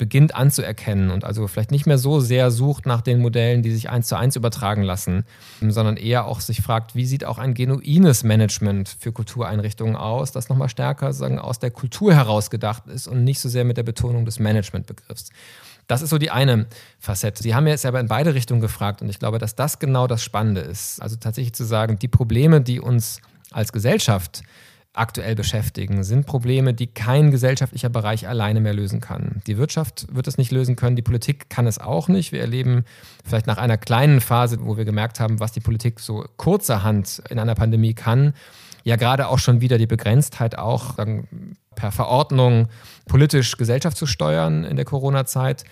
beginnt 0.00 0.34
anzuerkennen 0.34 1.10
und 1.10 1.24
also 1.24 1.46
vielleicht 1.46 1.70
nicht 1.70 1.84
mehr 1.84 1.98
so 1.98 2.20
sehr 2.20 2.50
sucht 2.50 2.86
nach 2.86 3.02
den 3.02 3.20
Modellen, 3.20 3.62
die 3.62 3.70
sich 3.70 3.90
eins 3.90 4.08
zu 4.08 4.16
eins 4.16 4.34
übertragen 4.34 4.82
lassen, 4.82 5.26
sondern 5.60 5.98
eher 5.98 6.24
auch 6.24 6.40
sich 6.40 6.62
fragt, 6.62 6.94
wie 6.94 7.04
sieht 7.04 7.26
auch 7.26 7.36
ein 7.36 7.52
genuines 7.52 8.24
Management 8.24 8.96
für 8.98 9.12
Kultureinrichtungen 9.12 9.96
aus, 9.96 10.32
das 10.32 10.48
nochmal 10.48 10.70
stärker 10.70 11.12
sagen, 11.12 11.38
aus 11.38 11.58
der 11.58 11.70
Kultur 11.70 12.14
heraus 12.14 12.48
gedacht 12.48 12.86
ist 12.86 13.08
und 13.08 13.24
nicht 13.24 13.40
so 13.40 13.50
sehr 13.50 13.66
mit 13.66 13.76
der 13.76 13.82
Betonung 13.82 14.24
des 14.24 14.38
Managementbegriffs. 14.38 15.28
Das 15.86 16.00
ist 16.00 16.08
so 16.08 16.16
die 16.16 16.30
eine 16.30 16.64
Facette. 16.98 17.42
Sie 17.42 17.54
haben 17.54 17.66
jetzt 17.66 17.84
aber 17.84 18.00
in 18.00 18.08
beide 18.08 18.32
Richtungen 18.32 18.62
gefragt 18.62 19.02
und 19.02 19.10
ich 19.10 19.18
glaube, 19.18 19.38
dass 19.38 19.54
das 19.54 19.80
genau 19.80 20.06
das 20.06 20.24
Spannende 20.24 20.62
ist. 20.62 21.02
Also 21.02 21.16
tatsächlich 21.16 21.52
zu 21.52 21.64
sagen, 21.64 21.98
die 21.98 22.08
Probleme, 22.08 22.62
die 22.62 22.80
uns 22.80 23.20
als 23.50 23.70
Gesellschaft 23.70 24.44
aktuell 24.92 25.36
beschäftigen, 25.36 26.02
sind 26.02 26.26
Probleme, 26.26 26.74
die 26.74 26.88
kein 26.88 27.30
gesellschaftlicher 27.30 27.88
Bereich 27.88 28.26
alleine 28.26 28.60
mehr 28.60 28.74
lösen 28.74 29.00
kann. 29.00 29.40
Die 29.46 29.56
Wirtschaft 29.56 30.06
wird 30.12 30.26
es 30.26 30.36
nicht 30.36 30.50
lösen 30.50 30.74
können, 30.74 30.96
die 30.96 31.02
Politik 31.02 31.48
kann 31.48 31.66
es 31.66 31.78
auch 31.78 32.08
nicht. 32.08 32.32
Wir 32.32 32.40
erleben 32.40 32.84
vielleicht 33.24 33.46
nach 33.46 33.58
einer 33.58 33.78
kleinen 33.78 34.20
Phase, 34.20 34.58
wo 34.60 34.76
wir 34.76 34.84
gemerkt 34.84 35.20
haben, 35.20 35.38
was 35.38 35.52
die 35.52 35.60
Politik 35.60 36.00
so 36.00 36.24
kurzerhand 36.36 37.22
in 37.30 37.38
einer 37.38 37.54
Pandemie 37.54 37.94
kann, 37.94 38.34
ja 38.82 38.96
gerade 38.96 39.28
auch 39.28 39.38
schon 39.38 39.60
wieder 39.60 39.78
die 39.78 39.86
Begrenztheit 39.86 40.58
auch 40.58 40.96
per 41.74 41.92
Verordnung 41.92 42.68
politisch 43.06 43.56
Gesellschaft 43.56 43.96
zu 43.96 44.06
steuern 44.06 44.64
in 44.64 44.76
der 44.76 44.84
Corona-Zeit. 44.84 45.64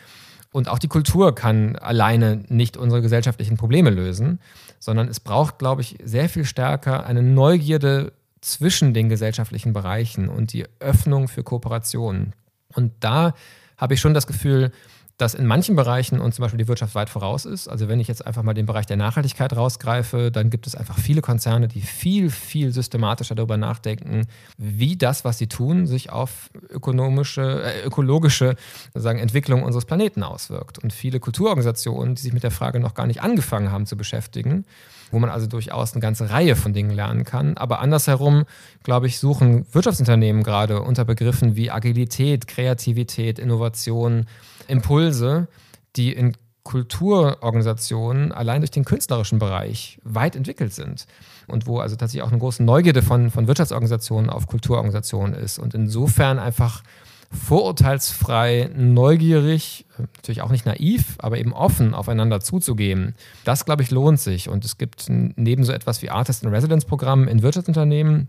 Und 0.52 0.68
auch 0.68 0.78
die 0.78 0.88
Kultur 0.88 1.34
kann 1.34 1.76
alleine 1.76 2.44
nicht 2.48 2.76
unsere 2.76 3.02
gesellschaftlichen 3.02 3.56
Probleme 3.56 3.90
lösen, 3.90 4.40
sondern 4.78 5.08
es 5.08 5.20
braucht, 5.20 5.58
glaube 5.58 5.82
ich, 5.82 5.98
sehr 6.02 6.28
viel 6.28 6.44
stärker 6.44 7.04
eine 7.04 7.22
Neugierde 7.22 8.12
zwischen 8.40 8.94
den 8.94 9.08
gesellschaftlichen 9.08 9.72
Bereichen 9.72 10.28
und 10.28 10.52
die 10.52 10.66
Öffnung 10.80 11.28
für 11.28 11.42
Kooperationen. 11.42 12.34
Und 12.74 12.92
da 13.00 13.34
habe 13.76 13.94
ich 13.94 14.00
schon 14.00 14.14
das 14.14 14.26
Gefühl, 14.26 14.72
dass 15.18 15.34
in 15.34 15.46
manchen 15.46 15.74
Bereichen 15.74 16.20
uns 16.20 16.36
zum 16.36 16.44
Beispiel 16.44 16.58
die 16.58 16.68
Wirtschaft 16.68 16.94
weit 16.94 17.10
voraus 17.10 17.44
ist. 17.44 17.66
Also 17.66 17.88
wenn 17.88 17.98
ich 17.98 18.06
jetzt 18.06 18.24
einfach 18.24 18.44
mal 18.44 18.54
den 18.54 18.66
Bereich 18.66 18.86
der 18.86 18.96
Nachhaltigkeit 18.96 19.54
rausgreife, 19.54 20.30
dann 20.30 20.48
gibt 20.48 20.68
es 20.68 20.76
einfach 20.76 20.96
viele 20.96 21.22
Konzerne, 21.22 21.66
die 21.66 21.80
viel, 21.80 22.30
viel 22.30 22.72
systematischer 22.72 23.34
darüber 23.34 23.56
nachdenken, 23.56 24.28
wie 24.56 24.96
das, 24.96 25.24
was 25.24 25.36
sie 25.36 25.48
tun, 25.48 25.88
sich 25.88 26.10
auf 26.10 26.50
ökonomische, 26.70 27.64
äh, 27.64 27.84
ökologische 27.84 28.54
sagen, 28.94 29.18
Entwicklung 29.18 29.64
unseres 29.64 29.86
Planeten 29.86 30.22
auswirkt. 30.22 30.78
Und 30.78 30.92
viele 30.92 31.18
Kulturorganisationen, 31.18 32.14
die 32.14 32.22
sich 32.22 32.32
mit 32.32 32.44
der 32.44 32.52
Frage 32.52 32.78
noch 32.78 32.94
gar 32.94 33.08
nicht 33.08 33.20
angefangen 33.20 33.72
haben 33.72 33.86
zu 33.86 33.96
beschäftigen, 33.96 34.64
wo 35.10 35.18
man 35.18 35.30
also 35.30 35.48
durchaus 35.48 35.94
eine 35.94 36.00
ganze 36.00 36.30
Reihe 36.30 36.54
von 36.54 36.72
Dingen 36.72 36.90
lernen 36.90 37.24
kann. 37.24 37.56
Aber 37.56 37.80
andersherum, 37.80 38.44
glaube 38.84 39.08
ich, 39.08 39.18
suchen 39.18 39.66
Wirtschaftsunternehmen 39.72 40.44
gerade 40.44 40.80
unter 40.80 41.04
Begriffen 41.04 41.56
wie 41.56 41.72
Agilität, 41.72 42.46
Kreativität, 42.46 43.40
Innovation, 43.40 44.26
Impulse, 44.68 45.48
die 45.96 46.12
in 46.12 46.36
Kulturorganisationen 46.64 48.30
allein 48.30 48.60
durch 48.60 48.70
den 48.70 48.84
künstlerischen 48.84 49.38
Bereich 49.38 49.98
weit 50.04 50.36
entwickelt 50.36 50.74
sind 50.74 51.06
und 51.46 51.66
wo 51.66 51.78
also 51.78 51.96
tatsächlich 51.96 52.22
auch 52.22 52.30
eine 52.30 52.40
große 52.40 52.62
Neugierde 52.62 53.00
von, 53.00 53.30
von 53.30 53.46
Wirtschaftsorganisationen 53.46 54.28
auf 54.28 54.46
Kulturorganisationen 54.46 55.34
ist 55.34 55.58
und 55.58 55.72
insofern 55.72 56.38
einfach 56.38 56.82
vorurteilsfrei, 57.30 58.70
neugierig, 58.74 59.86
natürlich 60.16 60.40
auch 60.40 60.50
nicht 60.50 60.64
naiv, 60.64 61.16
aber 61.18 61.38
eben 61.38 61.52
offen 61.52 61.94
aufeinander 61.94 62.40
zuzugehen. 62.40 63.14
Das, 63.44 63.64
glaube 63.64 63.82
ich, 63.82 63.90
lohnt 63.90 64.18
sich. 64.18 64.48
Und 64.48 64.64
es 64.64 64.78
gibt 64.78 65.06
neben 65.08 65.64
so 65.64 65.72
etwas 65.72 66.00
wie 66.00 66.10
Artist 66.10 66.42
in 66.42 66.48
Residence 66.48 66.86
Programmen 66.86 67.28
in 67.28 67.42
Wirtschaftsunternehmen 67.42 68.28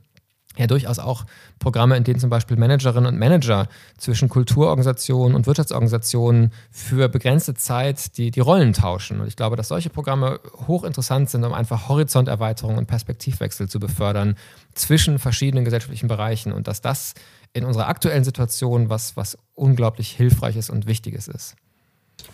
ja 0.57 0.67
durchaus 0.67 0.99
auch 0.99 1.25
Programme, 1.59 1.95
in 1.95 2.03
denen 2.03 2.19
zum 2.19 2.29
Beispiel 2.29 2.57
Managerinnen 2.57 3.05
und 3.05 3.19
Manager 3.19 3.67
zwischen 3.97 4.29
Kulturorganisationen 4.29 5.35
und 5.35 5.47
Wirtschaftsorganisationen 5.47 6.51
für 6.71 7.07
begrenzte 7.07 7.53
Zeit 7.53 8.17
die, 8.17 8.31
die 8.31 8.39
Rollen 8.39 8.73
tauschen. 8.73 9.21
Und 9.21 9.27
ich 9.27 9.35
glaube, 9.35 9.55
dass 9.55 9.67
solche 9.67 9.89
Programme 9.89 10.39
hochinteressant 10.67 11.29
sind, 11.29 11.43
um 11.43 11.53
einfach 11.53 11.87
Horizonterweiterung 11.87 12.77
und 12.77 12.87
Perspektivwechsel 12.87 13.69
zu 13.69 13.79
befördern 13.79 14.35
zwischen 14.73 15.19
verschiedenen 15.19 15.65
gesellschaftlichen 15.65 16.07
Bereichen 16.07 16.51
und 16.51 16.67
dass 16.67 16.81
das 16.81 17.13
in 17.53 17.65
unserer 17.65 17.87
aktuellen 17.87 18.23
Situation 18.23 18.89
was, 18.89 19.17
was 19.17 19.37
unglaublich 19.55 20.11
Hilfreiches 20.11 20.69
und 20.69 20.87
Wichtiges 20.87 21.27
ist. 21.27 21.55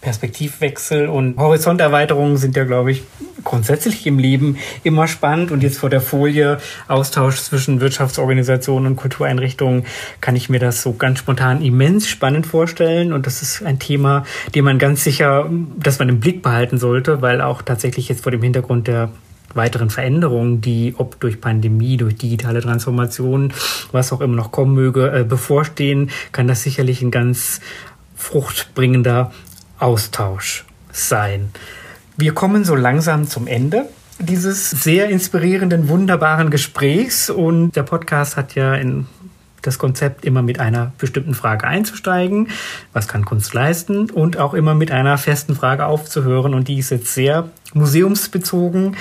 Perspektivwechsel 0.02 1.08
und 1.08 1.38
Horizonterweiterungen 1.38 2.38
sind 2.38 2.56
ja, 2.56 2.64
glaube 2.64 2.92
ich, 2.92 3.04
grundsätzlich 3.44 4.06
im 4.06 4.20
Leben 4.20 4.58
immer 4.84 5.08
spannend. 5.08 5.52
Und 5.52 5.64
jetzt 5.64 5.78
vor 5.78 5.90
der 5.90 6.02
Folie 6.02 6.60
Austausch 6.88 7.38
zwischen 7.38 7.82
Wirtschaftsorganisationen 7.82 8.92
und 8.92 8.96
Kultureinrichtungen 8.98 9.86
kann 10.22 10.36
ich 10.36 10.50
mir 10.50 10.60
das 10.60 10.82
so 10.82 10.94
ganz 10.94 11.20
spontan 11.20 11.62
immens 11.62 12.08
spannend 12.08 12.46
vorstellen. 12.46 13.14
Und 13.14 13.26
das 13.26 13.42
ist 13.42 13.64
ein 13.64 13.80
Thema, 13.80 14.26
dem 14.54 14.66
man 14.66 14.80
ganz 14.80 15.04
sicher, 15.04 15.50
dass 15.78 16.00
man 16.00 16.10
im 16.10 16.20
Blick 16.20 16.42
behalten 16.42 16.78
sollte, 16.78 17.22
weil 17.22 17.42
auch 17.42 17.62
tatsächlich 17.62 18.10
jetzt 18.10 18.24
vor 18.24 18.32
dem 18.32 18.44
Hintergrund 18.44 18.88
der 18.88 19.10
weiteren 19.56 19.90
Veränderungen, 19.90 20.62
die 20.62 20.96
ob 20.98 21.20
durch 21.20 21.42
Pandemie, 21.42 21.98
durch 21.98 22.16
digitale 22.18 22.62
Transformation, 22.62 23.54
was 23.92 24.12
auch 24.12 24.22
immer 24.22 24.36
noch 24.36 24.52
kommen 24.52 24.76
möge, 24.76 25.12
äh, 25.12 25.24
bevorstehen, 25.24 26.10
kann 26.32 26.48
das 26.48 26.62
sicherlich 26.62 27.02
ein 27.02 27.12
ganz 27.12 27.62
fruchtbringender 28.16 29.32
Austausch 29.80 30.66
sein. 30.92 31.52
Wir 32.18 32.34
kommen 32.34 32.64
so 32.64 32.76
langsam 32.76 33.28
zum 33.28 33.48
Ende 33.48 33.90
dieses 34.20 34.70
sehr 34.70 35.10
inspirierenden, 35.10 35.90
wunderbaren 35.90 36.50
Gesprächs 36.50 37.30
und 37.30 37.76
der 37.76 37.84
Podcast 37.84 38.38
hat 38.38 38.56
ja 38.56 38.74
in 38.76 39.08
das 39.62 39.80
Konzept 39.80 40.26
immer 40.26 40.42
mit 40.42 40.60
einer 40.60 40.94
bestimmten 40.98 41.34
Frage 41.34 41.66
einzusteigen. 41.68 42.50
Was 42.94 43.08
kann 43.08 43.26
Kunst 43.26 43.54
leisten? 43.54 44.10
Und 44.10 44.38
auch 44.38 44.54
immer 44.54 44.76
mit 44.76 44.92
einer 44.92 45.18
festen 45.18 45.56
Frage 45.56 45.86
aufzuhören. 45.86 46.54
Und 46.54 46.68
die 46.68 46.78
ist 46.78 46.92
jetzt 46.92 47.14
sehr 47.14 47.50
museumsbezogen. 47.74 48.96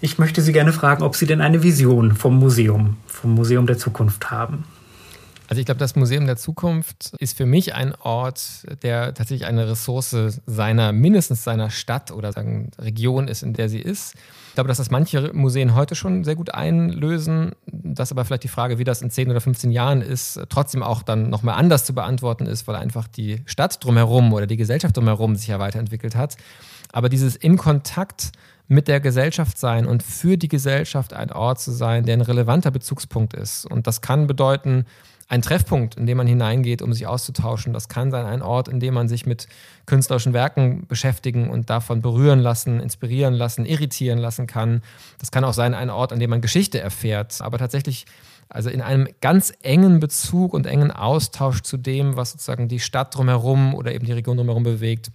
Ich 0.00 0.18
möchte 0.18 0.42
Sie 0.42 0.52
gerne 0.52 0.72
fragen, 0.72 1.02
ob 1.02 1.16
Sie 1.16 1.26
denn 1.26 1.40
eine 1.40 1.62
Vision 1.62 2.14
vom 2.14 2.38
Museum, 2.38 2.98
vom 3.06 3.34
Museum 3.34 3.66
der 3.66 3.78
Zukunft 3.78 4.30
haben. 4.30 4.64
Also 5.46 5.60
ich 5.60 5.66
glaube, 5.66 5.78
das 5.78 5.94
Museum 5.94 6.26
der 6.26 6.36
Zukunft 6.36 7.12
ist 7.18 7.36
für 7.36 7.44
mich 7.44 7.74
ein 7.74 7.94
Ort, 7.96 8.66
der 8.82 9.12
tatsächlich 9.12 9.46
eine 9.46 9.68
Ressource 9.68 10.16
seiner, 10.46 10.92
mindestens 10.92 11.44
seiner 11.44 11.70
Stadt 11.70 12.10
oder 12.12 12.32
sagen, 12.32 12.70
Region 12.78 13.28
ist, 13.28 13.42
in 13.42 13.52
der 13.52 13.68
sie 13.68 13.80
ist. 13.80 14.14
Ich 14.48 14.54
glaube, 14.54 14.68
dass 14.68 14.78
das 14.78 14.90
manche 14.90 15.32
Museen 15.34 15.74
heute 15.74 15.96
schon 15.96 16.24
sehr 16.24 16.36
gut 16.36 16.54
einlösen, 16.54 17.52
dass 17.66 18.10
aber 18.10 18.24
vielleicht 18.24 18.44
die 18.44 18.48
Frage, 18.48 18.78
wie 18.78 18.84
das 18.84 19.02
in 19.02 19.10
10 19.10 19.30
oder 19.30 19.40
15 19.40 19.70
Jahren 19.70 20.00
ist, 20.00 20.40
trotzdem 20.48 20.82
auch 20.82 21.02
dann 21.02 21.28
nochmal 21.28 21.56
anders 21.56 21.84
zu 21.84 21.94
beantworten 21.94 22.46
ist, 22.46 22.66
weil 22.66 22.76
einfach 22.76 23.06
die 23.06 23.42
Stadt 23.44 23.84
drumherum 23.84 24.32
oder 24.32 24.46
die 24.46 24.56
Gesellschaft 24.56 24.96
drumherum 24.96 25.36
sich 25.36 25.48
ja 25.48 25.58
weiterentwickelt 25.58 26.16
hat. 26.16 26.36
Aber 26.92 27.08
dieses 27.08 27.36
in 27.36 27.58
Kontakt 27.58 28.32
mit 28.66 28.88
der 28.88 29.00
Gesellschaft 29.00 29.58
sein 29.58 29.86
und 29.86 30.02
für 30.02 30.38
die 30.38 30.48
Gesellschaft 30.48 31.12
ein 31.12 31.32
Ort 31.32 31.60
zu 31.60 31.70
sein, 31.70 32.06
der 32.06 32.16
ein 32.16 32.22
relevanter 32.22 32.70
Bezugspunkt 32.70 33.34
ist. 33.34 33.66
Und 33.66 33.86
das 33.86 34.00
kann 34.00 34.26
bedeuten, 34.26 34.86
ein 35.28 35.42
Treffpunkt, 35.42 35.96
in 35.96 36.06
den 36.06 36.16
man 36.16 36.26
hineingeht, 36.26 36.82
um 36.82 36.92
sich 36.92 37.06
auszutauschen. 37.06 37.72
Das 37.72 37.88
kann 37.88 38.10
sein 38.10 38.26
ein 38.26 38.42
Ort, 38.42 38.68
in 38.68 38.80
dem 38.80 38.94
man 38.94 39.08
sich 39.08 39.26
mit 39.26 39.48
künstlerischen 39.86 40.32
Werken 40.32 40.86
beschäftigen 40.86 41.50
und 41.50 41.70
davon 41.70 42.02
berühren 42.02 42.40
lassen, 42.40 42.80
inspirieren 42.80 43.34
lassen, 43.34 43.64
irritieren 43.64 44.18
lassen 44.18 44.46
kann. 44.46 44.82
Das 45.18 45.30
kann 45.30 45.44
auch 45.44 45.54
sein 45.54 45.74
ein 45.74 45.90
Ort, 45.90 46.12
an 46.12 46.20
dem 46.20 46.30
man 46.30 46.40
Geschichte 46.40 46.80
erfährt. 46.80 47.40
Aber 47.40 47.58
tatsächlich 47.58 48.06
also 48.48 48.70
in 48.70 48.82
einem 48.82 49.08
ganz 49.20 49.52
engen 49.62 50.00
Bezug 50.00 50.52
und 50.52 50.66
engen 50.66 50.90
Austausch 50.90 51.62
zu 51.62 51.76
dem, 51.76 52.16
was 52.16 52.32
sozusagen 52.32 52.68
die 52.68 52.80
Stadt 52.80 53.16
drumherum 53.16 53.74
oder 53.74 53.92
eben 53.92 54.04
die 54.04 54.12
Region 54.12 54.36
drumherum 54.36 54.62
bewegt. 54.62 55.10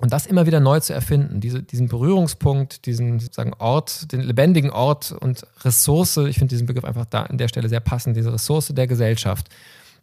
Und 0.00 0.12
das 0.12 0.26
immer 0.26 0.44
wieder 0.46 0.58
neu 0.58 0.80
zu 0.80 0.92
erfinden, 0.92 1.40
diese, 1.40 1.62
diesen 1.62 1.88
Berührungspunkt, 1.88 2.84
diesen 2.86 3.20
sozusagen 3.20 3.54
Ort, 3.54 4.10
den 4.12 4.20
lebendigen 4.20 4.70
Ort 4.70 5.12
und 5.12 5.46
Ressource, 5.62 6.16
ich 6.16 6.36
finde 6.36 6.50
diesen 6.50 6.66
Begriff 6.66 6.84
einfach 6.84 7.06
da 7.06 7.22
an 7.22 7.38
der 7.38 7.48
Stelle 7.48 7.68
sehr 7.68 7.80
passend, 7.80 8.16
diese 8.16 8.32
Ressource 8.32 8.72
der 8.74 8.86
Gesellschaft. 8.88 9.48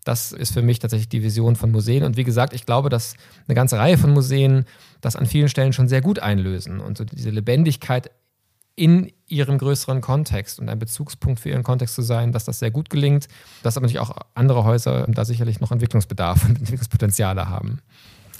Das 0.03 0.31
ist 0.31 0.53
für 0.53 0.61
mich 0.61 0.79
tatsächlich 0.79 1.09
die 1.09 1.21
Vision 1.21 1.55
von 1.55 1.71
Museen. 1.71 2.03
Und 2.03 2.17
wie 2.17 2.23
gesagt, 2.23 2.53
ich 2.53 2.65
glaube, 2.65 2.89
dass 2.89 3.15
eine 3.47 3.55
ganze 3.55 3.77
Reihe 3.77 3.97
von 3.97 4.13
Museen 4.13 4.65
das 5.01 5.15
an 5.15 5.25
vielen 5.25 5.49
Stellen 5.49 5.73
schon 5.73 5.89
sehr 5.89 6.01
gut 6.01 6.19
einlösen 6.19 6.79
und 6.79 6.97
so 6.97 7.03
diese 7.03 7.29
Lebendigkeit 7.29 8.09
in 8.75 9.11
ihrem 9.27 9.57
größeren 9.57 10.01
Kontext 10.01 10.59
und 10.59 10.69
ein 10.69 10.79
Bezugspunkt 10.79 11.39
für 11.39 11.49
ihren 11.49 11.63
Kontext 11.63 11.95
zu 11.95 12.01
sein, 12.01 12.31
dass 12.31 12.45
das 12.45 12.59
sehr 12.59 12.71
gut 12.71 12.89
gelingt, 12.89 13.27
dass 13.61 13.77
aber 13.77 13.85
natürlich 13.85 13.99
auch 13.99 14.15
andere 14.33 14.63
Häuser 14.63 15.05
da 15.07 15.25
sicherlich 15.25 15.59
noch 15.59 15.71
Entwicklungsbedarf 15.71 16.45
und 16.45 16.57
Entwicklungspotenziale 16.59 17.49
haben. 17.49 17.79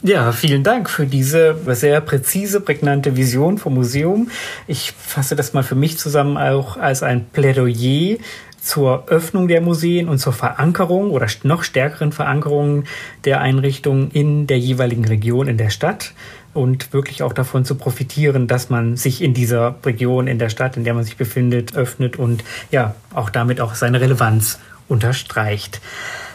Ja, 0.04 0.32
vielen 0.32 0.64
Dank 0.64 0.90
für 0.90 1.06
diese 1.06 1.56
sehr 1.74 2.00
präzise, 2.00 2.60
prägnante 2.60 3.16
Vision 3.16 3.58
vom 3.58 3.74
Museum. 3.74 4.30
Ich 4.66 4.92
fasse 4.98 5.36
das 5.36 5.52
mal 5.52 5.62
für 5.62 5.76
mich 5.76 5.96
zusammen 5.96 6.36
auch 6.36 6.76
als 6.76 7.04
ein 7.04 7.26
Plädoyer 7.26 8.16
zur 8.60 9.08
Öffnung 9.08 9.46
der 9.46 9.60
Museen 9.60 10.08
und 10.08 10.18
zur 10.18 10.32
Verankerung 10.32 11.12
oder 11.12 11.28
noch 11.44 11.62
stärkeren 11.62 12.10
Verankerung 12.10 12.82
der 13.24 13.40
Einrichtungen 13.40 14.10
in 14.10 14.48
der 14.48 14.58
jeweiligen 14.58 15.04
Region, 15.04 15.46
in 15.46 15.56
der 15.56 15.70
Stadt 15.70 16.14
und 16.52 16.92
wirklich 16.92 17.22
auch 17.22 17.32
davon 17.32 17.64
zu 17.64 17.76
profitieren, 17.76 18.48
dass 18.48 18.70
man 18.70 18.96
sich 18.96 19.22
in 19.22 19.34
dieser 19.34 19.76
Region, 19.86 20.26
in 20.26 20.40
der 20.40 20.48
Stadt, 20.48 20.76
in 20.76 20.82
der 20.82 20.94
man 20.94 21.04
sich 21.04 21.16
befindet, 21.16 21.76
öffnet 21.76 22.16
und 22.16 22.42
ja, 22.72 22.96
auch 23.14 23.30
damit 23.30 23.60
auch 23.60 23.76
seine 23.76 24.00
Relevanz 24.00 24.58
unterstreicht. 24.88 25.80